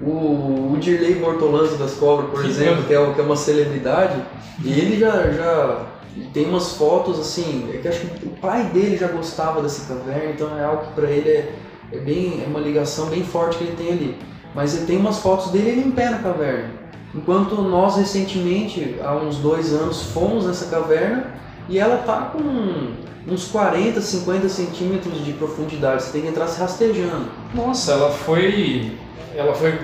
O, 0.00 0.72
o 0.72 0.76
Dirley 0.78 1.14
Bortolanza 1.14 1.76
das 1.76 1.94
Cobras, 1.94 2.30
por 2.30 2.42
Que 2.42 2.48
exemplo, 2.48 2.84
que 2.84 2.94
é, 2.94 3.12
que 3.12 3.20
é 3.20 3.24
uma 3.24 3.36
celebridade, 3.36 4.20
ele 4.62 4.98
já, 4.98 5.30
já 5.30 5.86
tem 6.32 6.46
umas 6.46 6.72
fotos 6.72 7.18
assim, 7.18 7.70
é 7.72 7.78
que 7.78 7.88
acho 7.88 8.00
que 8.06 8.26
o 8.26 8.30
pai 8.30 8.64
dele 8.64 8.96
já 8.96 9.08
gostava 9.08 9.62
dessa 9.62 9.92
caverna, 9.92 10.30
então 10.30 10.56
é 10.58 10.64
algo 10.64 10.84
que 10.84 10.92
para 10.92 11.10
ele 11.10 11.28
é, 11.28 11.54
é 11.92 11.98
bem 11.98 12.42
é 12.44 12.46
uma 12.46 12.60
ligação 12.60 13.06
bem 13.06 13.24
forte 13.24 13.58
que 13.58 13.64
ele 13.64 13.76
tem 13.76 13.92
ali. 13.92 14.18
Mas 14.54 14.74
ele 14.74 14.86
tem 14.86 14.96
umas 14.98 15.18
fotos 15.18 15.50
dele 15.50 15.70
ele 15.70 15.88
em 15.88 15.90
pé 15.90 16.10
na 16.10 16.18
caverna. 16.18 16.70
Enquanto 17.14 17.60
nós 17.62 17.96
recentemente, 17.96 18.96
há 19.02 19.14
uns 19.14 19.36
dois 19.36 19.72
anos, 19.72 20.02
fomos 20.12 20.46
nessa 20.46 20.66
caverna 20.66 21.32
e 21.68 21.78
ela 21.78 21.98
tá 21.98 22.32
com 22.32 22.92
uns 23.28 23.48
40, 23.48 24.00
50 24.00 24.48
centímetros 24.48 25.24
de 25.24 25.32
profundidade. 25.32 26.04
Você 26.04 26.12
tem 26.12 26.22
que 26.22 26.28
entrar 26.28 26.46
se 26.46 26.60
rastejando. 26.60 27.26
Nossa, 27.54 27.92
ela 27.92 28.10
foi. 28.10 28.92
Ela 29.34 29.54
foi. 29.54 29.78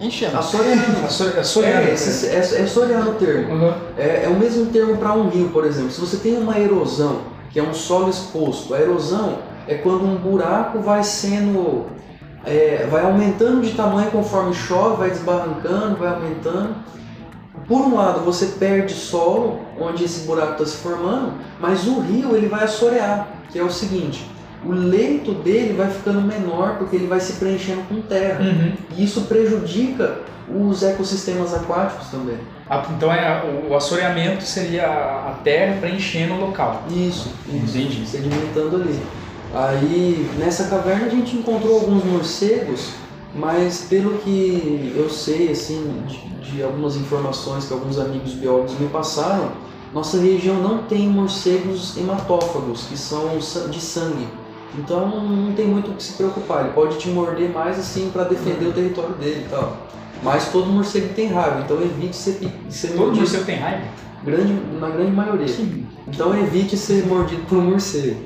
Enchendo. 0.00 0.36
Assoreando. 0.38 0.82
É 1.38 1.42
Soriana. 1.42 1.80
É, 1.80 1.90
é, 1.90 2.38
é 2.38 2.66
soreano 2.66 3.12
o 3.12 3.14
termo. 3.14 3.54
Uhum. 3.54 3.74
É, 3.96 4.24
é 4.24 4.28
o 4.28 4.38
mesmo 4.38 4.66
termo 4.66 4.96
para 4.96 5.12
um 5.12 5.28
rio, 5.28 5.48
por 5.48 5.64
exemplo. 5.64 5.90
Se 5.90 6.00
você 6.00 6.18
tem 6.18 6.36
uma 6.36 6.58
erosão, 6.58 7.20
que 7.50 7.58
é 7.58 7.62
um 7.62 7.72
solo 7.72 8.10
exposto, 8.10 8.74
a 8.74 8.80
erosão 8.80 9.38
é 9.66 9.74
quando 9.74 10.04
um 10.04 10.16
buraco 10.16 10.80
vai 10.80 11.02
sendo. 11.02 11.86
é, 12.44 12.86
vai 12.90 13.04
aumentando 13.04 13.62
de 13.62 13.72
tamanho 13.72 14.10
conforme 14.10 14.54
chove, 14.54 14.98
vai 14.98 15.10
desbarrancando, 15.10 15.96
vai 15.96 16.08
aumentando. 16.08 16.76
Por 17.66 17.80
um 17.80 17.96
lado, 17.96 18.20
você 18.20 18.46
perde 18.58 18.92
solo, 18.94 19.60
onde 19.80 20.04
esse 20.04 20.26
buraco 20.26 20.52
está 20.52 20.66
se 20.66 20.76
formando, 20.76 21.32
mas 21.60 21.86
o 21.86 22.00
rio 22.00 22.36
ele 22.36 22.46
vai 22.48 22.64
assorear. 22.64 23.28
que 23.50 23.58
é 23.58 23.62
o 23.62 23.70
seguinte, 23.70 24.24
o 24.64 24.72
leito 24.72 25.32
dele 25.32 25.72
vai 25.72 25.88
ficando 25.90 26.20
menor 26.20 26.76
porque 26.78 26.96
ele 26.96 27.06
vai 27.06 27.20
se 27.20 27.34
preenchendo 27.34 27.82
com 27.88 28.00
terra. 28.02 28.40
Uhum. 28.40 28.72
E 28.96 29.04
isso 29.04 29.22
prejudica 29.22 30.18
os 30.48 30.82
ecossistemas 30.82 31.54
aquáticos 31.54 32.08
também. 32.08 32.36
Ah, 32.68 32.84
Então 32.96 33.12
é, 33.12 33.42
o 33.68 33.74
assoreamento 33.74 34.42
seria 34.44 34.86
a 34.86 35.38
terra 35.42 35.78
preenchendo 35.80 36.34
o 36.34 36.40
local. 36.40 36.82
Isso, 36.90 37.32
isso. 37.48 37.78
Entendi. 37.78 38.06
Sedimentando 38.06 38.76
ali. 38.76 39.00
Aí 39.54 40.28
nessa 40.38 40.64
caverna 40.64 41.06
a 41.06 41.08
gente 41.08 41.36
encontrou 41.36 41.80
alguns 41.80 42.04
morcegos, 42.04 42.90
mas 43.36 43.86
pelo 43.88 44.18
que 44.18 44.92
eu 44.96 45.08
sei 45.10 45.50
assim 45.50 46.02
de, 46.06 46.50
de 46.52 46.62
algumas 46.62 46.96
informações 46.96 47.66
que 47.66 47.72
alguns 47.72 47.98
amigos 47.98 48.32
biólogos 48.32 48.78
me 48.78 48.88
passaram, 48.88 49.50
nossa 49.92 50.18
região 50.20 50.56
não 50.56 50.78
tem 50.84 51.08
morcegos 51.08 51.96
hematófagos, 51.96 52.84
que 52.84 52.96
são 52.96 53.28
de 53.70 53.80
sangue. 53.80 54.26
Então 54.78 55.06
não 55.24 55.52
tem 55.52 55.66
muito 55.66 55.90
o 55.90 55.94
que 55.94 56.02
se 56.02 56.14
preocupar. 56.14 56.64
Ele 56.64 56.72
pode 56.74 56.98
te 56.98 57.08
morder 57.08 57.50
mais 57.50 57.78
assim 57.78 58.10
para 58.12 58.24
defender 58.24 58.66
o 58.66 58.72
território 58.72 59.14
dele 59.14 59.44
e 59.46 59.48
tal. 59.48 59.76
Mas 60.22 60.50
todo 60.50 60.66
morcego 60.66 61.14
tem 61.14 61.28
raiva, 61.28 61.60
então 61.64 61.80
evite 61.80 62.16
ser, 62.16 62.38
ser 62.68 62.88
Todo 62.88 62.98
mordido. 62.98 63.20
morcego 63.20 63.44
tem 63.44 63.56
raiva? 63.58 63.84
Grande, 64.24 64.52
na 64.80 64.88
grande 64.90 65.12
maioria. 65.12 65.46
Que- 65.46 65.86
Então 66.08 66.36
evite 66.38 66.76
ser 66.76 67.06
mordido 67.06 67.42
por 67.48 67.58
um 67.58 67.70
morcego. 67.70 68.16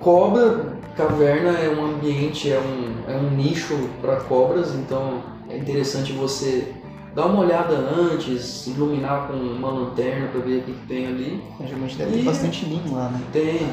Cobra, 0.00 0.75
caverna 0.96 1.50
é 1.58 1.68
um 1.68 1.84
ambiente, 1.84 2.50
é 2.50 2.58
um, 2.58 3.10
é 3.10 3.16
um 3.16 3.30
nicho 3.30 3.76
para 4.00 4.16
cobras, 4.16 4.74
então 4.74 5.20
é 5.48 5.56
interessante 5.58 6.12
você 6.12 6.72
dar 7.14 7.26
uma 7.26 7.40
olhada 7.44 7.74
antes, 7.74 8.66
iluminar 8.66 9.28
com 9.28 9.34
uma 9.34 9.70
lanterna 9.70 10.28
para 10.28 10.40
ver 10.40 10.58
o 10.58 10.62
que, 10.62 10.72
que 10.72 10.86
tem 10.86 11.06
ali. 11.06 11.42
Geralmente 11.64 11.96
deve 11.96 12.12
ter 12.12 12.20
E- 12.20 12.24
bastante 12.24 12.64
linho 12.64 12.94
lá, 12.94 13.08
né? 13.08 13.20
Tem. 13.32 13.68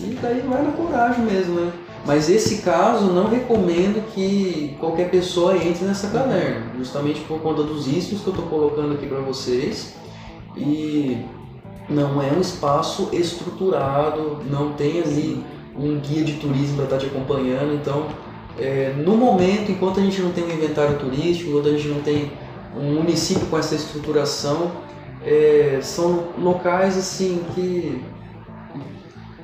E 0.00 0.14
daí 0.22 0.40
vai 0.48 0.62
na 0.62 0.72
coragem 0.72 1.24
mesmo, 1.24 1.54
né? 1.60 1.72
Mas 2.06 2.30
esse 2.30 2.62
caso 2.62 3.06
não 3.12 3.28
recomendo 3.28 4.02
que 4.14 4.76
qualquer 4.78 5.10
pessoa 5.10 5.56
entre 5.56 5.84
nessa 5.84 6.08
caverna, 6.08 6.66
justamente 6.78 7.20
por 7.22 7.40
conta 7.40 7.62
dos 7.62 7.86
riscos 7.86 8.20
que 8.22 8.26
eu 8.28 8.32
estou 8.32 8.46
colocando 8.46 8.94
aqui 8.94 9.06
para 9.06 9.18
vocês. 9.20 9.94
E 10.56 11.18
não 11.88 12.22
é 12.22 12.32
um 12.32 12.40
espaço 12.40 13.08
estruturado, 13.12 14.38
não 14.50 14.72
tem 14.72 15.00
ali 15.00 15.44
um 15.78 15.98
guia 16.00 16.24
de 16.24 16.34
turismo 16.34 16.76
para 16.76 16.84
estar 16.84 16.98
te 16.98 17.06
acompanhando. 17.06 17.74
Então, 17.74 18.08
é, 18.58 18.92
no 18.96 19.16
momento, 19.16 19.70
enquanto 19.70 20.00
a 20.00 20.02
gente 20.02 20.20
não 20.20 20.32
tem 20.32 20.44
um 20.44 20.50
inventário 20.50 20.96
turístico, 20.98 21.50
enquanto 21.50 21.68
a 21.68 21.72
gente 21.72 21.88
não 21.88 22.00
tem 22.00 22.32
um 22.76 22.94
município 22.94 23.46
com 23.46 23.58
essa 23.58 23.74
estruturação, 23.74 24.72
é, 25.24 25.78
são 25.82 26.28
locais 26.38 26.96
assim 26.98 27.42
que 27.54 28.02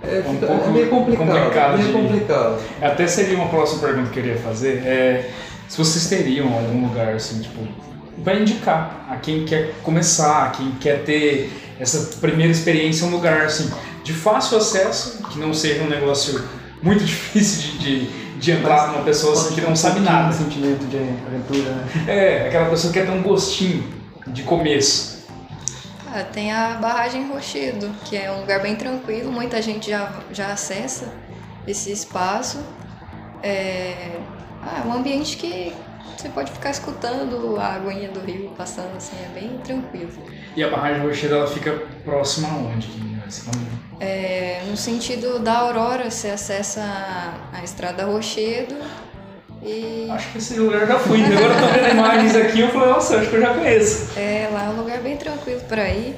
é, 0.03 0.23
Um 0.27 0.35
fica- 0.35 0.47
pouco 0.47 0.65
é 0.69 0.73
meio 0.73 0.89
complicado, 0.89 1.29
complicado 1.29 1.77
meio 1.79 1.87
de- 1.87 1.93
complicado. 1.95 2.59
Até 2.83 3.07
seria 3.07 3.37
uma 3.37 3.49
próxima 3.49 3.81
pergunta 3.81 4.11
que 4.11 4.19
eu 4.19 4.23
queria 4.25 4.39
fazer. 4.39 4.83
É, 4.85 5.31
se 5.69 5.79
vocês 5.79 6.07
teriam 6.09 6.53
algum 6.53 6.87
lugar 6.89 7.15
assim, 7.15 7.41
tipo, 7.41 7.61
para 8.23 8.35
indicar 8.35 9.07
a 9.11 9.17
quem 9.17 9.45
quer 9.45 9.73
começar, 9.83 10.45
a 10.47 10.51
quem 10.51 10.73
quer 10.73 11.03
ter 11.05 11.51
essa 11.81 12.19
primeira 12.21 12.53
experiência, 12.53 13.07
um 13.07 13.11
lugar 13.11 13.43
assim 13.43 13.71
de 14.05 14.13
fácil 14.13 14.59
acesso, 14.59 15.23
que 15.29 15.39
não 15.39 15.53
seja 15.53 15.83
um 15.83 15.89
negócio 15.89 16.47
muito 16.83 17.03
difícil 17.05 17.79
de, 17.79 17.79
de, 17.79 18.39
de 18.39 18.51
entrar 18.53 18.93
numa 18.93 19.03
pessoa 19.03 19.33
assim, 19.33 19.55
que 19.55 19.61
não 19.63 19.75
sabe 19.75 20.01
nada. 20.01 20.29
Um 20.29 20.33
sentimento 20.33 20.85
de 20.85 20.99
aventura, 20.99 21.71
né? 21.71 22.05
É, 22.07 22.49
aquela 22.49 22.69
pessoa 22.69 22.93
que 22.93 23.01
quer 23.01 23.07
ter 23.07 23.13
um 23.13 23.23
gostinho 23.23 23.93
de 24.27 24.43
começo. 24.43 25.25
Ah, 26.13 26.23
tem 26.23 26.53
a 26.53 26.75
Barragem 26.75 27.29
Rochedo, 27.29 27.91
que 28.05 28.17
é 28.17 28.31
um 28.31 28.41
lugar 28.41 28.63
bem 28.63 28.77
tranquilo, 28.77 29.33
muita 29.33 29.61
gente 29.61 29.91
já, 29.91 30.13
já 30.31 30.53
acessa 30.53 31.13
esse 31.67 31.91
espaço. 31.91 32.63
É, 33.43 34.13
ah, 34.63 34.83
é 34.85 34.87
um 34.87 34.93
ambiente 34.93 35.37
que 35.37 35.73
você 36.17 36.29
pode 36.29 36.53
ficar 36.53 36.71
escutando 36.71 37.57
a 37.59 37.75
aguinha 37.75 38.09
do 38.09 38.21
rio 38.21 38.51
passando 38.57 38.97
assim, 38.97 39.17
é 39.25 39.29
bem 39.35 39.59
tranquilo. 39.59 40.13
E 40.55 40.63
a 40.63 40.71
barragem 40.71 41.03
rocheira 41.03 41.37
ela 41.37 41.47
fica 41.47 41.83
próxima 42.05 42.49
aonde? 42.49 43.14
Assim, 43.27 43.51
É, 44.01 44.63
no 44.69 44.77
sentido 44.77 45.39
da 45.39 45.59
Aurora, 45.59 46.11
você 46.11 46.29
acessa 46.29 46.81
a, 46.83 47.59
a 47.59 47.65
Estrada 47.65 48.05
Rochedo 48.05 48.75
e 49.63 50.09
Acho 50.11 50.33
que 50.33 50.39
esse 50.39 50.59
lugar 50.59 50.83
eu 50.83 50.87
já 50.89 50.99
fui. 50.99 51.25
Agora 51.25 51.55
eu 51.55 51.61
tô 51.61 51.73
vendo 51.73 51.91
imagens 51.93 52.37
aqui 52.37 52.61
eu 52.61 52.69
falei, 52.69 52.89
nossa, 52.89 53.17
acho 53.17 53.31
que 53.31 53.37
eu 53.37 53.41
já 53.41 53.55
conheço. 53.55 54.19
é, 54.19 54.49
lá 54.53 54.65
é 54.65 54.69
um 54.69 54.77
lugar 54.77 55.01
bem 55.01 55.17
tranquilo 55.17 55.61
para 55.63 55.89
ir. 55.89 56.15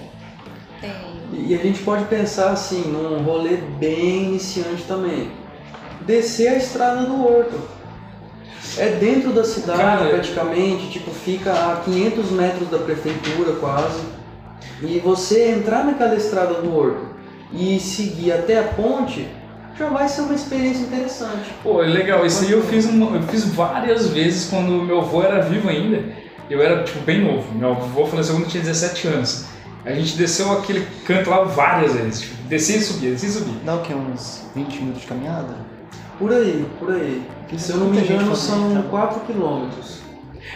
Tem 0.81 0.92
E 1.33 1.55
a 1.55 1.59
gente 1.59 1.81
pode 1.83 2.05
pensar 2.07 2.51
assim, 2.51 2.83
num 2.83 3.23
rolê 3.23 3.57
bem 3.79 4.25
iniciante 4.25 4.83
também. 4.83 5.31
Descer 6.01 6.49
a 6.49 6.57
estrada 6.57 7.05
do 7.07 7.25
Horto. 7.25 7.77
É 8.79 8.88
dentro 8.88 9.33
da 9.33 9.45
cidade 9.45 9.79
Cara, 9.81 10.09
praticamente, 10.09 10.90
tipo, 10.90 11.11
fica 11.12 11.53
a 11.53 11.77
500 11.85 12.31
metros 12.33 12.69
da 12.69 12.79
prefeitura 12.79 13.53
quase. 13.61 14.03
E 14.83 14.99
você 15.01 15.51
entrar 15.53 15.85
naquela 15.85 16.15
estrada 16.15 16.55
do 16.55 16.75
Horto 16.77 17.07
e 17.53 17.79
seguir 17.81 18.33
até 18.33 18.59
a 18.59 18.62
ponte, 18.65 19.27
já 19.79 19.89
vai 19.89 20.09
ser 20.09 20.23
uma 20.23 20.35
experiência 20.35 20.83
interessante. 20.83 21.51
Pô, 21.62 21.83
é 21.83 21.87
legal. 21.87 22.25
Isso 22.27 22.45
aí 22.45 22.53
eu 22.53 22.62
fiz, 22.62 22.85
uma- 22.87 23.17
eu 23.17 23.23
fiz 23.25 23.45
várias 23.45 24.09
vezes 24.09 24.49
quando 24.51 24.71
meu 24.85 25.01
avô 25.01 25.23
era 25.23 25.41
vivo 25.43 25.69
ainda. 25.69 26.03
Eu 26.49 26.62
era, 26.62 26.83
tipo, 26.85 27.01
bem 27.01 27.23
novo. 27.25 27.53
Meu 27.55 27.71
avô 27.73 28.07
faleceu 28.07 28.35
quando 28.35 28.45
eu 28.45 28.51
tinha 28.51 28.62
17 28.62 29.09
anos. 29.09 29.47
A 29.85 29.93
gente 29.93 30.17
desceu 30.17 30.51
aquele 30.53 30.87
canto 31.05 31.31
lá 31.31 31.43
várias 31.45 31.95
vezes. 31.95 32.21
Tipo, 32.23 32.35
descia 32.49 32.77
e 32.77 32.83
subia, 32.83 33.11
descia 33.12 33.29
e 33.29 33.33
subia. 33.33 33.55
Dá 33.65 33.75
o 33.77 33.83
que? 33.83 33.95
Uns 33.95 34.43
20 34.55 34.77
minutos 34.81 35.03
de 35.03 35.07
caminhada? 35.07 35.55
Por 36.19 36.33
aí, 36.33 36.67
por 36.79 36.91
aí. 36.93 37.23
Se 37.57 37.71
eu 37.73 37.77
não 37.79 37.87
me 37.89 37.99
engano, 38.01 38.35
são 38.35 38.71
então. 38.73 38.83
4 38.85 39.21
quilômetros. 39.21 40.01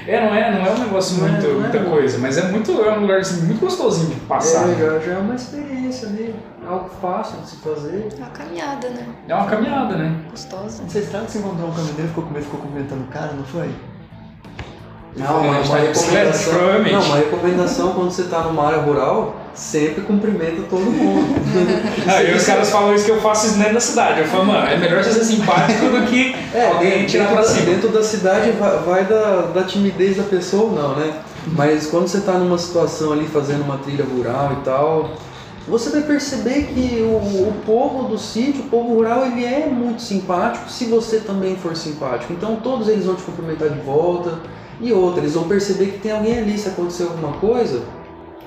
É, 0.07 0.21
não 0.25 0.35
é, 0.35 0.51
não 0.53 0.67
é 0.67 0.71
um 0.71 0.79
negócio 0.79 1.19
Não 1.19 1.27
é- 1.29 1.31
muito, 1.33 1.47
é 1.47 1.53
muita 1.53 1.79
muito. 1.79 1.91
coisa, 1.91 2.19
mas 2.19 2.39
é 2.39 2.43
muito, 2.49 2.71
é 2.73 2.93
um 2.97 3.01
lugar 3.03 3.19
assim, 3.21 3.43
muito 3.43 3.61
gostosinho 3.61 4.09
de 4.15 4.21
passar. 4.23 4.69
É, 4.71 4.75
já, 4.75 4.99
já 4.99 5.13
é 5.13 5.19
uma 5.19 5.35
experiência 5.35 6.09
ali, 6.09 6.35
algo 6.67 6.91
fácil 7.01 7.39
de 7.41 7.51
se 7.51 7.57
fazer. 7.57 8.09
uma 8.17 8.27
caminhada, 8.29 8.89
né? 8.91 9.07
É 9.29 9.35
uma 9.35 9.47
caminhada, 9.47 9.97
né? 9.97 10.15
Gostosa. 10.31 10.83
Essa 10.87 10.99
estrada 10.99 11.27
que 11.27 11.33
você 11.33 11.39
encontrou 11.39 11.69
um 11.69 11.73
caminhoneiro 11.73 12.09
ficou 12.09 12.25
com 12.25 12.31
medo, 12.33 12.45
ficou 12.45 12.61
cumprimentando 12.61 13.03
o 13.03 13.07
cara, 13.09 13.33
não 13.33 13.45
foi? 13.45 13.71
Não, 15.17 15.45
É, 15.45 15.49
mas 15.51 15.69
uma 15.69 15.77
tá 15.79 15.83
recomendação. 15.83 16.53
Não, 16.93 17.03
uma 17.03 17.17
recomendação 17.17 17.93
quando 17.95 18.11
você 18.11 18.23
tá 18.25 18.41
numa 18.43 18.67
área 18.67 18.79
rural, 18.81 19.35
sempre 19.55 20.03
cumprimenta 20.03 20.63
todo 20.69 20.83
mundo. 20.83 21.35
Aí 22.07 22.35
os 22.35 22.45
caras 22.45 22.71
falam 22.71 22.95
isso 22.95 23.05
que 23.05 23.11
eu 23.11 23.21
faço 23.21 23.47
isso 23.47 23.59
dentro 23.59 23.75
da 23.75 23.81
cidade. 23.81 24.21
Eu 24.21 24.27
falo, 24.27 24.47
mano, 24.47 24.67
é 24.67 24.77
melhor 24.77 25.03
você 25.03 25.13
ser 25.13 25.25
simpático 25.25 25.87
do 25.87 26.07
que 26.07 26.35
alguém 26.73 27.07
tirar 27.07 27.33
pra 27.33 27.43
cima. 27.43 27.67
dentro 27.67 27.89
da 27.89 28.03
cidade 28.03 28.51
vai, 28.53 28.79
vai 28.79 29.05
da, 29.05 29.43
da 29.53 29.65
timidez 29.65 30.17
da 30.17 30.23
pessoa 30.23 30.65
ou 30.65 30.73
não, 30.73 30.97
né? 30.97 31.21
Mas 31.47 31.87
quando 31.87 32.09
você 32.09 32.21
tá 32.21 32.33
numa 32.33 32.59
situação 32.59 33.13
ali 33.13 33.27
fazendo 33.27 33.63
uma 33.63 33.79
trilha 33.79 34.05
rural 34.05 34.59
e 34.61 34.65
tal, 34.65 35.11
você 35.67 35.91
vai 35.91 36.03
perceber 36.03 36.67
que 36.67 37.01
o, 37.03 37.49
o 37.49 37.55
povo 37.65 38.09
do 38.09 38.19
sítio, 38.19 38.63
o 38.63 38.69
povo 38.69 38.95
rural, 38.95 39.27
ele 39.27 39.45
é 39.45 39.67
muito 39.67 40.03
simpático 40.03 40.71
se 40.71 40.87
você 40.87 41.21
também 41.21 41.57
for 41.57 41.77
simpático. 41.77 42.33
Então 42.33 42.57
todos 42.57 42.89
eles 42.89 43.05
vão 43.05 43.15
te 43.15 43.23
cumprimentar 43.23 43.69
de 43.69 43.81
volta. 43.81 44.39
E 44.81 44.93
outra, 44.93 45.21
eles 45.21 45.35
vão 45.35 45.47
perceber 45.47 45.87
que 45.87 45.99
tem 45.99 46.11
alguém 46.11 46.39
ali, 46.39 46.57
se 46.57 46.69
acontecer 46.69 47.03
alguma 47.03 47.35
coisa, 47.35 47.83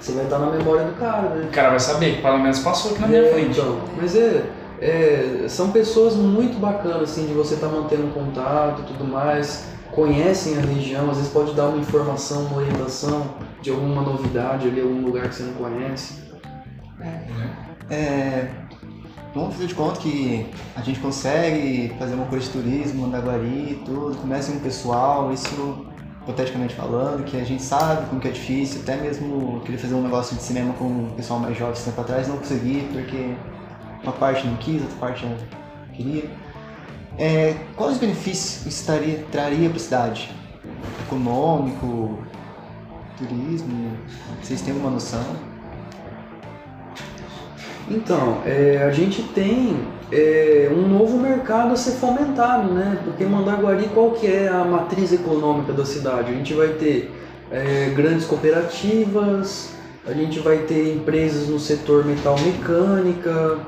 você 0.04 0.12
vai 0.14 0.26
estar 0.26 0.40
na 0.40 0.48
memória 0.52 0.86
do 0.86 0.94
cara, 1.00 1.30
né? 1.30 1.46
O 1.46 1.52
cara 1.52 1.70
vai 1.70 1.80
saber 1.80 2.16
que 2.16 2.22
pelo 2.22 2.40
menos 2.40 2.60
passou 2.60 2.92
aqui 2.92 3.02
na 3.02 3.08
minha 3.08 3.22
É, 3.22 3.32
frente. 3.34 3.60
então, 3.60 3.80
mas 3.96 4.16
é, 4.16 4.44
é, 4.82 5.46
são 5.48 5.72
pessoas 5.72 6.16
muito 6.16 6.60
bacanas, 6.60 7.04
assim, 7.04 7.26
de 7.26 7.34
você 7.34 7.56
estar 7.56 7.68
mantendo 7.70 8.08
um 8.08 8.12
contato 8.12 8.82
e 8.82 8.86
tudo 8.86 9.06
mais, 9.06 9.66
conhecem 9.92 10.58
a 10.58 10.62
região, 10.62 11.10
às 11.10 11.18
vezes 11.18 11.32
pode 11.32 11.54
dar 11.54 11.68
uma 11.68 11.78
informação, 11.78 12.46
uma 12.48 12.58
orientação 12.58 13.28
de 13.62 13.70
alguma 13.70 14.02
novidade 14.02 14.68
ali, 14.68 14.82
algum 14.82 15.02
lugar 15.06 15.30
que 15.30 15.36
você 15.36 15.44
não 15.44 15.54
conhece. 15.54 16.22
É, 17.90 18.48
vamos 19.34 19.54
fazer 19.56 19.68
de 19.68 19.76
conta 19.76 20.00
que 20.00 20.46
a 20.76 20.82
gente 20.82 21.00
consegue 21.00 21.94
fazer 22.00 22.16
uma 22.16 22.26
coisa 22.26 22.46
de 22.46 22.52
turismo, 22.52 23.04
Mandaguari 23.04 23.46
e 23.72 23.82
tudo, 23.86 24.18
começa 24.18 24.52
um 24.52 24.60
pessoal, 24.60 25.32
isso 25.32 25.86
hipoteticamente 26.24 26.74
falando, 26.74 27.24
que 27.26 27.38
a 27.38 27.44
gente 27.44 27.62
sabe 27.62 28.08
como 28.08 28.22
que 28.22 28.30
é 28.30 28.32
difícil, 28.32 28.82
até 28.82 28.96
mesmo 28.96 29.62
querer 29.66 29.78
fazer 29.78 29.94
um 29.94 30.02
negócio 30.02 30.36
de 30.36 30.42
cinema 30.42 30.74
com 30.74 30.86
o 30.86 31.14
pessoal 31.16 31.40
mais 31.40 31.58
jovem 31.58 31.74
esse 31.74 31.86
tempo 31.86 32.02
atrás, 32.02 32.28
não 32.28 32.38
consegui, 32.38 32.88
porque 32.92 33.36
uma 34.04 34.14
parte 34.14 34.48
não 34.48 34.56
quis, 34.58 34.82
outra 34.82 34.98
parte 34.98 35.26
não 35.26 35.36
queria. 35.94 36.30
É, 37.18 37.56
quais 37.76 37.94
os 37.94 38.00
benefícios 38.00 38.66
isso 38.66 38.86
traria 38.86 39.70
para 39.70 39.78
a 39.78 39.80
cidade? 39.80 40.32
Econômico, 41.06 42.20
turismo? 43.18 43.98
Vocês 44.42 44.62
têm 44.62 44.74
uma 44.74 44.90
noção? 44.90 45.24
Então, 47.90 48.42
é, 48.46 48.82
a 48.84 48.92
gente 48.92 49.22
tem 49.24 49.86
é, 50.14 50.72
um 50.72 50.88
novo 50.88 51.18
mercado 51.18 51.74
a 51.74 51.76
ser 51.76 51.94
fomentado, 51.94 52.72
né? 52.72 53.00
Porque 53.04 53.26
Mandaguari, 53.26 53.90
qual 53.94 54.12
que 54.12 54.28
é 54.28 54.48
a 54.48 54.64
matriz 54.64 55.12
econômica 55.12 55.74
da 55.74 55.84
cidade? 55.84 56.32
A 56.32 56.36
gente 56.36 56.54
vai 56.54 56.70
ter 56.70 57.12
é, 57.52 57.92
grandes 57.96 58.26
cooperativas, 58.26 59.72
a 60.06 60.14
gente 60.14 60.40
vai 60.40 60.60
ter 60.60 60.94
empresas 60.96 61.48
no 61.48 61.60
setor 61.60 62.06
metal 62.06 62.36
mecânica, 62.40 63.60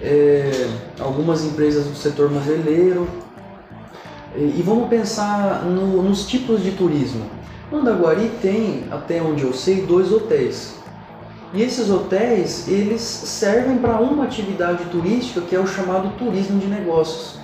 é, 0.00 0.68
algumas 0.98 1.44
empresas 1.44 1.84
do 1.84 1.94
setor 1.94 2.30
moveleiro. 2.30 3.06
E, 4.34 4.40
e 4.40 4.62
vamos 4.64 4.88
pensar 4.88 5.62
no, 5.64 6.02
nos 6.02 6.26
tipos 6.26 6.62
de 6.62 6.70
turismo. 6.72 7.26
Mandaguari 7.70 8.30
tem, 8.40 8.84
até 8.90 9.20
onde 9.20 9.42
eu 9.42 9.52
sei, 9.52 9.82
dois 9.82 10.10
hotéis. 10.10 10.81
E 11.54 11.62
esses 11.62 11.90
hotéis, 11.90 12.66
eles 12.66 13.02
servem 13.02 13.76
para 13.76 14.00
uma 14.00 14.24
atividade 14.24 14.84
turística 14.86 15.42
que 15.42 15.54
é 15.54 15.60
o 15.60 15.66
chamado 15.66 16.16
turismo 16.16 16.58
de 16.58 16.66
negócios. 16.66 17.38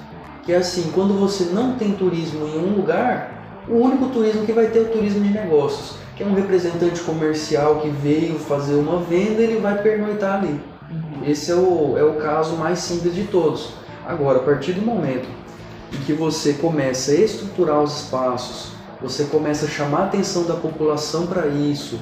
Que 0.45 0.53
é 0.53 0.57
assim, 0.57 0.91
quando 0.95 1.13
você 1.19 1.45
não 1.53 1.75
tem 1.77 1.93
turismo 1.93 2.47
em 2.47 2.59
um 2.59 2.75
lugar, 2.75 3.65
o 3.69 3.75
único 3.75 4.07
turismo 4.07 4.47
que 4.47 4.53
vai 4.53 4.69
ter 4.69 4.79
é 4.79 4.83
o 4.83 4.89
turismo 4.89 5.23
de 5.23 5.29
negócios, 5.29 5.97
que 6.17 6.23
é 6.23 6.27
um 6.27 6.33
representante 6.33 7.03
comercial 7.03 7.81
que 7.81 7.91
veio 7.91 8.39
fazer 8.39 8.77
uma 8.77 9.01
venda, 9.01 9.43
ele 9.43 9.61
vai 9.61 9.83
pernoitar 9.83 10.39
ali. 10.39 10.59
Esse 11.27 11.51
é 11.51 11.55
o, 11.55 11.99
é 11.99 12.03
o 12.03 12.15
caso 12.15 12.57
mais 12.57 12.79
simples 12.79 13.15
de 13.15 13.25
todos. 13.25 13.75
Agora, 14.07 14.39
a 14.39 14.43
partir 14.43 14.73
do 14.73 14.81
momento 14.81 15.29
em 15.93 15.99
que 16.05 16.15
você 16.15 16.55
começa 16.55 17.11
a 17.11 17.15
estruturar 17.15 17.83
os 17.83 18.05
espaços, 18.05 18.73
você 19.03 19.25
começa 19.25 19.67
a 19.67 19.69
chamar 19.69 19.99
a 19.99 20.05
atenção 20.05 20.45
da 20.45 20.55
população 20.55 21.27
para 21.27 21.47
isso, 21.47 22.01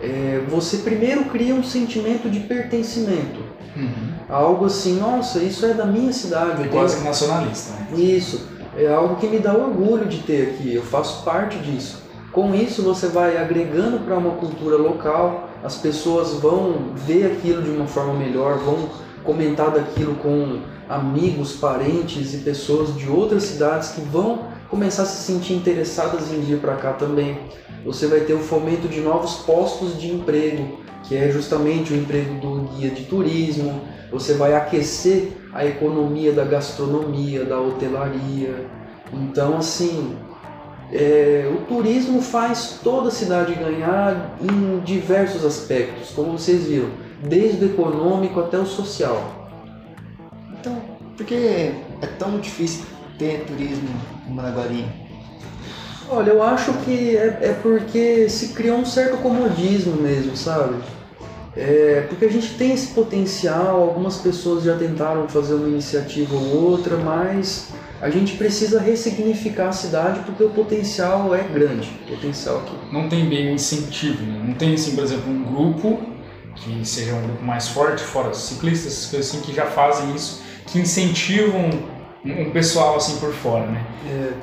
é, 0.00 0.42
você 0.48 0.78
primeiro 0.78 1.24
cria 1.26 1.54
um 1.54 1.62
sentimento 1.62 2.28
de 2.28 2.40
pertencimento. 2.40 3.40
Uhum. 3.76 4.14
Algo 4.28 4.66
assim, 4.66 4.98
nossa, 4.98 5.38
isso 5.40 5.64
é 5.66 5.74
da 5.74 5.86
minha 5.86 6.12
cidade. 6.12 6.64
É 6.64 6.68
quase 6.68 6.98
que 6.98 7.04
nacionalista. 7.04 7.72
Né? 7.72 8.00
Isso, 8.00 8.48
é 8.76 8.92
algo 8.92 9.16
que 9.16 9.26
me 9.26 9.38
dá 9.38 9.54
orgulho 9.54 10.06
de 10.06 10.18
ter 10.18 10.48
aqui, 10.48 10.74
eu 10.74 10.82
faço 10.82 11.24
parte 11.24 11.58
disso. 11.58 12.02
Com 12.32 12.54
isso 12.54 12.82
você 12.82 13.06
vai 13.06 13.36
agregando 13.36 14.00
para 14.00 14.16
uma 14.16 14.32
cultura 14.32 14.76
local, 14.76 15.48
as 15.62 15.76
pessoas 15.76 16.32
vão 16.34 16.90
ver 16.94 17.26
aquilo 17.26 17.62
de 17.62 17.70
uma 17.70 17.86
forma 17.86 18.14
melhor, 18.14 18.58
vão 18.58 18.90
comentar 19.22 19.70
daquilo 19.70 20.16
com 20.16 20.58
amigos, 20.88 21.52
parentes 21.52 22.34
e 22.34 22.38
pessoas 22.38 22.94
de 22.96 23.08
outras 23.08 23.44
cidades 23.44 23.90
que 23.90 24.00
vão 24.00 24.46
começar 24.68 25.04
a 25.04 25.06
se 25.06 25.22
sentir 25.22 25.54
interessadas 25.54 26.32
em 26.32 26.40
vir 26.40 26.58
para 26.58 26.74
cá 26.74 26.92
também. 26.92 27.38
Você 27.84 28.06
vai 28.06 28.20
ter 28.20 28.32
o 28.32 28.38
fomento 28.38 28.88
de 28.88 29.00
novos 29.00 29.34
postos 29.36 30.00
de 30.00 30.10
emprego, 30.10 30.78
que 31.02 31.14
é 31.14 31.30
justamente 31.30 31.92
o 31.92 31.96
emprego 31.96 32.40
do 32.40 32.62
guia 32.72 32.90
de 32.90 33.04
turismo. 33.04 33.82
Você 34.10 34.34
vai 34.34 34.54
aquecer 34.54 35.32
a 35.52 35.66
economia 35.66 36.32
da 36.32 36.44
gastronomia, 36.44 37.44
da 37.44 37.60
hotelaria. 37.60 38.66
Então, 39.12 39.58
assim, 39.58 40.16
é, 40.90 41.50
o 41.52 41.66
turismo 41.66 42.22
faz 42.22 42.80
toda 42.82 43.08
a 43.08 43.10
cidade 43.10 43.54
ganhar 43.54 44.36
em 44.40 44.80
diversos 44.80 45.44
aspectos, 45.44 46.10
como 46.10 46.38
vocês 46.38 46.66
viram, 46.66 46.88
desde 47.22 47.64
o 47.64 47.68
econômico 47.68 48.40
até 48.40 48.58
o 48.58 48.66
social. 48.66 49.50
Então, 50.58 50.80
por 51.16 51.26
que 51.26 51.34
é 51.34 52.06
tão 52.18 52.38
difícil 52.38 52.84
ter 53.18 53.44
turismo 53.44 53.88
em 54.26 54.32
Managuari? 54.32 55.03
Olha, 56.08 56.30
eu 56.30 56.42
acho 56.42 56.72
que 56.84 57.16
é, 57.16 57.38
é 57.40 57.58
porque 57.62 58.28
se 58.28 58.48
criou 58.48 58.78
um 58.78 58.84
certo 58.84 59.16
comodismo 59.18 59.96
mesmo, 59.96 60.36
sabe? 60.36 60.76
É, 61.56 62.04
porque 62.08 62.24
a 62.24 62.30
gente 62.30 62.54
tem 62.54 62.72
esse 62.72 62.88
potencial, 62.88 63.80
algumas 63.80 64.16
pessoas 64.16 64.64
já 64.64 64.76
tentaram 64.76 65.28
fazer 65.28 65.54
uma 65.54 65.68
iniciativa 65.68 66.34
ou 66.34 66.70
outra, 66.70 66.96
mas 66.96 67.68
a 68.00 68.10
gente 68.10 68.36
precisa 68.36 68.80
ressignificar 68.80 69.68
a 69.68 69.72
cidade 69.72 70.20
porque 70.26 70.42
o 70.42 70.50
potencial 70.50 71.34
é 71.34 71.42
grande, 71.42 71.88
potencial 72.08 72.58
aqui. 72.58 72.74
Não 72.92 73.08
tem 73.08 73.28
bem 73.28 73.50
um 73.50 73.54
incentivo, 73.54 74.24
né? 74.24 74.42
não 74.44 74.54
tem 74.54 74.74
assim, 74.74 74.96
por 74.96 75.04
exemplo, 75.04 75.30
um 75.30 75.44
grupo 75.44 76.02
que 76.56 76.84
seja 76.84 77.14
um 77.14 77.22
grupo 77.22 77.44
mais 77.44 77.68
forte, 77.68 78.02
fora 78.02 78.34
ciclistas, 78.34 79.06
coisas 79.06 79.30
assim, 79.30 79.40
que 79.40 79.54
já 79.54 79.66
fazem 79.66 80.14
isso, 80.14 80.42
que 80.66 80.78
incentivam 80.78 81.70
um 82.24 82.50
pessoal 82.50 82.96
assim 82.96 83.18
por 83.18 83.32
fora, 83.32 83.66
né? 83.66 83.84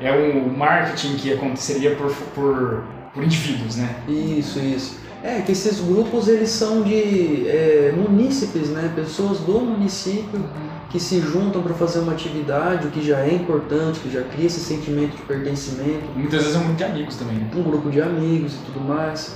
É, 0.02 0.08
é 0.08 0.14
um 0.14 0.56
marketing 0.56 1.16
que 1.16 1.34
aconteceria 1.34 1.96
por, 1.96 2.14
por, 2.36 2.84
por 3.14 3.24
indivíduos, 3.24 3.76
né? 3.76 3.96
Isso, 4.08 4.60
isso. 4.60 5.00
É 5.24 5.42
que 5.42 5.52
esses 5.52 5.80
grupos 5.80 6.28
eles 6.28 6.50
são 6.50 6.82
de 6.84 7.48
é, 7.48 7.94
munícipes, 7.96 8.70
né? 8.70 8.92
Pessoas 8.96 9.40
do 9.40 9.60
município 9.60 10.44
que 10.90 11.00
se 11.00 11.22
juntam 11.22 11.62
para 11.62 11.74
fazer 11.74 12.00
uma 12.00 12.12
atividade, 12.12 12.88
o 12.88 12.92
que 12.92 13.06
já 13.06 13.20
é 13.20 13.34
importante, 13.34 14.00
que 14.00 14.12
já 14.12 14.24
cria 14.24 14.48
esse 14.48 14.60
sentimento 14.60 15.16
de 15.16 15.22
pertencimento. 15.24 16.04
Muitas 16.16 16.44
vezes 16.44 16.56
é 16.56 16.60
um 16.60 16.64
grupo 16.64 16.78
de 16.78 16.84
amigos 16.84 17.16
também, 17.16 17.36
né? 17.38 17.50
Um 17.56 17.64
grupo 17.64 17.90
de 17.90 18.02
amigos 18.02 18.56
e 18.56 18.58
tudo 18.66 18.82
mais. 18.82 19.36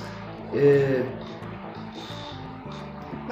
É, 0.53 1.03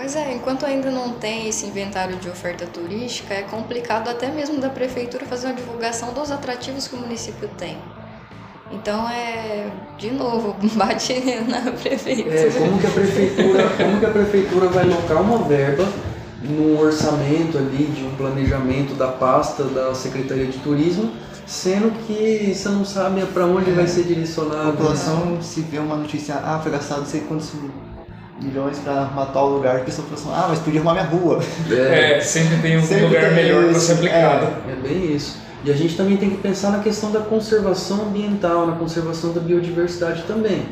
mas 0.03 0.17
é, 0.17 0.33
enquanto 0.33 0.65
ainda 0.65 0.91
não 0.91 1.13
tem 1.13 1.47
esse 1.47 1.65
inventário 1.65 2.17
de 2.17 2.27
oferta 2.27 2.65
turística, 2.65 3.33
é 3.33 3.43
complicado 3.43 4.09
até 4.09 4.29
mesmo 4.29 4.59
da 4.59 4.69
prefeitura 4.69 5.25
fazer 5.25 5.47
uma 5.47 5.53
divulgação 5.53 6.11
dos 6.13 6.29
atrativos 6.29 6.89
que 6.89 6.95
o 6.95 6.99
município 6.99 7.49
tem. 7.57 7.77
Então 8.69 9.07
é, 9.09 9.71
de 9.97 10.11
novo, 10.11 10.57
bate 10.75 11.13
na 11.47 11.71
prefeitura. 11.71 12.35
É, 12.35 12.51
como 12.51 12.79
que 12.79 12.85
a 12.85 12.89
prefeitura, 12.89 13.69
como 13.77 13.99
que 13.99 14.05
a 14.05 14.09
prefeitura 14.09 14.67
vai 14.67 14.83
alocar 14.83 15.21
uma 15.21 15.37
verba 15.47 15.87
no 16.41 16.81
orçamento 16.81 17.57
ali 17.57 17.85
de 17.85 18.03
um 18.03 18.13
planejamento 18.17 18.95
da 18.95 19.07
pasta 19.07 19.63
da 19.63 19.95
Secretaria 19.95 20.47
de 20.47 20.57
Turismo, 20.57 21.13
sendo 21.45 21.91
que 22.05 22.53
você 22.53 22.67
não 22.67 22.83
sabe 22.83 23.25
para 23.27 23.45
onde 23.45 23.71
é, 23.71 23.73
vai 23.73 23.87
ser 23.87 24.03
direcionado. 24.03 24.67
A 24.67 24.71
população 24.73 25.41
se 25.41 25.61
vê 25.61 25.79
uma 25.79 25.95
notícia, 25.95 26.35
ah, 26.43 26.59
foi 26.61 26.73
gastado 26.73 26.99
não 26.99 27.05
sei 27.05 27.21
quantos 27.21 27.53
milhões 28.41 28.79
para 28.79 29.05
matar 29.05 29.43
o 29.43 29.55
lugar, 29.55 29.77
a 29.77 29.79
pessoa 29.79 30.07
fala 30.07 30.19
assim, 30.19 30.29
ah, 30.33 30.47
mas 30.49 30.59
podia 30.59 30.79
arrumar 30.79 30.93
minha 30.93 31.05
rua. 31.05 31.39
É, 31.69 32.17
é 32.17 32.21
sempre 32.21 32.57
tem 32.57 32.77
um 32.77 32.81
sempre 32.81 33.05
lugar 33.05 33.25
tem 33.25 33.35
melhor 33.35 33.65
para 33.65 33.79
ser 33.79 33.93
aplicado. 33.93 34.47
É, 34.67 34.71
é 34.71 34.75
bem 34.75 35.15
isso. 35.15 35.37
E 35.63 35.71
a 35.71 35.75
gente 35.75 35.95
também 35.95 36.17
tem 36.17 36.29
que 36.29 36.37
pensar 36.37 36.71
na 36.71 36.79
questão 36.79 37.11
da 37.11 37.21
conservação 37.21 38.07
ambiental, 38.07 38.67
na 38.67 38.75
conservação 38.75 39.31
da 39.31 39.39
biodiversidade 39.39 40.23
também. 40.23 40.65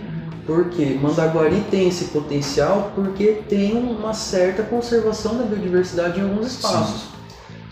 Porque 0.45 0.97
Mandaguari 1.01 1.63
tem 1.71 1.87
esse 1.87 2.05
potencial 2.05 2.91
porque 2.93 3.41
tem 3.47 3.77
uma 3.77 4.13
certa 4.13 4.63
conservação 4.63 5.37
da 5.37 5.43
biodiversidade 5.43 6.19
em 6.19 6.23
alguns 6.23 6.47
espaços. 6.47 7.01
Sim. 7.01 7.07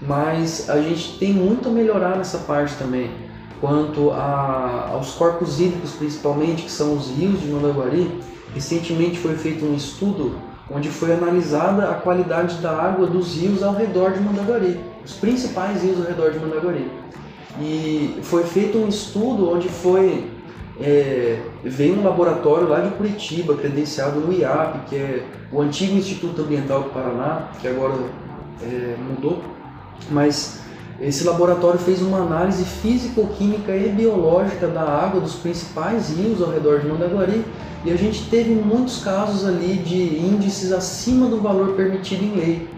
Mas 0.02 0.70
a 0.70 0.80
gente 0.82 1.18
tem 1.18 1.34
muito 1.34 1.68
a 1.68 1.72
melhorar 1.72 2.16
nessa 2.16 2.38
parte 2.38 2.76
também. 2.76 3.12
Quanto 3.60 4.12
a, 4.12 4.92
aos 4.94 5.12
corpos 5.12 5.60
hídricos, 5.60 5.92
principalmente, 5.92 6.64
que 6.64 6.72
são 6.72 6.96
os 6.96 7.10
rios 7.10 7.42
de 7.42 7.48
Mandaguari, 7.48 8.10
Recentemente 8.54 9.18
foi 9.18 9.36
feito 9.36 9.66
um 9.66 9.76
estudo 9.76 10.40
onde 10.72 10.90
foi 10.90 11.14
analisada 11.14 11.90
a 11.90 11.96
qualidade 11.96 12.58
da 12.58 12.72
água 12.72 13.08
dos 13.08 13.36
rios 13.36 13.64
ao 13.64 13.74
redor 13.74 14.14
de 14.14 14.20
Mandaguari, 14.20 14.80
os 15.04 15.14
principais 15.14 15.84
rios 15.84 16.00
ao 16.00 16.06
redor 16.06 16.32
de 16.32 16.40
Mandaguari. 16.40 16.92
E 17.60 18.20
foi 18.24 18.44
feito 18.44 18.78
um 18.78 18.88
estudo 18.88 19.52
onde 19.52 19.68
foi 19.68 20.30
é, 20.80 21.42
veio 21.64 22.00
um 22.00 22.04
laboratório 22.04 22.68
lá 22.68 22.80
de 22.80 22.92
Curitiba, 22.92 23.56
credenciado 23.56 24.20
no 24.20 24.32
IAP, 24.32 24.88
que 24.88 24.96
é 24.96 25.26
o 25.52 25.62
antigo 25.62 25.98
Instituto 25.98 26.42
Ambiental 26.42 26.84
do 26.84 26.90
Paraná, 26.92 27.50
que 27.60 27.68
agora 27.68 27.96
é, 28.62 28.96
mudou, 28.98 29.44
mas 30.10 30.62
esse 31.02 31.24
laboratório 31.24 31.80
fez 31.80 32.02
uma 32.02 32.20
análise 32.20 32.64
físico-química 32.64 33.76
e 33.76 33.90
biológica 33.90 34.68
da 34.68 34.82
água 34.82 35.22
dos 35.22 35.36
principais 35.36 36.10
rios 36.10 36.42
ao 36.42 36.52
redor 36.52 36.80
de 36.80 36.88
Mandaguari 36.88 37.46
e 37.86 37.92
a 37.92 37.96
gente 37.96 38.30
teve 38.30 38.54
muitos 38.54 39.02
casos 39.02 39.48
ali 39.48 39.76
de 39.76 40.20
índices 40.20 40.74
acima 40.74 41.28
do 41.28 41.40
valor 41.40 41.76
permitido 41.76 42.24
em 42.24 42.36
lei. 42.36 42.70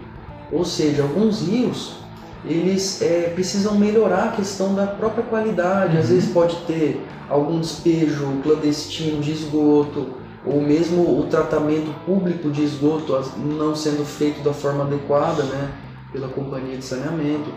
Ou 0.52 0.64
seja, 0.64 1.02
alguns 1.02 1.40
rios 1.42 2.02
eles 2.44 3.00
é, 3.02 3.30
precisam 3.34 3.76
melhorar 3.76 4.24
a 4.24 4.32
questão 4.32 4.74
da 4.74 4.86
própria 4.86 5.24
qualidade. 5.24 5.96
Às 5.96 6.08
uhum. 6.08 6.14
vezes 6.14 6.32
pode 6.32 6.56
ter 6.66 7.04
algum 7.28 7.60
despejo 7.60 8.40
clandestino 8.42 9.20
de 9.20 9.32
esgoto, 9.32 10.08
ou 10.44 10.60
mesmo 10.60 11.20
o 11.20 11.26
tratamento 11.30 11.94
público 12.04 12.50
de 12.50 12.64
esgoto 12.64 13.18
não 13.36 13.76
sendo 13.76 14.04
feito 14.04 14.42
da 14.42 14.52
forma 14.52 14.84
adequada 14.84 15.44
né, 15.44 15.70
pela 16.12 16.28
companhia 16.28 16.76
de 16.76 16.84
saneamento. 16.84 17.48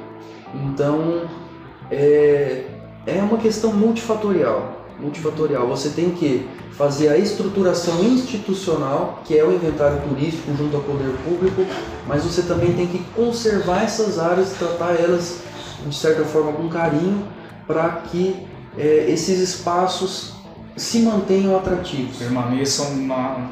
Então 0.64 1.24
é, 1.92 2.66
é 3.06 3.22
uma 3.22 3.38
questão 3.38 3.74
multifatorial. 3.74 4.86
Multifatorial. 5.00 5.68
Você 5.68 5.90
tem 5.90 6.12
que 6.12 6.48
fazer 6.78 7.10
a 7.10 7.18
estruturação 7.18 8.04
institucional, 8.04 9.22
que 9.26 9.38
é 9.38 9.44
o 9.44 9.54
inventário 9.54 10.02
turístico 10.08 10.56
junto 10.58 10.76
ao 10.76 10.84
poder 10.84 11.14
público, 11.24 11.66
mas 12.08 12.24
você 12.24 12.42
também 12.42 12.74
tem 12.74 12.88
que 12.88 13.00
conservar 13.16 13.84
essas 13.84 14.20
áreas 14.20 14.52
e 14.52 14.56
tratar 14.56 14.94
elas 14.94 15.40
de 15.86 15.96
certa 15.96 16.24
forma 16.24 16.52
com 16.54 16.68
carinho 16.68 17.28
para 17.68 17.90
que 18.12 18.46
é, 18.78 19.06
esses 19.10 19.40
espaços 19.40 20.34
se 20.76 21.00
mantenham 21.00 21.56
atrativos. 21.56 22.18
Permaneçam 22.18 22.98
na, 22.98 23.50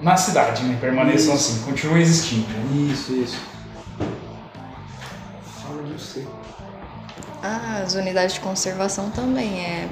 na 0.00 0.16
cidade, 0.16 0.64
né? 0.64 0.78
Permaneçam 0.80 1.34
isso. 1.34 1.52
assim, 1.52 1.62
continuem 1.64 2.02
existindo. 2.02 2.46
Né? 2.48 2.92
Isso, 2.92 3.12
isso. 3.12 3.38
De 5.92 6.02
você. 6.02 6.26
Ah, 7.42 7.82
as 7.84 7.94
unidades 7.94 8.34
de 8.34 8.40
conservação 8.40 9.10
também 9.10 9.64
é 9.64 9.88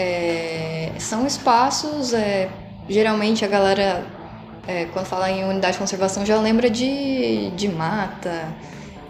é, 0.00 0.92
são 0.98 1.26
espaços, 1.26 2.14
é, 2.14 2.48
geralmente 2.88 3.44
a 3.44 3.48
galera 3.48 4.06
é, 4.66 4.86
quando 4.86 5.06
fala 5.06 5.30
em 5.30 5.44
unidade 5.44 5.74
de 5.74 5.78
conservação, 5.78 6.24
já 6.24 6.40
lembra 6.40 6.70
de, 6.70 7.50
de 7.50 7.68
mata, 7.68 8.48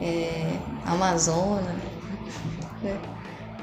é, 0.01 0.53
Amazônia. 0.87 1.77
Né? 2.83 2.97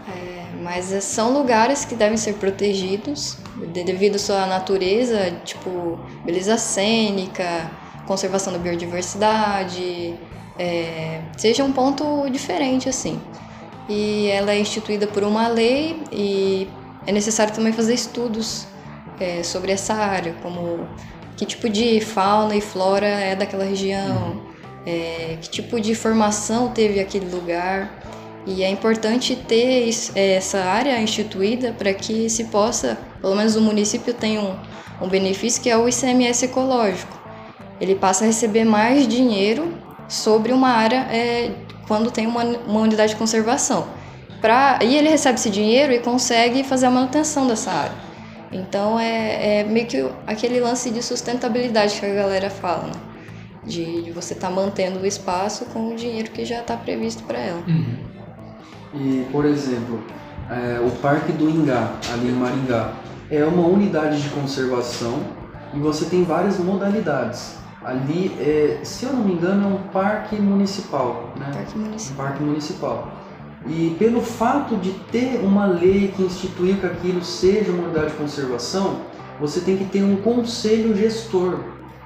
É, 0.09 0.45
mas 0.63 0.85
são 1.03 1.33
lugares 1.33 1.83
que 1.83 1.95
devem 1.95 2.17
ser 2.17 2.35
protegidos 2.35 3.37
devido 3.73 4.15
à 4.15 4.19
sua 4.19 4.45
natureza, 4.45 5.31
tipo 5.43 5.99
beleza 6.23 6.57
cênica, 6.57 7.69
conservação 8.05 8.53
da 8.53 8.59
biodiversidade, 8.59 10.15
é, 10.57 11.21
seja 11.37 11.63
um 11.63 11.71
ponto 11.71 12.29
diferente 12.29 12.89
assim. 12.89 13.19
E 13.87 14.27
ela 14.27 14.51
é 14.51 14.59
instituída 14.59 15.07
por 15.07 15.23
uma 15.23 15.47
lei 15.47 16.01
e 16.11 16.67
é 17.05 17.11
necessário 17.11 17.53
também 17.53 17.71
fazer 17.71 17.93
estudos 17.93 18.67
é, 19.19 19.43
sobre 19.43 19.71
essa 19.71 19.93
área, 19.93 20.35
como 20.41 20.87
que 21.37 21.45
tipo 21.45 21.69
de 21.69 22.01
fauna 22.01 22.55
e 22.55 22.61
flora 22.61 23.07
é 23.07 23.35
daquela 23.35 23.63
região, 23.63 24.41
é, 24.85 25.37
que 25.41 25.49
tipo 25.49 25.79
de 25.79 25.95
formação 25.95 26.69
teve 26.69 26.99
aquele 26.99 27.29
lugar. 27.29 28.03
E 28.45 28.63
é 28.63 28.69
importante 28.69 29.35
ter 29.35 29.89
essa 30.15 30.59
área 30.59 30.99
instituída 31.01 31.73
para 31.77 31.93
que 31.93 32.29
se 32.29 32.45
possa, 32.45 32.97
pelo 33.21 33.35
menos 33.35 33.57
o 33.57 33.61
município 33.61 34.13
tem 34.13 34.39
um, 34.39 34.55
um 35.01 35.07
benefício 35.07 35.61
que 35.61 35.69
é 35.69 35.77
o 35.77 35.87
ICMS 35.87 36.45
ecológico. 36.45 37.17
Ele 37.79 37.93
passa 37.93 38.23
a 38.23 38.27
receber 38.27 38.63
mais 38.63 39.05
dinheiro 39.05 39.73
sobre 40.07 40.53
uma 40.53 40.69
área 40.69 41.07
é, 41.11 41.51
quando 41.87 42.11
tem 42.11 42.27
uma, 42.27 42.43
uma 42.43 42.81
unidade 42.81 43.13
de 43.13 43.17
conservação. 43.17 43.87
Pra, 44.41 44.79
e 44.83 44.95
ele 44.95 45.09
recebe 45.09 45.35
esse 45.35 45.49
dinheiro 45.49 45.91
e 45.91 45.99
consegue 45.99 46.63
fazer 46.63 46.85
a 46.85 46.91
manutenção 46.91 47.47
dessa 47.47 47.71
área. 47.71 48.07
Então 48.51 48.99
é, 48.99 49.59
é 49.59 49.63
meio 49.63 49.87
que 49.87 50.09
aquele 50.25 50.59
lance 50.59 50.89
de 50.91 51.01
sustentabilidade 51.01 51.99
que 51.99 52.05
a 52.05 52.13
galera 52.13 52.49
fala, 52.49 52.83
né? 52.83 52.93
De, 53.65 54.03
de 54.03 54.11
você 54.11 54.33
estar 54.33 54.47
tá 54.47 54.53
mantendo 54.53 54.99
o 54.99 55.05
espaço 55.05 55.65
com 55.65 55.89
o 55.89 55.95
dinheiro 55.95 56.31
que 56.31 56.45
já 56.45 56.59
está 56.59 56.77
previsto 56.77 57.23
para 57.23 57.39
ela. 57.39 57.61
Uhum. 57.67 57.97
E, 58.93 59.27
por 59.31 59.43
exemplo, 59.45 60.01
é, 60.49 60.79
o 60.79 60.89
Parque 61.01 61.33
do 61.33 61.49
Ingá, 61.49 61.91
ali 62.13 62.29
em 62.29 62.33
Maringá, 62.33 62.93
é 63.29 63.43
uma 63.43 63.67
unidade 63.67 64.21
de 64.21 64.29
conservação 64.29 65.19
e 65.73 65.79
você 65.79 66.05
tem 66.05 66.23
várias 66.23 66.57
modalidades. 66.59 67.55
Ali, 67.87 68.35
é, 68.37 68.81
se 68.83 69.05
eu 69.05 69.13
não 69.13 69.23
me 69.23 69.31
engano, 69.31 69.63
é 69.63 69.67
um 69.67 69.77
parque 69.93 70.35
municipal, 70.35 71.31
né? 71.39 71.49
Parque 71.53 71.77
municipal. 71.77 72.13
Um 72.13 72.27
parque 72.27 72.43
municipal. 72.43 73.11
E 73.65 73.95
pelo 73.97 74.19
fato 74.19 74.75
de 74.75 74.91
ter 75.09 75.39
uma 75.41 75.65
lei 75.67 76.11
que 76.13 76.21
instituiu 76.21 76.75
que 76.75 76.85
aquilo 76.85 77.23
seja 77.23 77.71
uma 77.71 77.85
unidade 77.85 78.07
de 78.07 78.17
conservação, 78.17 78.97
você 79.39 79.61
tem 79.61 79.77
que 79.77 79.85
ter 79.85 80.03
um 80.03 80.17
conselho 80.17 80.97
gestor, 80.97 81.59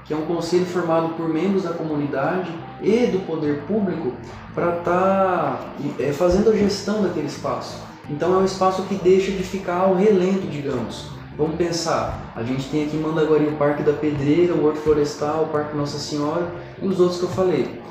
que 0.06 0.14
é 0.14 0.18
um 0.18 0.28
conselho 0.28 0.68
formado 0.68 1.16
por 1.16 1.28
membros 1.28 1.64
da 1.64 1.74
comunidade 1.74 2.52
e 2.80 3.08
do 3.08 3.26
poder 3.26 3.64
público 3.64 4.14
para 4.54 4.78
estar 4.78 4.84
tá, 4.84 5.60
é, 5.98 6.14
fazendo 6.14 6.52
a 6.52 6.56
gestão 6.56 7.02
daquele 7.02 7.26
espaço. 7.26 7.82
Então 8.08 8.32
é 8.36 8.38
um 8.38 8.46
espaço 8.46 8.84
que 8.84 8.94
deixa 8.94 9.32
de 9.32 9.42
ficar 9.42 9.78
ao 9.78 9.96
relento, 9.96 10.46
digamos. 10.46 11.10
Vamos 11.42 11.56
pensar, 11.56 12.32
a 12.36 12.44
gente 12.44 12.70
tem 12.70 12.86
aqui 12.86 12.96
Mandaguari 12.96 13.48
o 13.48 13.54
Parque 13.54 13.82
da 13.82 13.94
Pedreira, 13.94 14.54
o 14.54 14.64
Horto 14.64 14.78
Florestal, 14.82 15.46
o 15.46 15.48
Parque 15.48 15.76
Nossa 15.76 15.98
Senhora 15.98 16.52
e 16.80 16.86
os 16.86 17.00
outros 17.00 17.18
que 17.18 17.26
eu 17.26 17.30
falei. 17.30 17.82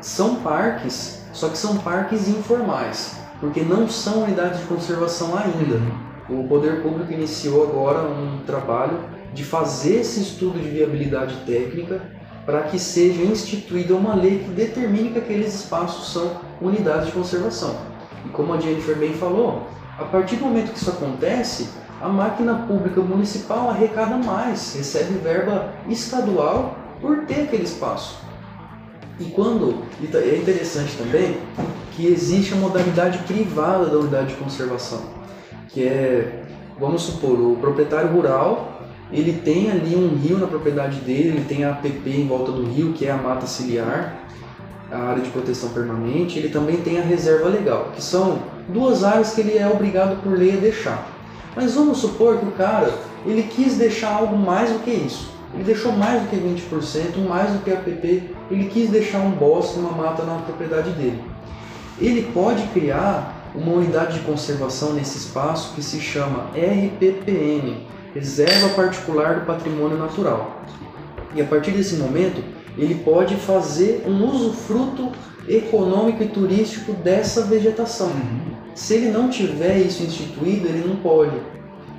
São 0.00 0.36
parques, 0.36 1.26
só 1.32 1.48
que 1.48 1.58
são 1.58 1.78
parques 1.78 2.28
informais, 2.28 3.18
porque 3.40 3.62
não 3.62 3.88
são 3.88 4.22
unidades 4.22 4.60
de 4.60 4.66
conservação 4.66 5.36
ainda. 5.36 5.80
O 6.30 6.46
poder 6.46 6.80
público 6.80 7.12
iniciou 7.12 7.64
agora 7.64 8.08
um 8.08 8.44
trabalho 8.46 9.00
de 9.34 9.42
fazer 9.42 9.96
esse 9.96 10.20
estudo 10.20 10.60
de 10.60 10.68
viabilidade 10.68 11.34
técnica 11.44 12.00
para 12.44 12.62
que 12.62 12.78
seja 12.78 13.20
instituída 13.20 13.96
uma 13.96 14.14
lei 14.14 14.44
que 14.44 14.50
determine 14.50 15.10
que 15.10 15.18
aqueles 15.18 15.52
espaços 15.52 16.12
são 16.12 16.36
unidades 16.60 17.06
de 17.06 17.12
conservação. 17.12 17.74
E 18.24 18.28
como 18.28 18.54
a 18.54 18.60
Jennifer 18.60 18.96
bem 18.96 19.12
falou, 19.14 19.66
a 19.98 20.04
partir 20.04 20.36
do 20.36 20.44
momento 20.44 20.70
que 20.70 20.78
isso 20.78 20.90
acontece, 20.90 21.68
a 22.00 22.08
máquina 22.08 22.54
pública 22.68 23.00
municipal 23.00 23.70
arrecada 23.70 24.16
mais, 24.16 24.74
recebe 24.74 25.18
verba 25.18 25.72
estadual 25.88 26.76
por 27.00 27.24
ter 27.24 27.42
aquele 27.42 27.64
espaço. 27.64 28.18
E 29.18 29.24
quando, 29.26 29.82
é 30.14 30.36
interessante 30.36 30.96
também, 30.96 31.38
que 31.92 32.06
existe 32.06 32.52
a 32.52 32.56
modalidade 32.56 33.18
privada 33.20 33.86
da 33.86 33.98
unidade 33.98 34.28
de 34.28 34.34
conservação, 34.34 35.00
que 35.68 35.84
é, 35.84 36.42
vamos 36.78 37.02
supor, 37.02 37.38
o 37.40 37.56
proprietário 37.56 38.12
rural 38.12 38.76
ele 39.10 39.40
tem 39.44 39.70
ali 39.70 39.94
um 39.94 40.16
rio 40.16 40.36
na 40.36 40.46
propriedade 40.46 41.00
dele, 41.00 41.28
ele 41.28 41.44
tem 41.44 41.64
a 41.64 41.70
APP 41.70 42.10
em 42.10 42.26
volta 42.26 42.50
do 42.50 42.64
rio, 42.64 42.92
que 42.92 43.06
é 43.06 43.10
a 43.12 43.16
mata 43.16 43.46
ciliar, 43.46 44.16
a 44.90 44.98
área 44.98 45.22
de 45.22 45.30
proteção 45.30 45.70
permanente, 45.70 46.38
ele 46.38 46.48
também 46.48 46.76
tem 46.78 46.98
a 46.98 47.02
reserva 47.02 47.48
legal, 47.48 47.92
que 47.94 48.02
são 48.02 48.38
duas 48.68 49.04
áreas 49.04 49.32
que 49.32 49.40
ele 49.40 49.56
é 49.56 49.68
obrigado 49.68 50.20
por 50.22 50.36
lei 50.36 50.56
a 50.56 50.60
deixar. 50.60 51.15
Mas 51.56 51.74
vamos 51.74 51.98
supor 51.98 52.36
que 52.36 52.44
o 52.44 52.52
cara, 52.52 52.92
ele 53.24 53.44
quis 53.44 53.78
deixar 53.78 54.12
algo 54.12 54.36
mais 54.36 54.70
do 54.70 54.80
que 54.80 54.90
isso. 54.90 55.30
Ele 55.54 55.64
deixou 55.64 55.90
mais 55.90 56.20
do 56.20 56.28
que 56.28 56.36
20%, 56.36 57.16
mais 57.26 57.50
do 57.50 57.60
que 57.60 57.70
a 57.70 57.74
APP, 57.74 58.30
ele 58.50 58.68
quis 58.68 58.90
deixar 58.90 59.20
um 59.20 59.30
bosque, 59.30 59.78
uma 59.78 59.92
mata 59.92 60.22
na 60.22 60.34
propriedade 60.34 60.90
dele. 60.90 61.24
Ele 61.98 62.30
pode 62.34 62.62
criar 62.68 63.50
uma 63.54 63.72
unidade 63.72 64.18
de 64.18 64.24
conservação 64.26 64.92
nesse 64.92 65.16
espaço 65.16 65.72
que 65.74 65.82
se 65.82 65.98
chama 65.98 66.50
RPPN, 66.54 67.86
reserva 68.14 68.68
particular 68.74 69.36
do 69.36 69.46
patrimônio 69.46 69.96
natural. 69.96 70.60
E 71.34 71.40
a 71.40 71.44
partir 71.44 71.70
desse 71.70 71.96
momento, 71.96 72.44
ele 72.76 72.96
pode 72.96 73.34
fazer 73.36 74.04
um 74.06 74.28
usufruto 74.28 75.10
econômico 75.48 76.22
e 76.22 76.28
turístico 76.28 76.92
dessa 76.92 77.42
vegetação. 77.42 78.08
Uhum. 78.08 78.55
Se 78.76 78.92
ele 78.92 79.10
não 79.10 79.30
tiver 79.30 79.78
isso 79.78 80.02
instituído, 80.02 80.68
ele 80.68 80.86
não 80.86 80.96
pode. 80.96 81.34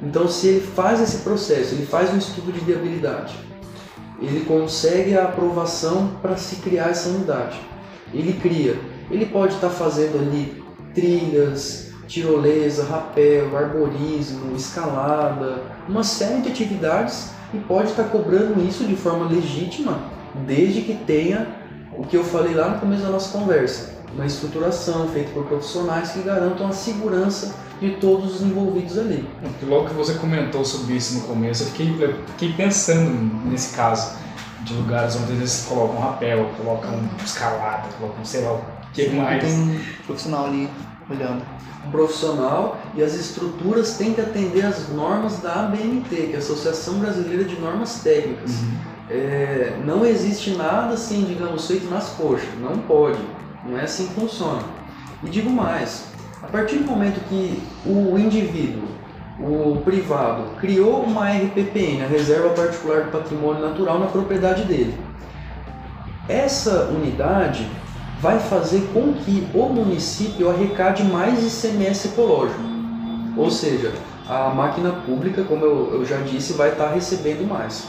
Então, 0.04 0.28
se 0.28 0.48
ele 0.48 0.62
faz 0.62 1.02
esse 1.02 1.24
processo, 1.24 1.74
ele 1.74 1.88
faz 1.88 2.14
um 2.14 2.20
estudo 2.20 2.52
de 2.52 2.60
viabilidade, 2.60 3.34
ele 4.22 4.46
consegue 4.46 5.18
a 5.18 5.24
aprovação 5.24 6.12
para 6.22 6.38
se 6.38 6.58
criar 6.58 6.90
essa 6.90 7.10
unidade. 7.10 7.60
Ele 8.14 8.32
cria. 8.34 8.80
Ele 9.10 9.26
pode 9.26 9.56
estar 9.56 9.70
tá 9.70 9.74
fazendo 9.74 10.20
ali 10.20 10.64
trilhas, 10.94 11.92
tirolesa, 12.08 12.84
rapel, 12.84 13.58
arborismo, 13.58 14.56
escalada, 14.56 15.64
uma 15.90 16.04
série 16.04 16.42
de 16.42 16.50
atividades 16.50 17.32
e 17.56 17.58
pode 17.58 17.90
estar 17.90 18.04
cobrando 18.04 18.64
isso 18.64 18.86
de 18.86 18.96
forma 18.96 19.28
legítima, 19.28 20.00
desde 20.46 20.82
que 20.82 20.94
tenha 20.94 21.48
o 21.98 22.04
que 22.04 22.16
eu 22.16 22.24
falei 22.24 22.54
lá 22.54 22.70
no 22.70 22.80
começo 22.80 23.02
da 23.02 23.10
nossa 23.10 23.36
conversa, 23.36 23.97
uma 24.14 24.26
estruturação 24.26 25.08
feita 25.10 25.32
por 25.32 25.46
profissionais 25.46 26.12
que 26.12 26.22
garantam 26.22 26.68
a 26.68 26.72
segurança 26.72 27.56
de 27.80 27.92
todos 27.98 28.36
os 28.36 28.42
envolvidos 28.42 28.98
ali. 28.98 29.28
Logo 29.64 29.88
que 29.88 29.94
você 29.94 30.14
comentou 30.16 30.66
sobre 30.66 30.96
isso 30.96 31.16
no 31.16 31.22
começo, 31.22 31.64
eu 31.64 31.68
fiquei, 31.68 31.96
eu 32.00 32.16
fiquei 32.28 32.54
pensando 32.54 33.10
nesse 33.46 33.76
caso 33.76 34.16
de 34.62 34.74
lugares 34.74 35.16
onde 35.16 35.34
eles 35.34 35.66
colocam 35.68 36.00
rapel, 36.00 36.50
colocam 36.58 37.00
escalada, 37.24 37.88
colocam 38.00 38.26
sei 38.26 38.42
lá 38.42 38.54
o 38.54 38.62
que 38.94 39.10
mais. 39.10 39.44
Tem 39.44 39.54
um 39.54 39.80
profissional 40.06 40.46
ali 40.46 40.70
olhando 41.10 41.46
profissional 41.92 42.78
e 42.96 43.02
as 43.02 43.14
estruturas 43.14 43.98
têm 43.98 44.14
que 44.14 44.22
atender 44.22 44.66
às 44.66 44.90
normas 44.90 45.40
da 45.40 45.66
ABNT, 45.66 46.10
que 46.10 46.34
é 46.34 46.36
a 46.36 46.40
Associação 46.40 47.00
Brasileira 47.00 47.44
de 47.44 47.60
Normas 47.60 48.02
Técnicas. 48.02 48.52
Uhum. 48.52 48.78
É, 49.10 49.78
não 49.86 50.06
existe 50.06 50.52
nada 50.52 50.94
assim, 50.94 51.24
digamos, 51.24 51.66
feito 51.66 51.90
nas 51.90 52.10
coxas, 52.10 52.50
não 52.60 52.78
pode, 52.80 53.20
não 53.66 53.78
é 53.78 53.84
assim 53.84 54.08
que 54.08 54.14
funciona. 54.14 54.64
E 55.24 55.30
digo 55.30 55.50
mais, 55.50 56.06
a 56.42 56.48
partir 56.48 56.78
do 56.78 56.86
momento 56.86 57.20
que 57.28 57.62
o 57.86 58.18
indivíduo, 58.18 58.84
o 59.40 59.82
privado, 59.84 60.56
criou 60.60 61.04
uma 61.04 61.30
RPPN, 61.30 62.04
a 62.04 62.08
Reserva 62.08 62.50
Particular 62.50 63.04
do 63.04 63.12
Patrimônio 63.12 63.62
Natural, 63.62 64.00
na 64.00 64.08
propriedade 64.08 64.64
dele, 64.64 64.98
essa 66.28 66.86
unidade 66.86 67.68
vai 68.20 68.40
fazer 68.40 68.82
com 68.94 69.14
que 69.14 69.48
o 69.54 69.70
município 69.70 70.50
arrecade 70.50 71.04
mais 71.04 71.64
ICMS 71.64 72.10
ecológico. 72.10 72.60
Ou 73.36 73.52
seja, 73.52 73.94
a 74.28 74.50
máquina 74.50 74.92
pública, 74.92 75.44
como 75.44 75.64
eu, 75.64 75.94
eu 75.94 76.06
já 76.06 76.18
disse, 76.18 76.54
vai 76.54 76.70
estar 76.70 76.90
recebendo 76.90 77.48
mais. 77.48 77.88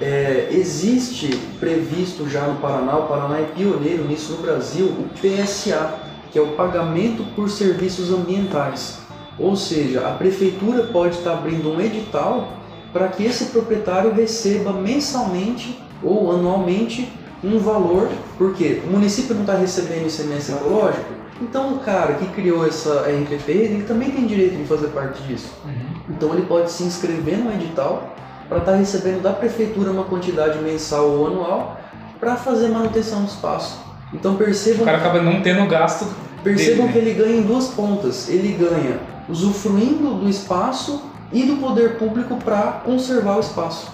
É, 0.00 0.48
existe 0.50 1.28
previsto 1.60 2.28
já 2.28 2.46
no 2.46 2.60
Paraná, 2.60 2.98
o 2.98 3.06
Paraná 3.06 3.38
é 3.38 3.44
pioneiro 3.54 4.04
nisso 4.04 4.32
no 4.32 4.38
Brasil, 4.38 4.86
o 4.86 5.08
PSA, 5.20 5.94
que 6.32 6.38
é 6.38 6.42
o 6.42 6.48
pagamento 6.48 7.24
por 7.36 7.48
serviços 7.48 8.10
ambientais. 8.10 8.98
Ou 9.38 9.56
seja, 9.56 10.06
a 10.06 10.12
prefeitura 10.12 10.84
pode 10.84 11.16
estar 11.16 11.34
abrindo 11.34 11.70
um 11.70 11.80
edital 11.80 12.52
para 12.92 13.08
que 13.08 13.24
esse 13.24 13.46
proprietário 13.46 14.12
receba 14.12 14.72
mensalmente 14.72 15.80
ou 16.02 16.32
anualmente 16.32 17.12
um 17.42 17.58
valor, 17.58 18.08
porque 18.38 18.82
o 18.84 18.90
município 18.90 19.34
não 19.34 19.42
está 19.42 19.54
recebendo 19.54 20.06
ICMS 20.06 20.52
ecológico, 20.52 21.12
então 21.42 21.74
o 21.74 21.78
cara 21.80 22.14
que 22.14 22.26
criou 22.28 22.66
essa 22.66 23.02
RPP, 23.02 23.50
ele 23.50 23.84
também 23.84 24.10
tem 24.10 24.26
direito 24.26 24.56
de 24.56 24.64
fazer 24.64 24.88
parte 24.88 25.22
disso. 25.24 25.52
Uhum. 25.64 25.72
Então 26.10 26.32
ele 26.32 26.46
pode 26.46 26.70
se 26.70 26.84
inscrever 26.84 27.38
no 27.38 27.52
edital 27.52 28.13
para 28.48 28.58
estar 28.58 28.72
tá 28.72 28.78
recebendo 28.78 29.22
da 29.22 29.32
prefeitura 29.32 29.90
uma 29.90 30.04
quantidade 30.04 30.58
mensal 30.58 31.08
ou 31.08 31.26
anual 31.26 31.80
para 32.20 32.36
fazer 32.36 32.68
manutenção 32.68 33.22
do 33.22 33.28
espaço. 33.28 33.78
Então 34.12 34.36
percebam. 34.36 34.82
O 34.82 34.84
cara 34.84 34.98
acaba 34.98 35.20
não 35.20 35.42
tendo 35.42 35.66
gasto. 35.66 36.06
Percebam 36.42 36.86
dele, 36.86 36.86
né? 36.86 36.92
que 36.92 36.98
ele 36.98 37.14
ganha 37.14 37.36
em 37.38 37.42
duas 37.42 37.68
pontas. 37.68 38.28
Ele 38.28 38.52
ganha 38.52 39.00
usufruindo 39.28 40.14
do 40.14 40.28
espaço 40.28 41.02
e 41.32 41.42
do 41.42 41.56
poder 41.56 41.98
público 41.98 42.36
para 42.36 42.82
conservar 42.84 43.36
o 43.36 43.40
espaço. 43.40 43.90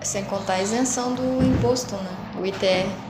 Sem 0.00 0.24
contar 0.24 0.54
a 0.54 0.62
isenção 0.62 1.14
do 1.14 1.44
imposto, 1.44 1.94
né? 1.96 2.10
O 2.40 2.46
ITR. 2.46 3.07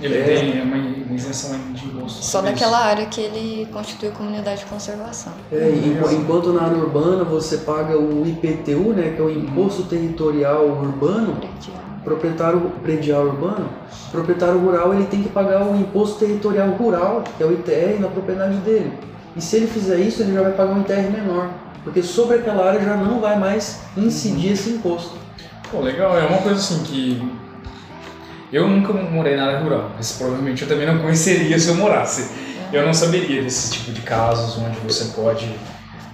Ele 0.00 0.18
é. 0.18 0.22
tem 0.22 0.62
uma, 0.62 0.76
isenção 1.14 1.56
de 1.72 1.86
imposto. 1.86 2.24
Só 2.24 2.42
naquela 2.42 2.78
área 2.78 3.06
que 3.06 3.20
ele 3.20 3.68
constitui 3.72 4.10
comunidade 4.10 4.60
de 4.60 4.66
conservação. 4.66 5.32
É, 5.52 5.72
enquanto 6.12 6.52
na 6.52 6.62
área 6.62 6.76
urbana 6.76 7.24
você 7.24 7.58
paga 7.58 7.98
o 7.98 8.26
IPTU, 8.26 8.92
né, 8.92 9.12
que 9.14 9.22
é 9.22 9.24
o 9.24 9.30
Imposto 9.30 9.84
Territorial 9.84 10.66
Urbano, 10.66 11.36
predial. 11.36 11.82
proprietário 12.02 12.60
predial 12.82 13.24
urbano, 13.26 13.68
proprietário 14.10 14.58
rural 14.58 14.94
ele 14.94 15.06
tem 15.06 15.22
que 15.22 15.28
pagar 15.28 15.66
o 15.66 15.76
Imposto 15.76 16.18
Territorial 16.18 16.70
Rural, 16.70 17.24
que 17.36 17.42
é 17.42 17.46
o 17.46 17.52
ITR, 17.52 18.00
na 18.00 18.08
propriedade 18.08 18.56
dele. 18.58 18.92
E 19.36 19.40
se 19.40 19.56
ele 19.56 19.66
fizer 19.66 19.98
isso, 19.98 20.22
ele 20.22 20.34
já 20.34 20.42
vai 20.42 20.52
pagar 20.52 20.72
um 20.74 20.80
ITR 20.80 21.10
menor, 21.10 21.50
porque 21.82 22.02
sobre 22.02 22.36
aquela 22.36 22.66
área 22.66 22.80
já 22.80 22.96
não 22.96 23.20
vai 23.20 23.38
mais 23.38 23.80
incidir 23.96 24.52
esse 24.52 24.70
imposto. 24.70 25.16
Pô, 25.70 25.80
legal, 25.80 26.16
é 26.16 26.26
uma 26.26 26.38
coisa 26.38 26.60
assim 26.60 26.84
que 26.84 27.43
eu 28.52 28.68
nunca 28.68 28.92
morei 28.92 29.36
na 29.36 29.46
área 29.46 29.60
rural, 29.60 29.92
mas 29.96 30.12
provavelmente 30.12 30.62
eu 30.62 30.68
também 30.68 30.86
não 30.86 30.98
conheceria 30.98 31.58
se 31.58 31.68
eu 31.68 31.74
morasse. 31.74 32.30
Eu 32.72 32.84
não 32.84 32.92
saberia 32.92 33.42
desse 33.42 33.72
tipo 33.72 33.92
de 33.92 34.00
casos 34.00 34.58
onde 34.58 34.78
você 34.80 35.12
pode 35.14 35.48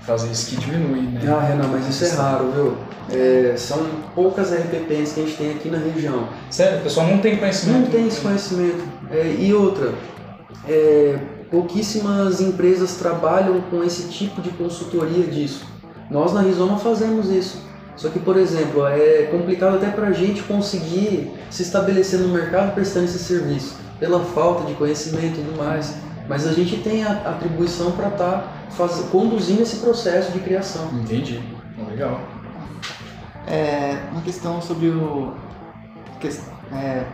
fazer 0.03 0.31
isso 0.31 0.51
que 0.51 0.57
diminui, 0.57 1.03
né? 1.03 1.21
Ah, 1.27 1.41
Renan, 1.41 1.69
mas 1.69 1.89
isso 1.89 2.05
é 2.05 2.09
raro, 2.11 2.51
viu? 2.51 2.77
É, 3.13 3.55
são 3.57 3.87
poucas 4.15 4.53
RPPs 4.53 5.13
que 5.13 5.21
a 5.21 5.25
gente 5.25 5.37
tem 5.37 5.51
aqui 5.53 5.69
na 5.69 5.79
região. 5.79 6.29
Sério, 6.51 6.79
o 6.79 6.83
pessoal 6.83 7.07
não 7.07 7.19
tem 7.19 7.37
conhecimento? 7.37 7.81
Não 7.81 7.87
tem 7.87 8.07
esse 8.07 8.21
conhecimento. 8.21 8.83
É, 9.11 9.37
e 9.39 9.53
outra, 9.53 9.95
é, 10.69 11.19
pouquíssimas 11.51 12.41
empresas 12.41 12.95
trabalham 12.97 13.61
com 13.63 13.83
esse 13.83 14.09
tipo 14.09 14.41
de 14.41 14.51
consultoria 14.51 15.27
disso. 15.27 15.67
Nós 16.11 16.33
na 16.33 16.43
Rizoma 16.43 16.79
fazemos 16.79 17.31
isso. 17.31 17.63
Só 17.97 18.09
que, 18.09 18.19
por 18.19 18.37
exemplo, 18.37 18.87
é 18.87 19.29
complicado 19.31 19.77
até 19.77 19.91
para 19.91 20.09
a 20.09 20.13
gente 20.13 20.43
conseguir 20.43 21.31
se 21.51 21.63
estabelecer 21.63 22.21
no 22.21 22.29
mercado 22.29 22.75
prestando 22.75 23.07
esse 23.07 23.19
serviço, 23.19 23.77
pela 23.99 24.25
falta 24.25 24.65
de 24.65 24.75
conhecimento 24.75 25.41
e 25.41 25.45
tudo 25.45 25.59
mais. 25.59 25.95
Mas 26.29 26.47
a 26.47 26.53
gente 26.53 26.77
tem 26.79 27.03
a 27.03 27.13
atribuição 27.13 27.91
para 27.93 28.09
estar 28.09 28.69
tá 28.77 28.89
conduzindo 29.11 29.63
esse 29.63 29.77
processo 29.77 30.31
de 30.31 30.39
criação. 30.39 30.89
Entendi. 30.95 31.43
Legal. 31.89 32.21
É, 33.47 33.99
uma 34.13 34.21
questão 34.23 34.63
sobre 34.63 34.89
o. 34.89 35.35
É, 36.73 37.05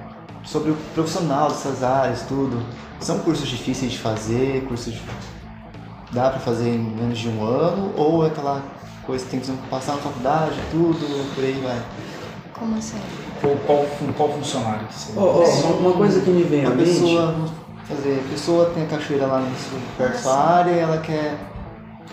sobre 0.45 0.70
o 0.70 0.76
profissional 0.95 1.49
dessas 1.49 1.82
áreas, 1.82 2.22
tudo. 2.22 2.62
São 3.01 3.18
cursos 3.20 3.49
difíceis 3.49 3.93
de 3.93 3.99
fazer, 3.99 4.64
cursos 4.66 4.95
de... 4.95 5.03
dá 6.12 6.30
para 6.30 6.41
fazer 6.41 6.68
em 6.68 6.78
menos 6.78 7.18
de 7.18 7.28
um 7.28 7.45
ano 7.45 7.93
ou 7.97 8.24
é 8.24 8.28
aquela 8.28 8.62
coisa 9.05 9.24
que 9.24 9.30
tem 9.30 9.41
que 9.41 9.53
passar 9.68 9.93
na 9.93 9.99
faculdade, 9.99 10.57
tudo, 10.70 11.34
por 11.34 11.45
aí 11.45 11.61
vai? 11.62 11.80
Como 12.53 12.76
assim? 12.76 12.99
Qual, 13.47 13.57
qual, 13.66 13.86
qual 14.16 14.28
funcionário 14.30 14.86
que 14.88 14.94
você 14.94 15.12
oh, 15.16 15.20
oh, 15.20 15.72
Uma 15.78 15.92
coisa 15.92 16.20
que 16.20 16.30
me 16.30 16.42
vem 16.42 16.64
à 16.64 16.70
mente... 16.70 16.90
Pessoa, 16.90 17.34
fazer, 17.84 18.20
a 18.24 18.30
pessoa 18.30 18.70
tem 18.74 18.82
a 18.82 18.86
cachoeira 18.86 19.26
lá 19.26 19.40
no, 19.40 19.51
perto 19.97 20.12
da 20.12 20.18
sua 20.18 20.34
área 20.34 20.72
e 20.72 20.78
ela 20.78 20.99
quer 20.99 21.38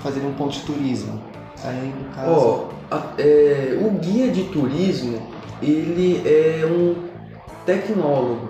fazer 0.03 0.19
um 0.21 0.33
ponto 0.33 0.53
de 0.53 0.61
turismo. 0.61 1.19
Aí, 1.63 1.93
no 1.97 2.13
caso... 2.13 2.31
Oh, 2.31 2.93
a, 2.93 3.13
é, 3.17 3.79
o 3.81 3.89
guia 3.99 4.31
de 4.31 4.43
turismo, 4.43 5.19
ele 5.61 6.21
é 6.25 6.65
um 6.65 6.95
tecnólogo. 7.65 8.49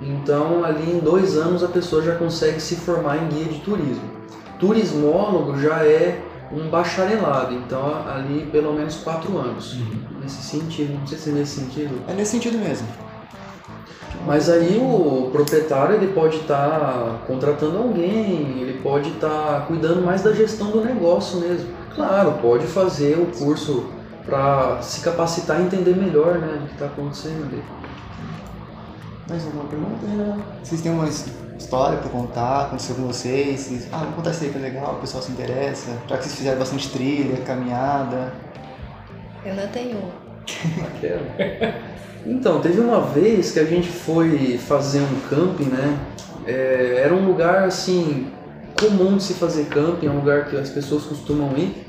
Então, 0.00 0.64
ali 0.64 0.90
em 0.90 0.98
dois 0.98 1.36
anos 1.36 1.62
a 1.62 1.68
pessoa 1.68 2.02
já 2.02 2.14
consegue 2.16 2.60
se 2.60 2.76
formar 2.76 3.18
em 3.18 3.28
guia 3.28 3.44
de 3.44 3.60
turismo. 3.60 4.18
Turismólogo 4.58 5.58
já 5.58 5.84
é 5.84 6.20
um 6.52 6.68
bacharelado, 6.68 7.54
então 7.54 8.06
ali 8.08 8.48
pelo 8.50 8.72
menos 8.72 8.96
quatro 8.96 9.36
anos. 9.38 9.74
Uhum. 9.74 10.20
Nesse 10.22 10.42
sentido, 10.42 10.98
não 10.98 11.06
sei 11.06 11.18
se 11.18 11.30
é 11.30 11.32
nesse 11.32 11.60
sentido. 11.60 12.02
É 12.08 12.14
nesse 12.14 12.30
sentido 12.32 12.58
mesmo. 12.58 12.86
Mas 14.26 14.48
aí 14.50 14.78
o 14.78 15.30
proprietário 15.30 15.96
ele 15.96 16.12
pode 16.12 16.36
estar 16.38 16.68
tá 16.68 17.18
contratando 17.26 17.78
alguém, 17.78 18.60
ele 18.60 18.80
pode 18.82 19.10
estar 19.10 19.28
tá 19.28 19.64
cuidando 19.66 20.02
mais 20.02 20.22
da 20.22 20.32
gestão 20.32 20.70
do 20.70 20.84
negócio 20.84 21.40
mesmo. 21.40 21.68
Claro, 21.94 22.32
pode 22.42 22.66
fazer 22.66 23.18
o 23.18 23.26
curso 23.26 23.86
para 24.24 24.82
se 24.82 25.00
capacitar 25.00 25.60
e 25.60 25.64
entender 25.64 25.96
melhor 25.96 26.38
né, 26.38 26.60
o 26.62 26.66
que 26.66 26.74
está 26.74 26.86
acontecendo 26.86 27.46
ali. 27.46 27.62
Mais 29.28 29.44
alguma 29.44 29.64
pergunta? 29.64 30.44
Vocês 30.62 30.80
têm 30.80 30.92
uma 30.92 31.06
história 31.58 31.98
para 31.98 32.08
contar, 32.08 32.66
aconteceu 32.66 32.94
com 32.94 33.02
vocês? 33.02 33.60
Vocês, 33.60 33.88
ah, 33.92 33.98
vou 33.98 34.12
contar 34.12 34.30
isso 34.30 34.44
aí 34.44 34.50
que 34.50 34.58
é 34.58 34.60
legal, 34.60 34.94
o 34.94 35.00
pessoal 35.00 35.22
se 35.22 35.32
interessa. 35.32 35.90
Já 36.08 36.16
que 36.16 36.24
vocês 36.24 36.36
fizeram 36.36 36.58
bastante 36.58 36.90
trilha, 36.90 37.36
caminhada. 37.38 38.32
Eu 39.44 39.54
não 39.54 39.66
tenho. 39.68 39.98
então, 42.26 42.60
teve 42.60 42.80
uma 42.80 43.00
vez 43.00 43.52
que 43.52 43.60
a 43.60 43.64
gente 43.64 43.88
foi 43.88 44.56
fazer 44.58 45.00
um 45.00 45.20
camping, 45.28 45.64
né? 45.64 45.98
É, 46.46 47.02
era 47.04 47.14
um 47.14 47.26
lugar 47.26 47.64
assim 47.64 48.30
comum 48.78 49.16
de 49.16 49.24
se 49.24 49.34
fazer 49.34 49.66
camping, 49.66 50.06
é 50.06 50.10
um 50.10 50.16
lugar 50.16 50.46
que 50.46 50.56
as 50.56 50.70
pessoas 50.70 51.04
costumam 51.04 51.56
ir. 51.56 51.86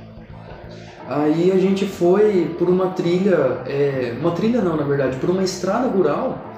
Aí 1.08 1.52
a 1.52 1.58
gente 1.58 1.86
foi 1.86 2.56
por 2.58 2.70
uma 2.70 2.88
trilha, 2.90 3.62
é, 3.66 4.16
uma 4.20 4.32
trilha 4.32 4.62
não, 4.62 4.76
na 4.76 4.84
verdade, 4.84 5.18
por 5.18 5.30
uma 5.30 5.44
estrada 5.44 5.88
rural 5.88 6.49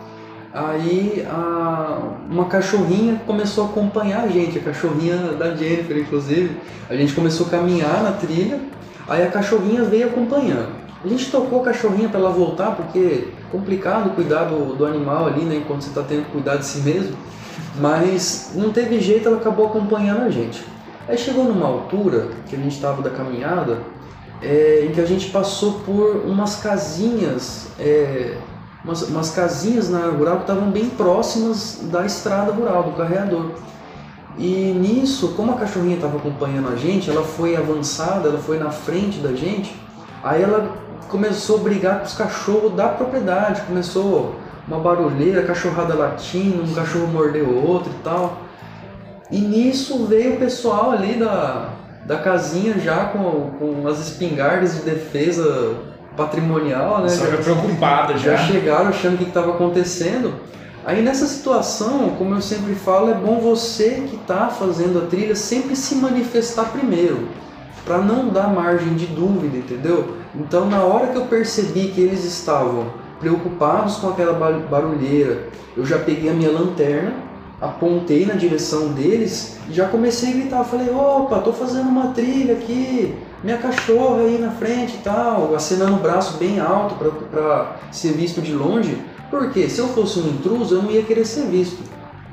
Aí 0.54 1.26
a, 1.30 2.00
uma 2.30 2.46
cachorrinha 2.46 3.22
começou 3.26 3.66
a 3.66 3.68
acompanhar 3.68 4.26
a 4.26 4.28
gente, 4.28 4.58
a 4.58 4.62
cachorrinha 4.62 5.16
da 5.34 5.56
Jennifer, 5.56 5.98
inclusive. 5.98 6.58
A 6.90 6.96
gente 6.96 7.14
começou 7.14 7.48
a 7.48 7.50
caminhar 7.50 8.04
na 8.04 8.12
trilha, 8.12 8.60
aí 9.08 9.26
a 9.26 9.32
cachorrinha 9.32 9.84
veio 9.84 10.08
acompanhando. 10.08 10.82
A 11.04 11.08
gente 11.08 11.32
tocou 11.32 11.62
a 11.62 11.66
cachorrinha 11.66 12.10
para 12.10 12.20
ela 12.20 12.30
voltar, 12.30 12.76
porque 12.76 13.00
é 13.00 13.52
complicado 13.52 14.14
cuidar 14.14 14.46
do, 14.46 14.76
do 14.76 14.86
animal 14.86 15.26
ali, 15.26 15.44
né, 15.44 15.56
enquanto 15.56 15.82
você 15.82 15.90
está 15.90 16.04
tendo 16.04 16.26
que 16.26 16.32
cuidar 16.32 16.58
de 16.58 16.66
si 16.66 16.80
mesmo. 16.80 17.16
Mas 17.80 18.52
não 18.54 18.72
teve 18.72 19.00
jeito, 19.00 19.28
ela 19.28 19.38
acabou 19.38 19.68
acompanhando 19.68 20.24
a 20.24 20.30
gente. 20.30 20.64
Aí 21.08 21.18
chegou 21.18 21.46
numa 21.46 21.66
altura 21.66 22.28
que 22.48 22.56
a 22.56 22.60
gente 22.60 22.76
estava 22.76 23.02
da 23.02 23.10
caminhada, 23.10 23.80
é, 24.42 24.86
em 24.88 24.92
que 24.92 25.00
a 25.00 25.06
gente 25.06 25.30
passou 25.30 25.80
por 25.86 26.24
umas 26.26 26.58
casinhas 26.58 27.70
é, 27.80 28.38
umas, 28.84 29.04
umas 29.04 29.32
casinhas 29.32 29.90
na 29.90 30.00
área 30.00 30.12
rural 30.12 30.38
que 30.38 30.44
estavam 30.44 30.72
bem 30.72 30.90
próximas 30.90 31.80
da 31.92 32.06
estrada 32.06 32.52
rural, 32.52 32.84
do 32.84 32.92
carreador. 32.92 33.52
E 34.38 34.74
nisso, 34.80 35.34
como 35.36 35.52
a 35.52 35.56
cachorrinha 35.56 35.96
estava 35.96 36.18
acompanhando 36.18 36.70
a 36.70 36.76
gente, 36.76 37.10
ela 37.10 37.24
foi 37.24 37.56
avançada, 37.56 38.30
ela 38.30 38.40
foi 38.40 38.58
na 38.58 38.72
frente 38.72 39.20
da 39.20 39.34
gente, 39.34 39.76
aí 40.24 40.42
ela 40.42 40.72
começou 41.10 41.60
a 41.60 41.64
brigar 41.64 42.00
com 42.00 42.06
os 42.06 42.14
cachorros 42.14 42.74
da 42.74 42.88
propriedade, 42.88 43.62
começou 43.62 44.36
uma 44.68 44.80
barulheira, 44.80 45.44
cachorrada 45.44 45.94
latindo, 45.94 46.64
um 46.64 46.74
cachorro 46.74 47.08
mordeu 47.08 47.46
o 47.46 47.68
outro 47.68 47.92
e 47.92 48.04
tal. 48.04 48.38
E 49.30 49.40
nisso 49.40 50.06
veio 50.06 50.36
o 50.36 50.38
pessoal 50.38 50.92
ali 50.92 51.16
da, 51.16 51.70
da 52.06 52.18
casinha 52.18 52.80
já 52.80 53.06
com, 53.06 53.52
com 53.60 53.88
as 53.88 54.00
espingardas 54.00 54.76
de 54.76 54.82
defesa 54.84 55.91
patrimonial, 56.16 57.02
né? 57.02 57.10
Só 57.10 57.26
já 57.26 57.38
preocupada 57.38 58.18
já. 58.18 58.36
Já 58.36 58.46
chegaram 58.46 58.90
achando 58.90 59.16
o 59.16 59.18
que 59.18 59.24
estava 59.26 59.52
acontecendo. 59.52 60.34
Aí 60.86 61.02
nessa 61.02 61.28
situação, 61.28 62.16
como 62.18 62.34
eu 62.34 62.42
sempre 62.42 62.74
falo, 62.74 63.12
é 63.12 63.14
bom 63.14 63.40
você 63.40 64.04
que 64.10 64.16
está 64.16 64.48
fazendo 64.48 65.00
a 65.00 65.06
trilha 65.06 65.36
sempre 65.36 65.76
se 65.76 65.96
manifestar 65.96 66.72
primeiro, 66.72 67.28
para 67.86 68.00
não 68.00 68.30
dar 68.30 68.48
margem 68.48 68.96
de 68.96 69.06
dúvida, 69.06 69.58
entendeu? 69.58 70.16
Então 70.36 70.66
na 70.66 70.84
hora 70.84 71.08
que 71.08 71.18
eu 71.18 71.26
percebi 71.26 71.90
que 71.90 72.02
eles 72.02 72.26
estavam 72.26 72.88
preocupados 73.20 73.98
com 73.98 74.10
aquela 74.10 74.34
barulheira, 74.70 75.50
eu 75.78 75.86
já 75.86 76.00
peguei 76.00 76.32
a 76.32 76.34
minha 76.34 76.50
lanterna, 76.50 77.14
apontei 77.62 78.26
na 78.26 78.34
direção 78.34 78.88
deles 78.88 79.60
e 79.70 79.74
já 79.74 79.88
comecei 79.88 80.32
a 80.32 80.34
gritar. 80.34 80.64
Falei: 80.64 80.90
opa, 80.90 81.40
tô 81.40 81.54
fazendo 81.54 81.90
uma 81.90 82.08
trilha 82.08 82.54
aqui, 82.56 83.16
minha 83.44 83.58
cachorra 83.58 84.22
aí 84.22 84.38
na 84.38 84.52
frente 84.52 84.96
e 84.96 85.00
tal, 85.00 85.56
acenando 85.56 85.96
o 85.96 86.00
braço 86.00 86.38
bem 86.38 86.60
alto 86.60 86.96
para 86.96 87.78
ser 87.92 88.14
visto 88.14 88.42
de 88.42 88.54
longe, 88.54 88.98
porque 89.30 89.68
se 89.68 89.80
eu 89.80 89.88
fosse 89.90 90.20
um 90.20 90.28
intruso 90.28 90.76
eu 90.76 90.84
não 90.84 90.92
ia 90.92 91.04
querer 91.04 91.26
ser 91.26 91.46
visto. 91.46 91.82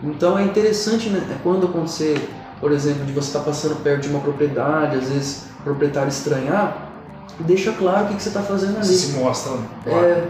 Então 0.02 0.38
é 0.38 0.44
interessante 0.44 1.09
né, 1.09 1.38
quando 1.42 1.66
acontecer, 1.66 2.28
por 2.61 2.72
exemplo, 2.72 3.04
de 3.04 3.12
você 3.12 3.28
estar 3.28 3.40
tá 3.40 3.44
passando 3.46 3.82
perto 3.82 4.02
de 4.02 4.09
uma 4.09 4.20
propriedade, 4.20 4.96
às 4.96 5.09
vezes 5.09 5.46
o 5.61 5.62
proprietário 5.62 6.09
estranhar, 6.09 6.90
deixa 7.40 7.72
claro 7.72 8.04
o 8.04 8.09
que, 8.09 8.16
que 8.16 8.22
você 8.22 8.28
está 8.28 8.42
fazendo 8.42 8.76
ali. 8.76 8.86
Se 8.86 9.18
mostra. 9.18 9.52
Claro. 9.84 10.04
É, 10.04 10.28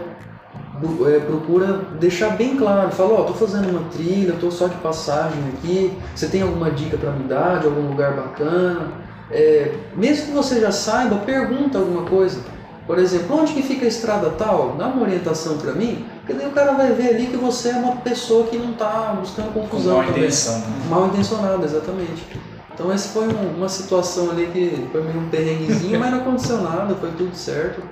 é, 1.15 1.19
procura 1.19 1.81
deixar 1.99 2.37
bem 2.37 2.55
claro, 2.55 2.89
fala, 2.91 3.13
ó, 3.13 3.21
oh, 3.21 3.23
tô 3.25 3.33
fazendo 3.33 3.69
uma 3.69 3.89
trilha, 3.89 4.33
tô 4.39 4.49
só 4.49 4.67
de 4.67 4.75
passagem 4.77 5.39
aqui, 5.53 5.93
você 6.15 6.27
tem 6.27 6.41
alguma 6.41 6.71
dica 6.71 6.97
para 6.97 7.11
me 7.11 7.25
dar 7.25 7.59
de 7.59 7.67
algum 7.67 7.89
lugar 7.89 8.13
bacana? 8.13 9.08
É, 9.31 9.71
mesmo 9.95 10.27
que 10.27 10.31
você 10.31 10.59
já 10.59 10.71
saiba, 10.71 11.17
pergunta 11.17 11.77
alguma 11.77 12.03
coisa. 12.03 12.39
Por 12.87 12.97
exemplo, 12.97 13.37
onde 13.39 13.53
que 13.53 13.61
fica 13.61 13.85
a 13.85 13.87
estrada 13.87 14.31
tal? 14.31 14.75
Dá 14.75 14.87
uma 14.87 15.03
orientação 15.03 15.57
para 15.59 15.73
mim, 15.73 16.05
porque 16.19 16.33
daí 16.33 16.47
o 16.47 16.51
cara 16.51 16.71
vai 16.73 16.91
ver 16.93 17.09
ali 17.09 17.27
que 17.27 17.37
você 17.37 17.69
é 17.69 17.75
uma 17.75 17.97
pessoa 17.97 18.47
que 18.47 18.57
não 18.57 18.71
está 18.71 19.15
buscando 19.19 19.53
confusão. 19.53 19.91
Com 19.93 19.97
mal 19.99 20.07
também. 20.07 20.21
intenção. 20.23 20.59
né? 20.59 20.65
Mal 20.89 21.07
intencionado, 21.07 21.63
exatamente. 21.65 22.25
Então 22.73 22.91
essa 22.91 23.09
foi 23.09 23.27
um- 23.27 23.57
uma 23.57 23.69
situação 23.69 24.31
ali 24.31 24.47
que 24.47 24.87
foi 24.91 25.03
meio 25.03 25.19
um 25.19 25.29
perrenguezinho, 25.29 25.99
mas 25.99 26.11
não 26.11 26.21
aconteceu 26.21 26.61
nada, 26.63 26.95
foi 26.95 27.11
tudo 27.11 27.35
certo. 27.35 27.83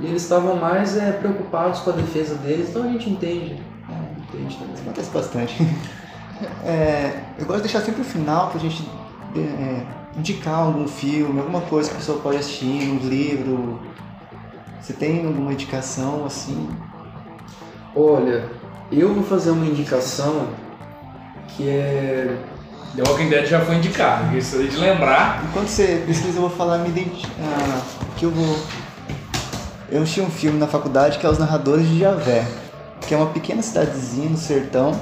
E 0.00 0.06
eles 0.06 0.22
estavam 0.22 0.56
mais 0.56 0.96
é, 0.96 1.12
preocupados 1.12 1.80
com 1.80 1.90
a 1.90 1.92
defesa 1.92 2.36
deles, 2.36 2.70
então 2.70 2.84
a 2.84 2.86
gente 2.88 3.10
entende. 3.10 3.60
Entende 4.32 4.56
também. 4.56 4.74
Acontece 4.82 5.10
bastante. 5.10 5.56
É, 6.64 7.12
eu 7.38 7.44
gosto 7.44 7.58
de 7.58 7.64
deixar 7.64 7.82
sempre 7.84 8.00
o 8.00 8.04
final 8.04 8.48
pra 8.48 8.58
gente 8.58 8.82
é, 9.36 9.82
indicar 10.20 10.60
algum 10.60 10.86
filme, 10.86 11.40
alguma 11.40 11.62
coisa 11.62 11.88
que 11.88 11.96
a 11.96 11.98
pessoa 11.98 12.20
pode 12.20 12.36
assistir, 12.36 12.66
um 12.66 12.98
livro. 13.08 13.80
Você 14.80 14.92
tem 14.92 15.26
alguma 15.26 15.52
indicação 15.52 16.24
assim? 16.24 16.68
Olha, 17.94 18.44
eu 18.92 19.12
vou 19.12 19.24
fazer 19.24 19.50
uma 19.50 19.66
indicação 19.66 20.48
que 21.48 21.68
é. 21.68 22.36
The 22.94 23.02
Walking 23.08 23.28
Dead 23.28 23.46
já 23.46 23.60
foi 23.60 23.76
indicado, 23.76 24.36
isso 24.36 24.56
aí 24.56 24.68
de 24.68 24.76
lembrar. 24.76 25.44
Enquanto 25.48 25.68
você 25.68 26.02
pesquisa, 26.06 26.38
eu 26.38 26.42
vou 26.42 26.50
falar 26.50 26.78
minha 26.78 26.90
identi- 26.90 27.28
ah, 27.40 27.80
que 28.16 28.24
eu 28.24 28.30
vou. 28.30 28.58
Eu 29.88 30.02
assisti 30.02 30.20
um 30.20 30.30
filme 30.30 30.58
na 30.58 30.66
faculdade 30.66 31.18
que 31.18 31.26
é 31.26 31.28
Os 31.28 31.38
Narradores 31.38 31.86
de 31.88 32.00
Javé, 32.00 32.46
que 33.06 33.14
é 33.14 33.16
uma 33.16 33.26
pequena 33.26 33.62
cidadezinha 33.62 34.28
no 34.28 34.36
sertão, 34.36 34.92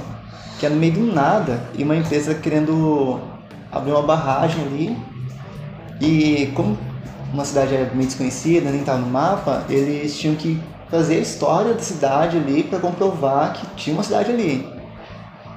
que 0.59 0.65
é 0.65 0.69
no 0.69 0.75
meio 0.75 0.93
do 0.93 1.13
nada, 1.13 1.63
e 1.75 1.83
uma 1.83 1.95
empresa 1.95 2.35
querendo 2.35 3.19
abrir 3.71 3.91
uma 3.91 4.01
barragem 4.01 4.63
ali. 4.63 4.97
E 6.01 6.51
como 6.55 6.77
uma 7.33 7.45
cidade 7.45 7.75
é 7.75 7.89
meio 7.93 8.07
desconhecida, 8.07 8.69
nem 8.71 8.83
tá 8.83 8.95
no 8.95 9.07
mapa, 9.07 9.63
eles 9.69 10.17
tinham 10.17 10.35
que 10.35 10.61
fazer 10.89 11.15
a 11.15 11.19
história 11.19 11.73
da 11.73 11.81
cidade 11.81 12.37
ali 12.37 12.63
para 12.63 12.79
comprovar 12.79 13.53
que 13.53 13.65
tinha 13.75 13.95
uma 13.95 14.03
cidade 14.03 14.31
ali. 14.31 14.67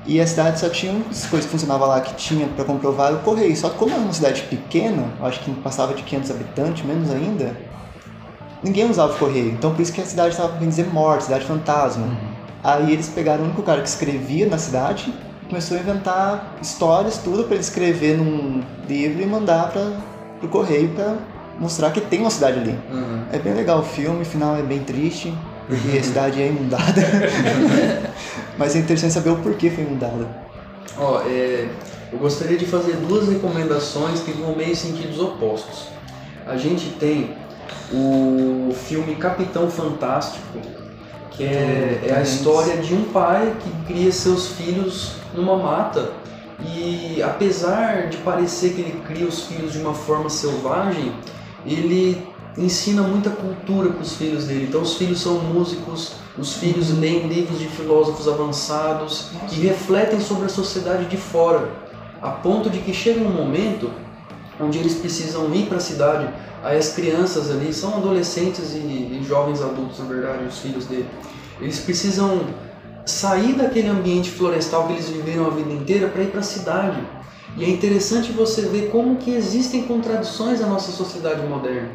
E 0.05 0.21
a 0.21 0.27
cidade 0.27 0.59
só 0.59 0.69
tinha 0.69 0.93
as 1.09 1.27
coisas 1.27 1.47
que 1.47 1.53
funcionavam 1.53 1.87
lá 1.87 2.01
que 2.01 2.15
tinha 2.15 2.49
para 2.49 2.65
comprovar 2.65 3.15
o 3.15 3.19
correio. 3.21 3.57
Só 3.57 3.71
que 3.71 3.79
como 3.79 3.93
era 3.93 4.01
uma 4.01 4.13
cidade 4.13 4.43
pequena, 4.43 5.05
acho 5.23 5.41
que 5.41 5.51
passava 5.53 5.95
de 5.95 6.03
500 6.03 6.31
habitantes, 6.33 6.85
menos 6.85 7.11
ainda, 7.11 7.57
ninguém 8.63 8.91
usava 8.91 9.13
o 9.13 9.19
correio. 9.19 9.53
Então 9.53 9.73
por 9.73 9.81
isso 9.81 9.93
que 9.93 10.01
a 10.01 10.05
cidade 10.05 10.31
estava 10.31 10.55
bem 10.55 10.69
dizer 10.69 10.93
morte, 10.93 11.25
cidade 11.25 11.45
fantasma. 11.47 12.07
Aí 12.65 12.93
eles 12.93 13.09
pegaram 13.09 13.43
o 13.43 13.47
único 13.47 13.63
cara 13.63 13.81
que 13.81 13.89
escrevia 13.89 14.47
na 14.47 14.59
cidade 14.59 15.13
começou 15.53 15.77
a 15.77 15.81
inventar 15.81 16.57
histórias, 16.63 17.19
tudo 17.19 17.45
para 17.45 17.57
ele 17.57 17.63
escrever 17.63 18.17
num 18.17 18.63
livro 18.89 19.23
e 19.23 19.27
mandar 19.27 19.71
para 19.71 19.93
o 20.43 20.49
correio 20.49 20.89
para 20.95 21.19
mostrar 21.61 21.91
que 21.91 22.01
tem 22.01 22.21
uma 22.21 22.31
cidade 22.31 22.59
ali. 22.59 22.79
Uhum. 22.91 23.25
É 23.31 23.39
bem 23.39 23.53
legal 23.53 23.81
o 23.81 23.83
filme, 23.83 24.23
o 24.23 24.25
final 24.25 24.57
é 24.57 24.63
bem 24.63 24.79
triste, 24.79 25.31
porque 25.69 25.99
a 25.99 26.03
cidade 26.03 26.41
é 26.41 26.49
inundada. 26.49 27.03
Mas 28.57 28.75
é 28.75 28.79
interessante 28.79 29.13
saber 29.13 29.29
o 29.29 29.37
porquê 29.37 29.69
foi 29.69 29.85
inundada. 29.85 30.27
Ó, 30.97 31.21
é, 31.27 31.69
eu 32.11 32.19
gostaria 32.19 32.57
de 32.57 32.65
fazer 32.65 32.97
duas 33.07 33.29
recomendações 33.29 34.21
que 34.21 34.33
vão 34.33 34.57
meio 34.57 34.73
em 34.73 34.75
sentidos 34.75 35.21
opostos. 35.21 35.89
A 36.47 36.57
gente 36.57 36.89
tem 36.99 37.37
o 37.93 38.73
filme 38.73 39.17
Capitão 39.17 39.71
Fantástico, 39.71 40.59
que 41.37 41.45
é, 41.45 42.05
é 42.07 42.15
a 42.15 42.23
história 42.23 42.77
de 42.79 42.95
um 42.95 43.05
pai 43.05 43.55
que 43.61 43.93
cria 43.93 44.13
seus 44.13 44.49
filhos 44.49 45.13
numa 45.35 45.57
mata 45.57 46.13
e 46.65 47.23
apesar 47.23 48.09
de 48.09 48.19
parecer 48.19 48.75
que 48.75 48.81
ele 48.81 49.03
cria 49.07 49.27
os 49.27 49.45
filhos 49.45 49.73
de 49.73 49.79
uma 49.79 49.95
forma 49.95 50.31
selvagem, 50.31 51.13
ele 51.67 52.27
ensina 52.57 53.03
muita 53.03 53.31
cultura 53.31 53.91
para 53.91 54.03
os 54.03 54.15
filhos 54.15 54.47
dele. 54.47 54.67
Então 54.69 54.83
os 54.83 54.95
filhos 54.95 55.21
são 55.21 55.41
músicos, 55.41 56.13
os 56.39 56.55
filhos 56.55 56.97
leem 56.97 57.27
livros 57.27 57.59
de 57.59 57.67
filósofos 57.67 58.29
avançados 58.29 59.31
e 59.51 59.61
refletem 59.61 60.21
sobre 60.21 60.47
a 60.47 60.49
sociedade 60.49 61.07
de 61.07 61.17
fora, 61.17 61.69
a 62.21 62.31
ponto 62.31 62.71
de 62.71 62.79
que 62.79 62.93
chega 62.93 63.21
um 63.21 63.33
momento 63.33 63.91
onde 64.61 64.79
eles 64.79 64.95
precisam 64.95 65.53
ir 65.55 65.67
para 65.67 65.79
a 65.79 65.81
cidade. 65.81 66.29
Aí 66.63 66.79
as 66.79 66.93
crianças 66.93 67.51
ali 67.51 67.73
são 67.73 67.97
adolescentes 67.97 68.73
e, 68.73 68.79
e 68.79 69.25
jovens 69.27 69.61
adultos, 69.61 69.99
na 69.99 70.05
verdade, 70.05 70.45
os 70.45 70.59
filhos 70.59 70.87
dele. 70.87 71.09
Eles 71.61 71.81
precisam 71.81 72.41
sair 73.05 73.55
daquele 73.55 73.89
ambiente 73.89 74.31
florestal 74.31 74.87
que 74.87 74.93
eles 74.93 75.09
viveram 75.09 75.47
a 75.47 75.51
vida 75.51 75.73
inteira 75.73 76.09
para 76.09 76.23
ir 76.23 76.31
para 76.31 76.41
a 76.41 76.45
cidade. 76.45 77.01
E 77.57 77.65
é 77.65 77.69
interessante 77.69 78.33
você 78.33 78.63
ver 78.63 78.91
como 78.91 79.17
que 79.17 79.31
existem 79.31 79.83
contradições 79.83 80.61
na 80.61 80.69
nossa 80.69 80.91
sociedade 80.91 81.47
moderna. 81.47 81.91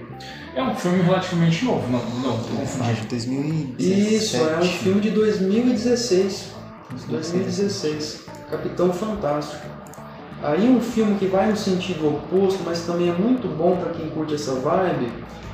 É 0.55 0.61
um 0.61 0.75
filme 0.75 1.01
relativamente 1.01 1.65
novo, 1.65 1.87
não, 1.89 1.99
não, 2.21 2.37
tô 2.37 2.49
confundindo. 2.49 3.01
de 3.01 3.07
2017. 3.07 4.15
Isso, 4.15 4.37
é 4.37 4.57
um 4.57 4.63
filme 4.63 5.01
de 5.01 5.11
2016. 5.11 6.47
2016. 7.07 8.21
Capitão 8.49 8.93
Fantástico. 8.93 9.76
Aí 10.47 10.69
um 10.69 10.79
filme 10.79 11.15
que 11.15 11.25
vai 11.27 11.49
no 11.49 11.57
sentido 11.57 12.07
oposto, 12.07 12.61
mas 12.65 12.79
também 12.83 13.09
é 13.09 13.11
muito 13.11 13.49
bom 13.49 13.75
para 13.75 13.91
quem 13.91 14.07
curte 14.07 14.33
essa 14.33 14.53
vibe, 14.53 15.11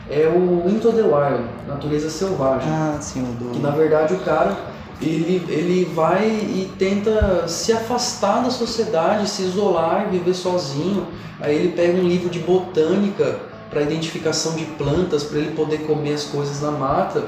é 0.08 0.28
o 0.28 0.70
Into 0.70 0.91
the 0.91 1.02
Wild, 1.02 1.46
Natureza 1.68 2.12
Selvagem. 2.12 2.70
Ah, 2.70 3.00
sim, 3.02 3.24
o 3.24 3.50
Que 3.50 3.60
na 3.60 3.72
verdade 3.72 4.14
o 4.14 4.20
cara 4.20 4.56
ele, 5.02 5.44
ele 5.50 5.91
vai 5.96 6.28
e 6.28 6.72
tenta 6.78 7.48
se 7.48 7.74
afastar 7.74 8.44
da 8.44 8.52
sociedade, 8.52 9.28
se 9.28 9.41
isolar 9.41 10.06
e 10.08 10.20
viver 10.20 10.36
sozinho. 10.36 11.08
Aí 11.41 11.56
ele 11.56 11.70
pega 11.70 11.98
um 11.98 12.08
livro 12.08 12.30
de 12.30 12.38
botânica 12.38 13.39
para 13.72 13.82
identificação 13.82 14.54
de 14.54 14.66
plantas, 14.66 15.24
para 15.24 15.39
ele 15.39 15.56
poder 15.56 15.88
comer 15.88 16.14
as 16.14 16.26
coisas 16.26 16.62
na 16.62 16.70
mata. 16.70 17.24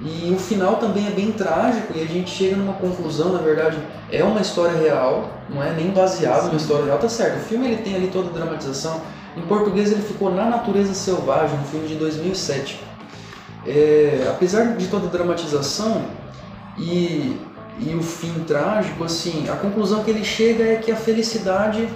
E 0.00 0.30
o 0.30 0.38
final 0.38 0.76
também 0.76 1.06
é 1.06 1.10
bem 1.10 1.32
trágico 1.32 1.94
e 1.96 2.02
a 2.02 2.06
gente 2.06 2.30
chega 2.30 2.54
numa 2.54 2.74
conclusão, 2.74 3.32
na 3.32 3.38
verdade, 3.38 3.78
é 4.12 4.22
uma 4.22 4.40
história 4.42 4.78
real, 4.78 5.30
não 5.48 5.62
é 5.62 5.72
nem 5.72 5.90
baseado 5.90 6.46
numa 6.46 6.56
história 6.56 6.84
real, 6.84 6.98
tá 6.98 7.08
certo. 7.08 7.38
O 7.38 7.40
filme 7.40 7.66
ele 7.66 7.82
tem 7.82 7.94
ali 7.94 8.08
toda 8.08 8.28
a 8.28 8.32
dramatização. 8.32 9.00
Em 9.34 9.40
português 9.42 9.90
ele 9.90 10.02
ficou 10.02 10.30
Na 10.30 10.44
Natureza 10.50 10.92
Selvagem, 10.92 11.58
um 11.58 11.64
filme 11.64 11.88
de 11.88 11.94
2007. 11.94 12.78
É, 13.66 14.28
apesar 14.30 14.76
de 14.76 14.86
toda 14.86 15.06
a 15.06 15.10
dramatização 15.10 16.04
e, 16.78 17.40
e 17.80 17.94
o 17.94 18.02
fim 18.02 18.44
trágico, 18.46 19.02
assim, 19.02 19.48
a 19.48 19.56
conclusão 19.56 20.04
que 20.04 20.10
ele 20.10 20.24
chega 20.24 20.62
é 20.62 20.76
que 20.76 20.92
a 20.92 20.96
felicidade, 20.96 21.88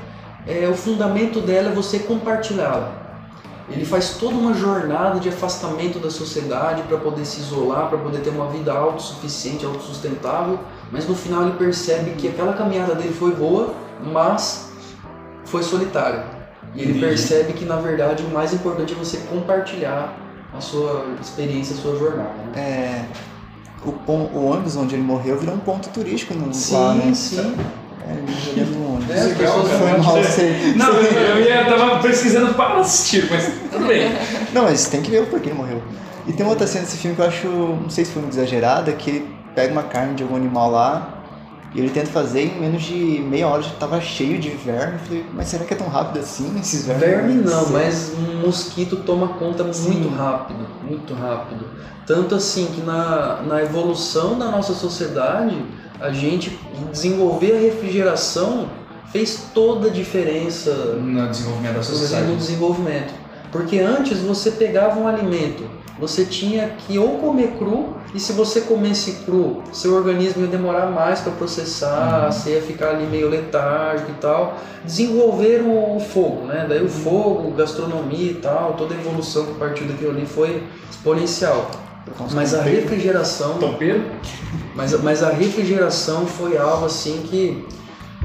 é, 0.47 0.67
o 0.69 0.75
fundamento 0.75 1.41
dela 1.41 1.69
é 1.69 1.73
você 1.73 1.99
compartilhá-la. 1.99 3.00
Ele 3.71 3.85
faz 3.85 4.17
toda 4.19 4.35
uma 4.35 4.53
jornada 4.53 5.21
de 5.21 5.29
afastamento 5.29 5.99
da 5.99 6.11
sociedade 6.11 6.83
para 6.83 6.99
poder 6.99 7.25
se 7.25 7.41
isolar, 7.41 7.89
para 7.89 7.99
poder 7.99 8.19
ter 8.19 8.31
uma 8.31 8.49
vida 8.49 8.73
autossuficiente, 8.73 9.65
autossustentável, 9.65 10.59
mas 10.91 11.07
no 11.09 11.15
final 11.15 11.43
ele 11.43 11.53
percebe 11.57 12.11
que 12.13 12.27
aquela 12.29 12.53
caminhada 12.55 12.95
dele 12.95 13.15
foi 13.15 13.33
boa, 13.33 13.73
mas 14.13 14.71
foi 15.45 15.63
solitária. 15.63 16.25
E 16.75 16.81
ele 16.83 16.91
Entendi. 16.91 17.07
percebe 17.07 17.53
que 17.53 17.65
na 17.65 17.77
verdade 17.77 18.23
o 18.25 18.29
mais 18.29 18.53
importante 18.53 18.93
é 18.93 18.97
você 18.97 19.19
compartilhar 19.31 20.17
a 20.57 20.61
sua 20.61 21.07
experiência, 21.21 21.75
a 21.77 21.79
sua 21.79 21.97
jornada. 21.97 22.33
né? 22.55 22.61
É, 22.61 23.05
o, 23.85 23.91
o 24.13 24.47
ônibus 24.47 24.77
onde 24.77 24.95
ele 24.97 25.03
morreu 25.03 25.39
virou 25.39 25.55
um 25.55 25.59
ponto 25.61 25.89
turístico 25.91 26.35
no, 26.35 26.53
Sim, 26.53 26.75
lá, 26.75 26.95
né? 26.95 27.15
sim. 27.15 27.57
É, 28.09 28.65
no 28.65 28.95
ônibus. 28.95 29.11
É, 29.17 29.25
Legal, 29.25 29.63
cara. 29.65 29.79
Foi 29.79 29.99
mal, 29.99 30.17
dizer- 30.19 30.31
sei. 30.33 30.75
Não, 30.75 30.89
eu, 30.93 31.03
eu 31.03 31.41
ia, 31.45 31.65
tava 31.65 31.99
pesquisando 32.01 32.55
para 32.55 32.81
assistir, 32.81 33.29
mas 33.31 33.53
tudo 33.71 33.87
bem. 33.87 34.11
Não, 34.53 34.63
mas 34.65 34.87
tem 34.87 35.01
que 35.03 35.11
ver 35.11 35.23
o 35.23 35.27
porquê 35.27 35.49
ele 35.51 35.57
morreu. 35.59 35.83
E 36.27 36.33
tem 36.33 36.47
outra 36.47 36.67
cena 36.67 36.85
desse 36.85 36.97
filme 36.97 37.17
que 37.17 37.23
eu 37.23 37.27
acho, 37.27 37.47
não 37.49 37.89
sei 37.91 38.05
se 38.05 38.13
foi 38.13 38.23
muito 38.23 38.35
exagerada, 38.35 38.93
que 38.93 39.11
ele 39.11 39.35
pega 39.55 39.73
uma 39.73 39.83
carne 39.83 40.15
de 40.15 40.23
algum 40.23 40.37
animal 40.37 40.71
lá 40.71 41.23
e 41.75 41.79
ele 41.81 41.89
tenta 41.91 42.11
fazer 42.11 42.43
em 42.43 42.61
menos 42.61 42.83
de 42.83 42.95
meia 42.95 43.49
hora 43.49 43.63
já 43.63 43.71
tava 43.79 44.01
cheio 44.01 44.39
de 44.39 44.51
verme. 44.51 44.95
Eu 44.95 44.99
falei, 45.07 45.27
mas 45.33 45.49
será 45.49 45.65
que 45.65 45.73
é 45.75 45.77
tão 45.77 45.89
rápido 45.89 46.21
assim 46.21 46.59
esses 46.61 46.85
vermes? 46.87 47.05
Verme 47.05 47.35
não, 47.35 47.69
mas 47.71 48.13
um 48.17 48.47
mosquito 48.47 48.97
toma 48.97 49.29
conta 49.29 49.65
muito 49.65 49.75
Sim. 49.79 50.15
rápido, 50.17 50.67
muito 50.87 51.15
rápido. 51.15 51.65
Tanto 52.07 52.35
assim 52.35 52.67
que 52.67 52.83
na, 52.83 53.41
na 53.47 53.63
evolução 53.63 54.39
da 54.39 54.47
nossa 54.47 54.75
sociedade, 54.75 55.57
a 56.01 56.11
gente 56.11 56.59
desenvolver 56.91 57.53
a 57.57 57.61
refrigeração 57.61 58.69
fez 59.13 59.47
toda 59.53 59.89
a 59.89 59.91
diferença 59.91 60.71
No 60.97 61.29
desenvolvimento 61.29 61.73
da 61.73 61.79
no 61.79 61.85
sociedade. 61.85 62.37
desenvolvimento. 62.37 63.13
Porque 63.51 63.79
antes 63.81 64.19
você 64.19 64.53
pegava 64.53 64.99
um 65.01 65.09
alimento, 65.09 65.65
você 65.99 66.25
tinha 66.25 66.69
que 66.79 66.97
ou 66.99 67.19
comer 67.19 67.57
cru, 67.59 67.97
e 68.15 68.21
se 68.21 68.33
você 68.33 68.63
comesse 68.63 69.25
cru, 69.25 69.63
seu 69.73 69.95
organismo 69.95 70.43
ia 70.43 70.49
demorar 70.49 70.87
mais 70.87 71.21
para 71.21 71.33
processar, 71.33 72.25
Uhum. 72.27 72.33
você 72.33 72.51
ia 72.55 72.63
ficar 72.63 72.91
ali 72.91 73.07
meio 73.07 73.29
letárgico 73.29 74.11
e 74.13 74.15
tal. 74.15 74.57
Desenvolveram 74.85 75.97
o 75.97 76.01
fogo, 76.01 76.47
né? 76.47 76.67
Daí 76.69 76.83
o 76.85 76.89
fogo, 76.89 77.51
gastronomia 77.53 78.31
e 78.31 78.35
tal, 78.35 78.75
toda 78.75 78.95
a 78.95 78.99
evolução 78.99 79.45
que 79.47 79.55
partiu 79.55 79.87
daquilo 79.87 80.11
ali 80.13 80.25
foi 80.27 80.63
exponencial. 80.91 81.71
Mas 82.33 82.55
a 82.55 82.63
refrigeração 82.63 83.55
Tompeiro? 83.59 84.03
mas, 84.75 84.93
mas 85.03 85.23
a 85.23 85.31
refrigeração 85.31 86.27
foi 86.27 86.57
algo 86.59 86.87
assim 86.87 87.23
que, 87.29 87.67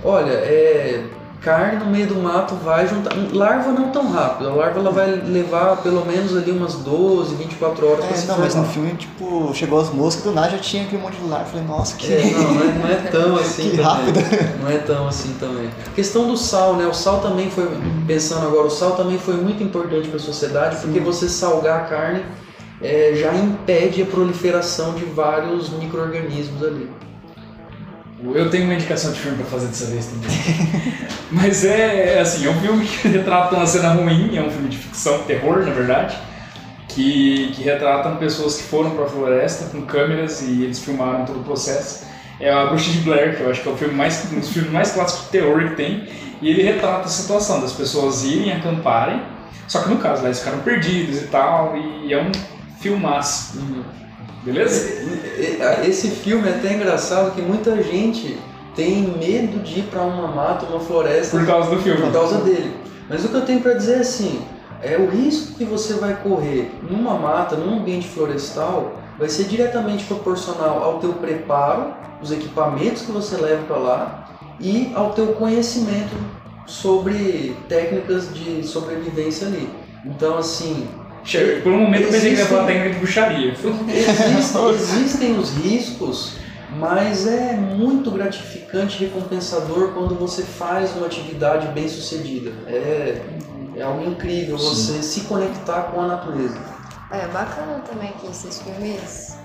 olha, 0.04 0.32
é, 0.32 1.04
carne 1.42 1.84
no 1.84 1.92
meio 1.92 2.08
do 2.08 2.16
mato 2.16 2.56
vai 2.56 2.88
juntar. 2.88 3.14
Larva 3.32 3.72
não 3.72 3.90
tão 3.92 4.12
rápido, 4.12 4.50
a 4.50 4.54
larva 4.54 4.80
ela 4.80 4.92
vai 4.92 5.12
levar 5.12 5.78
pelo 5.78 6.04
menos 6.06 6.36
ali 6.36 6.52
umas 6.52 6.76
12, 6.76 7.36
24 7.36 7.86
horas 7.88 8.06
é, 8.06 8.08
pra 8.08 8.18
se 8.18 8.26
Não, 8.28 8.36
formar. 8.36 8.46
mas 8.46 8.56
no 8.56 8.66
filme, 8.66 8.92
tipo, 8.96 9.52
chegou 9.54 9.80
as 9.80 9.90
moscas 9.92 10.24
do 10.24 10.32
nada 10.32 10.50
já 10.50 10.58
tinha 10.58 10.84
aquele 10.84 11.02
monte 11.02 11.18
de 11.18 11.28
larva. 11.28 11.46
Falei, 11.46 11.66
nossa, 11.68 11.96
que. 11.96 12.12
É, 12.12 12.32
não, 12.32 12.54
não 12.54 12.62
é, 12.62 12.74
não 12.74 12.88
é 12.88 12.96
tão 13.12 13.36
assim 13.38 13.70
Que 13.70 13.78
também. 13.78 13.86
rápido. 13.86 14.20
Não 14.64 14.70
é 14.72 14.78
tão 14.80 15.08
assim 15.08 15.36
também. 15.40 15.70
questão 15.94 16.28
do 16.28 16.36
sal, 16.38 16.76
né? 16.76 16.88
O 16.88 16.94
sal 16.94 17.20
também 17.20 17.50
foi, 17.52 17.70
pensando 18.08 18.48
agora, 18.48 18.66
o 18.68 18.72
sal 18.72 18.92
também 18.94 19.20
foi 19.20 19.36
muito 19.36 19.62
importante 19.64 20.08
para 20.08 20.18
a 20.18 20.22
sociedade, 20.22 20.78
porque 20.78 21.00
você 21.00 21.30
salgar 21.30 21.82
a 21.82 21.84
carne 21.84 22.24
é, 22.86 23.16
já 23.16 23.34
impede 23.34 24.04
a 24.04 24.06
proliferação 24.06 24.94
de 24.94 25.06
vários 25.06 25.70
micro-organismos 25.72 26.64
ali. 26.64 26.90
Eu 28.34 28.50
tenho 28.50 28.66
uma 28.66 28.74
indicação 28.74 29.12
de 29.12 29.20
filme 29.20 29.38
pra 29.38 29.46
fazer 29.46 29.68
dessa 29.68 29.86
vez 29.88 30.06
também. 30.06 30.30
Mas 31.32 31.66
é 31.66 32.20
assim, 32.20 32.46
é 32.46 32.50
um 32.50 32.60
filme 32.62 32.86
que 32.86 33.08
retrata 33.10 33.56
uma 33.56 33.68
cena 33.68 33.90
ruim, 33.90 34.38
é 34.38 34.42
um 34.42 34.50
filme 34.50 34.70
de 34.70 34.78
ficção, 34.78 35.20
terror, 35.24 35.66
na 35.66 35.72
verdade, 35.72 36.16
que, 36.88 37.52
que 37.56 37.64
pessoas 38.20 38.58
que 38.58 38.64
foram 38.64 38.92
pra 38.92 39.06
floresta 39.06 39.66
com 39.66 39.82
câmeras 39.82 40.42
e 40.42 40.64
eles 40.64 40.80
filmaram 40.80 41.26
todo 41.26 41.42
o 41.42 41.44
processo. 41.44 42.06
É 42.40 42.52
a 42.52 42.66
Bruxa 42.68 42.92
de 42.92 43.00
Blair, 43.00 43.38
que 43.38 43.44
eu 43.44 43.50
acho 43.50 43.62
que 43.62 43.70
é 43.70 43.72
o 43.72 43.78
filme 43.78 43.94
mais, 43.94 44.26
um 44.32 44.40
dos 44.40 44.50
filmes 44.50 44.72
mais 44.72 44.92
clássicos 44.92 45.26
de 45.26 45.32
terror 45.32 45.70
que 45.70 45.76
tem, 45.76 46.08
e 46.42 46.50
ele 46.50 46.64
retrata 46.64 47.06
a 47.06 47.10
situação 47.10 47.62
das 47.62 47.74
pessoas 47.74 48.24
irem 48.24 48.52
acamparem, 48.52 49.22
só 49.68 49.82
que 49.82 49.90
no 49.90 49.98
caso 49.98 50.22
lá 50.22 50.28
eles 50.28 50.40
ficaram 50.40 50.60
perdidos 50.60 51.22
e 51.22 51.28
tal, 51.28 51.76
e 51.78 52.14
é 52.14 52.22
um 52.22 52.32
filmaço. 52.80 53.60
Beleza? 54.44 55.06
Esse 55.88 56.10
filme 56.10 56.48
é 56.48 56.52
até 56.52 56.74
engraçado 56.74 57.34
que 57.34 57.42
muita 57.42 57.82
gente 57.82 58.38
tem 58.76 59.02
medo 59.18 59.64
de 59.64 59.80
ir 59.80 59.84
para 59.84 60.02
uma 60.02 60.28
mata, 60.28 60.66
uma 60.66 60.80
floresta 60.80 61.38
Por 61.38 61.48
causa 61.48 61.70
do 61.70 61.82
filme. 61.82 62.02
por 62.02 62.12
causa 62.12 62.38
dele. 62.40 62.72
Mas 63.10 63.24
o 63.24 63.30
que 63.30 63.36
eu 63.36 63.46
tenho 63.46 63.62
para 63.62 63.74
dizer 63.74 63.98
é 63.98 64.00
assim, 64.00 64.42
é 64.82 64.98
o 64.98 65.10
risco 65.10 65.54
que 65.58 65.64
você 65.64 65.94
vai 65.94 66.16
correr 66.22 66.72
numa 66.90 67.16
mata, 67.16 67.56
num 67.56 67.80
ambiente 67.80 68.08
florestal, 68.08 69.00
vai 69.18 69.30
ser 69.30 69.46
diretamente 69.46 70.04
proporcional 70.04 70.84
ao 70.84 71.00
teu 71.00 71.14
preparo, 71.14 71.94
os 72.22 72.32
equipamentos 72.32 73.04
que 73.04 73.12
você 73.12 73.38
leva 73.38 73.64
para 73.64 73.78
lá 73.78 74.30
e 74.60 74.92
ao 74.94 75.12
teu 75.12 75.28
conhecimento 75.28 76.16
sobre 76.66 77.56
técnicas 77.70 78.34
de 78.34 78.64
sobrevivência 78.66 79.48
ali. 79.48 79.70
Então 80.06 80.38
assim, 80.38 80.88
Por 81.64 81.72
um 81.72 81.80
momento 81.80 82.04
eu 82.04 82.12
pensei 82.12 82.20
que 82.22 82.26
ia 82.28 82.34
Existem- 82.34 82.56
falar 82.58 82.68
técnica 82.68 82.90
de 82.92 82.98
bruxaria. 83.00 83.52
Existem, 83.52 84.70
existem 84.70 85.40
os 85.40 85.50
riscos, 85.56 86.34
mas 86.78 87.26
é 87.28 87.54
muito 87.54 88.12
gratificante 88.12 89.02
e 89.04 89.08
recompensador 89.08 89.94
quando 89.94 90.16
você 90.16 90.44
faz 90.44 90.96
uma 90.96 91.08
atividade 91.08 91.68
bem 91.70 91.88
sucedida. 91.88 92.52
É, 92.68 93.22
é 93.76 93.82
algo 93.82 94.04
incrível 94.10 94.58
você 94.58 95.02
se 95.02 95.22
conectar 95.22 95.84
com 95.92 96.02
a 96.02 96.08
natureza. 96.08 96.58
É 97.12 97.28
bacana 97.28 97.82
também 97.90 98.12
que 98.20 98.28
esses 98.28 98.62
filmes 98.62 99.36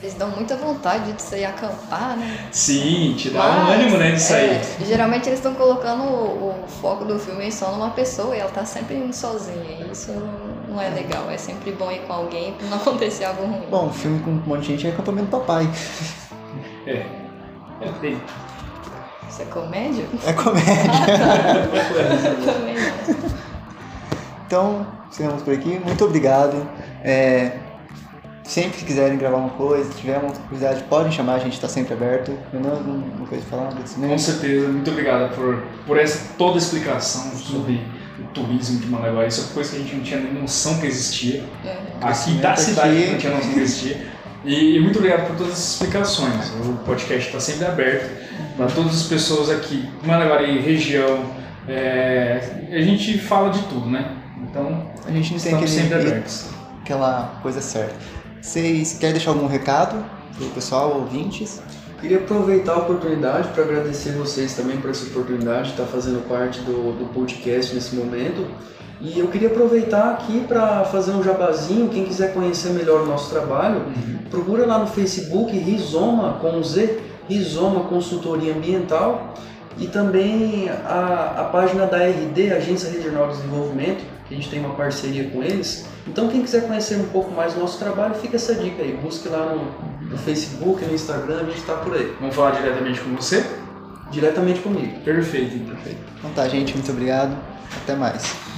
eles 0.00 0.14
dão 0.14 0.30
muita 0.30 0.56
vontade 0.56 1.12
de 1.12 1.22
você 1.22 1.38
ir 1.38 1.44
acampar, 1.44 2.16
né? 2.16 2.48
Sim, 2.50 3.14
te 3.16 3.30
dá 3.30 3.38
um 3.40 3.62
Mas, 3.66 3.74
ânimo, 3.80 3.98
né, 3.98 4.10
disso 4.10 4.34
aí. 4.34 4.50
é, 4.50 4.62
geralmente 4.84 5.28
eles 5.28 5.38
estão 5.38 5.54
colocando 5.54 6.02
o, 6.02 6.64
o 6.64 6.68
foco 6.80 7.04
do 7.04 7.20
filme 7.20 7.52
só 7.52 7.70
numa 7.70 7.90
pessoa 7.90 8.34
e 8.34 8.40
ela 8.40 8.50
tá 8.50 8.64
sempre 8.64 8.96
indo 8.96 9.12
sozinha. 9.14 9.86
E 9.86 9.92
isso 9.92 10.10
não 10.72 10.80
é 10.80 10.88
legal. 10.88 11.30
É 11.30 11.36
sempre 11.36 11.72
bom 11.72 11.90
ir 11.90 12.00
com 12.00 12.12
alguém 12.12 12.54
pra 12.54 12.66
não 12.68 12.78
acontecer 12.82 13.24
algo 13.24 13.44
ruim. 13.44 13.66
Bom, 13.70 13.86
um 13.86 13.92
filme 13.92 14.20
com 14.20 14.30
um 14.30 14.42
monte 14.46 14.62
de 14.62 14.66
gente 14.68 14.86
é 14.86 14.90
acampamento 14.90 15.26
do 15.26 15.38
papai. 15.38 15.68
É. 16.86 17.06
É, 17.80 17.88
tem. 18.00 18.20
Isso 19.28 19.42
é 19.42 19.44
comédia? 19.46 20.04
É 20.26 20.32
comédia. 20.32 20.74
Também 22.44 22.74
não. 22.76 23.32
Então, 24.46 24.86
ficamos 25.10 25.42
por 25.42 25.54
aqui. 25.54 25.80
Muito 25.84 26.04
obrigado. 26.04 26.68
É, 27.02 27.52
sempre 28.44 28.78
que 28.78 28.84
quiserem 28.84 29.16
gravar 29.16 29.38
uma 29.38 29.50
coisa, 29.50 29.90
se 29.90 29.98
tiver 29.98 30.18
uma 30.18 30.30
curiosidade, 30.32 30.84
podem 30.84 31.10
chamar, 31.10 31.34
a 31.34 31.38
gente 31.38 31.54
está 31.54 31.68
sempre 31.68 31.94
aberto. 31.94 32.36
Renan, 32.52 32.72
alguma 32.72 33.26
coisa 33.26 33.44
pra 33.48 33.58
falar? 33.58 33.74
Com 33.74 34.18
certeza, 34.18 34.68
muito 34.68 34.90
obrigado 34.90 35.34
por, 35.34 35.62
por 35.86 35.98
essa 35.98 36.34
toda 36.36 36.56
a 36.56 36.58
explicação 36.58 37.32
sobre 37.32 37.80
o 38.24 38.28
turismo 38.32 38.80
de 38.80 38.86
Managuá. 38.86 39.26
Isso 39.26 39.48
é 39.50 39.54
coisa 39.54 39.70
que 39.70 39.76
a 39.76 39.78
gente 39.80 39.96
não 39.96 40.02
tinha 40.02 40.20
nem 40.20 40.34
noção 40.34 40.78
que 40.78 40.86
existia. 40.86 41.44
É. 41.64 41.76
Aqui 42.00 42.32
da 42.34 42.52
Crescimento 42.52 42.56
cidade 42.56 42.96
gente 42.96 43.10
não 43.12 43.18
tinha 43.18 43.34
noção 43.34 43.52
que 43.52 43.60
existia. 43.60 44.06
E, 44.44 44.76
e 44.76 44.80
muito 44.80 44.98
obrigado 44.98 45.26
por 45.28 45.36
todas 45.36 45.52
as 45.52 45.72
explicações. 45.74 46.50
O 46.64 46.72
podcast 46.84 47.26
está 47.28 47.40
sempre 47.40 47.66
aberto 47.66 48.10
para 48.56 48.66
todas 48.66 48.94
as 48.94 49.02
pessoas 49.04 49.50
aqui, 49.50 49.88
Managuari, 50.04 50.60
região. 50.60 51.24
É, 51.68 52.68
a 52.72 52.80
gente 52.80 53.18
fala 53.18 53.50
de 53.50 53.62
tudo, 53.62 53.88
né? 53.88 54.16
Então, 54.42 54.90
A 55.06 55.10
gente 55.12 55.32
não 55.32 55.40
tem 55.40 55.52
estamos 55.52 55.70
sempre 55.70 55.94
aquele, 55.94 56.10
abertos. 56.10 56.46
aquela 56.82 57.38
coisa 57.40 57.60
certa. 57.60 57.94
Vocês 58.40 58.94
querem 58.98 59.14
deixar 59.14 59.30
algum 59.30 59.46
recado 59.46 60.04
pro 60.36 60.46
pessoal, 60.46 60.96
ouvintes? 60.98 61.62
Queria 62.02 62.18
aproveitar 62.18 62.72
a 62.72 62.78
oportunidade 62.78 63.50
para 63.50 63.62
agradecer 63.62 64.10
vocês 64.10 64.56
também 64.56 64.76
por 64.76 64.90
essa 64.90 65.06
oportunidade 65.06 65.66
de 65.66 65.70
estar 65.70 65.84
fazendo 65.84 66.28
parte 66.28 66.58
do, 66.62 66.98
do 66.98 67.14
podcast 67.14 67.72
nesse 67.72 67.94
momento. 67.94 68.44
E 69.00 69.20
eu 69.20 69.28
queria 69.28 69.46
aproveitar 69.46 70.10
aqui 70.10 70.40
para 70.48 70.84
fazer 70.86 71.12
um 71.12 71.22
jabazinho. 71.22 71.88
Quem 71.90 72.04
quiser 72.04 72.34
conhecer 72.34 72.70
melhor 72.70 73.02
o 73.02 73.06
nosso 73.06 73.30
trabalho, 73.30 73.84
procura 74.28 74.66
lá 74.66 74.80
no 74.80 74.88
Facebook 74.88 75.56
Rizoma 75.56 76.38
com 76.40 76.60
Z, 76.64 76.98
Rizoma 77.28 77.84
Consultoria 77.84 78.52
Ambiental. 78.52 79.34
E 79.78 79.86
também 79.86 80.68
a, 80.70 81.36
a 81.38 81.44
página 81.52 81.86
da 81.86 81.98
RD, 81.98 82.52
Agência 82.52 82.90
Regional 82.90 83.28
de 83.28 83.36
Desenvolvimento, 83.36 84.04
que 84.26 84.34
a 84.34 84.36
gente 84.36 84.50
tem 84.50 84.58
uma 84.58 84.74
parceria 84.74 85.30
com 85.30 85.40
eles. 85.40 85.86
Então 86.06 86.28
quem 86.28 86.42
quiser 86.42 86.66
conhecer 86.66 86.96
um 86.96 87.08
pouco 87.08 87.30
mais 87.30 87.54
do 87.54 87.60
nosso 87.60 87.78
trabalho, 87.78 88.14
fica 88.14 88.36
essa 88.36 88.54
dica 88.54 88.82
aí. 88.82 88.98
Busque 89.02 89.28
lá 89.28 89.54
no, 89.54 90.08
no 90.08 90.18
Facebook, 90.18 90.84
no 90.84 90.94
Instagram, 90.94 91.40
a 91.40 91.44
gente 91.44 91.58
está 91.58 91.74
por 91.74 91.94
aí. 91.94 92.14
Vamos 92.20 92.34
falar 92.34 92.52
diretamente 92.52 93.00
com 93.00 93.14
você? 93.14 93.44
Diretamente 94.10 94.60
comigo. 94.60 95.00
Perfeito, 95.00 95.56
então. 95.56 95.76
Então 96.18 96.30
tá, 96.32 96.48
gente, 96.48 96.74
muito 96.74 96.90
obrigado. 96.90 97.36
Até 97.82 97.94
mais. 97.94 98.51